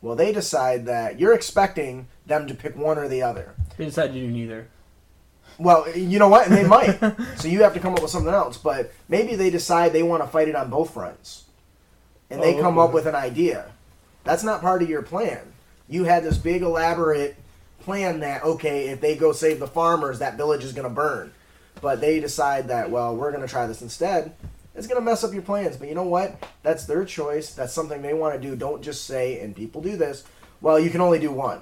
[0.02, 3.54] Well, they decide that you're expecting them to pick one or the other.
[3.76, 4.68] they decided to do neither
[5.58, 6.46] Well, you know what?
[6.46, 6.98] And they might.
[7.38, 8.58] so you have to come up with something else.
[8.58, 11.44] But maybe they decide they want to fight it on both fronts.
[12.28, 12.88] And they Oh, come okay.
[12.88, 13.66] up with an idea.
[14.24, 15.40] That's not part of your plan.
[15.88, 17.36] You had this big elaborate
[17.80, 21.32] plan that, okay, if they go save the farmers, that village is going to burn.
[21.80, 24.34] But they decide that, well, we're going to try this instead.
[24.74, 25.76] It's going to mess up your plans.
[25.76, 26.36] But you know what?
[26.62, 27.54] That's their choice.
[27.54, 28.56] That's something they want to do.
[28.56, 30.24] Don't just say, and people do this,
[30.60, 31.60] well, you can only do one.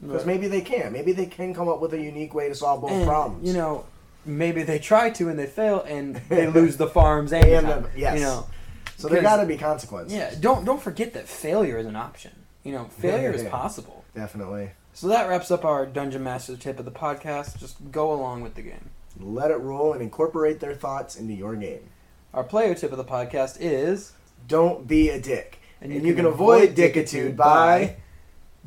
[0.00, 0.26] Because Right.
[0.26, 0.92] maybe they can.
[0.92, 3.46] Maybe they can come up with a unique way to solve both And, problems.
[3.46, 3.84] you know
[4.26, 7.88] maybe they try to and they fail and they lose the farms and, And the
[7.96, 8.18] yes.
[8.18, 8.46] you know.
[8.98, 10.16] So there got to be consequences.
[10.16, 12.32] Yeah, don't don't forget that failure is an option.
[12.62, 13.50] You know, failure is Yeah.
[13.50, 14.04] possible.
[14.14, 14.70] Definitely.
[14.92, 17.58] So that wraps up our Dungeon Master tip of the podcast.
[17.58, 18.90] Just go along with the game.
[19.18, 21.88] Let it roll and incorporate their thoughts into your game.
[22.34, 24.12] Our player tip of the podcast is
[24.46, 25.60] Don't be a dick.
[25.80, 27.96] And, you, can, avoid dickitude by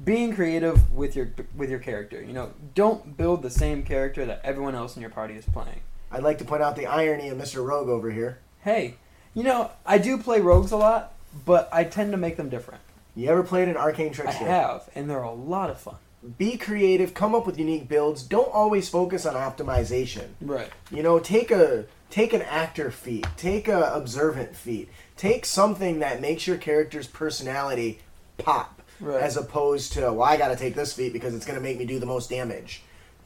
[0.01, 2.21] being creative with your with your character.
[2.21, 5.81] You know, don't build the same character that everyone else in your party is playing.
[6.09, 7.65] I'd like to point out the irony of Mr.
[7.65, 8.39] Rogue over here.
[8.61, 8.95] Hey,
[9.33, 11.13] you know, I do play rogues a lot,
[11.45, 12.81] but I tend to make them different.
[13.15, 14.45] You ever played an arcane I trickster?
[14.45, 15.97] have, and they're a lot of fun.
[16.37, 18.23] Be creative, come up with unique builds.
[18.23, 20.29] Don't always focus on optimization.
[20.39, 20.69] Right.
[20.91, 26.21] You know, take a take an actor feat, take a observant feat, take something that
[26.21, 27.99] makes your character's personality
[28.37, 29.21] pop, Right.
[29.21, 31.79] as opposed to well, I got to take this feat because it's going to make
[31.79, 32.83] me do the most damage.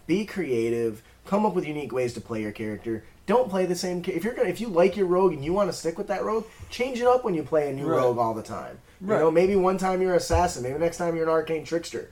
[0.08, 3.04] Be creative, come up with unique ways to play your character.
[3.26, 4.04] Don't play the same.
[4.08, 6.24] If you're gonna, if you like your rogue and you want to stick with that
[6.24, 7.98] rogue, change it up when you play a new Right.
[7.98, 8.78] rogue all the time.
[9.02, 9.16] Right.
[9.18, 12.10] You know, maybe one time you're an assassin, maybe next time you're an arcane trickster.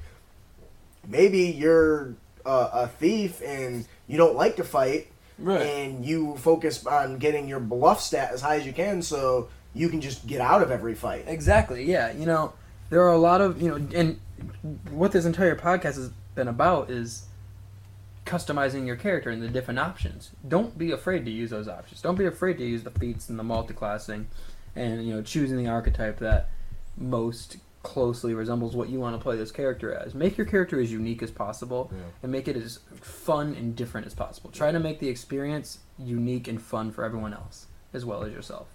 [1.08, 5.08] Maybe you're uh, a thief and you don't like to fight,
[5.40, 5.62] Right.
[5.62, 9.90] and you focus on getting your bluff stat as high as you can so you
[9.90, 11.26] can just get out of every fight.
[11.28, 11.84] Exactly.
[11.86, 12.12] Yeah.
[12.12, 12.54] You know,
[12.90, 14.20] there are a lot of you know, and
[14.92, 17.26] what this entire podcast has been about is
[18.26, 20.32] customizing your character and the different options.
[20.48, 22.02] Don't be afraid to use those options.
[22.02, 24.26] Don't be afraid to use the feats and the multiclassing,
[24.76, 26.50] and you know, choosing the archetype that
[26.98, 30.16] most closely resembles what you want to play this character as.
[30.16, 32.00] Make your character as unique as possible, Yeah.
[32.24, 34.50] and make it as fun and different as possible.
[34.52, 38.68] Try to make the experience unique and fun for everyone else as well as yourself.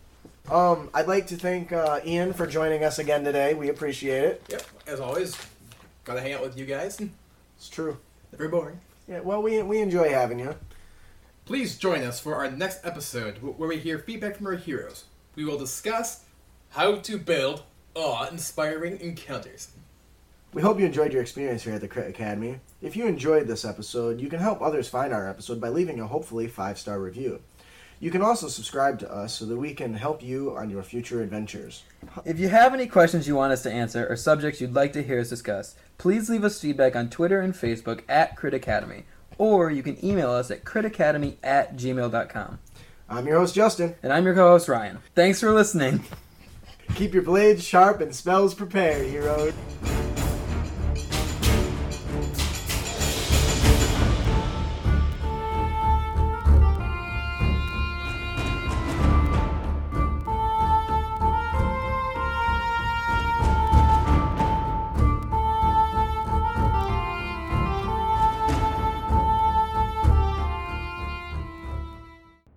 [0.50, 3.54] Um, I'd like to thank uh, Ian for joining us again today.
[3.54, 4.42] We appreciate it.
[4.50, 5.36] Yep, as always,
[6.04, 7.00] gotta hang out with you guys.
[7.56, 7.98] It's true.
[8.32, 8.80] Very boring.
[9.08, 10.54] Yeah, well, we we enjoy having you.
[11.46, 15.04] Please join us for our next episode where we hear feedback from our heroes.
[15.34, 16.24] We will discuss
[16.70, 17.62] how to build
[17.94, 19.68] awe-inspiring encounters.
[20.52, 22.60] We hope you enjoyed your experience here at the Crit Academy.
[22.80, 26.06] If you enjoyed this episode, you can help others find our episode by leaving a
[26.06, 27.40] hopefully five star review.
[28.00, 31.20] You can also subscribe to us so that we can help you on your future
[31.20, 31.82] adventures.
[32.24, 35.02] If you have any questions you want us to answer or subjects you'd like to
[35.02, 39.04] hear us discuss, please leave us feedback on Twitter and Facebook at Crit Academy,
[39.36, 42.58] or you can email us at critacademy at gmail.com.
[43.08, 43.96] I'm your host, Justin.
[44.02, 44.98] And I'm your co host, Ryan.
[45.14, 46.04] Thanks for listening.
[46.94, 49.52] Keep your blades sharp and spells prepared, heroes.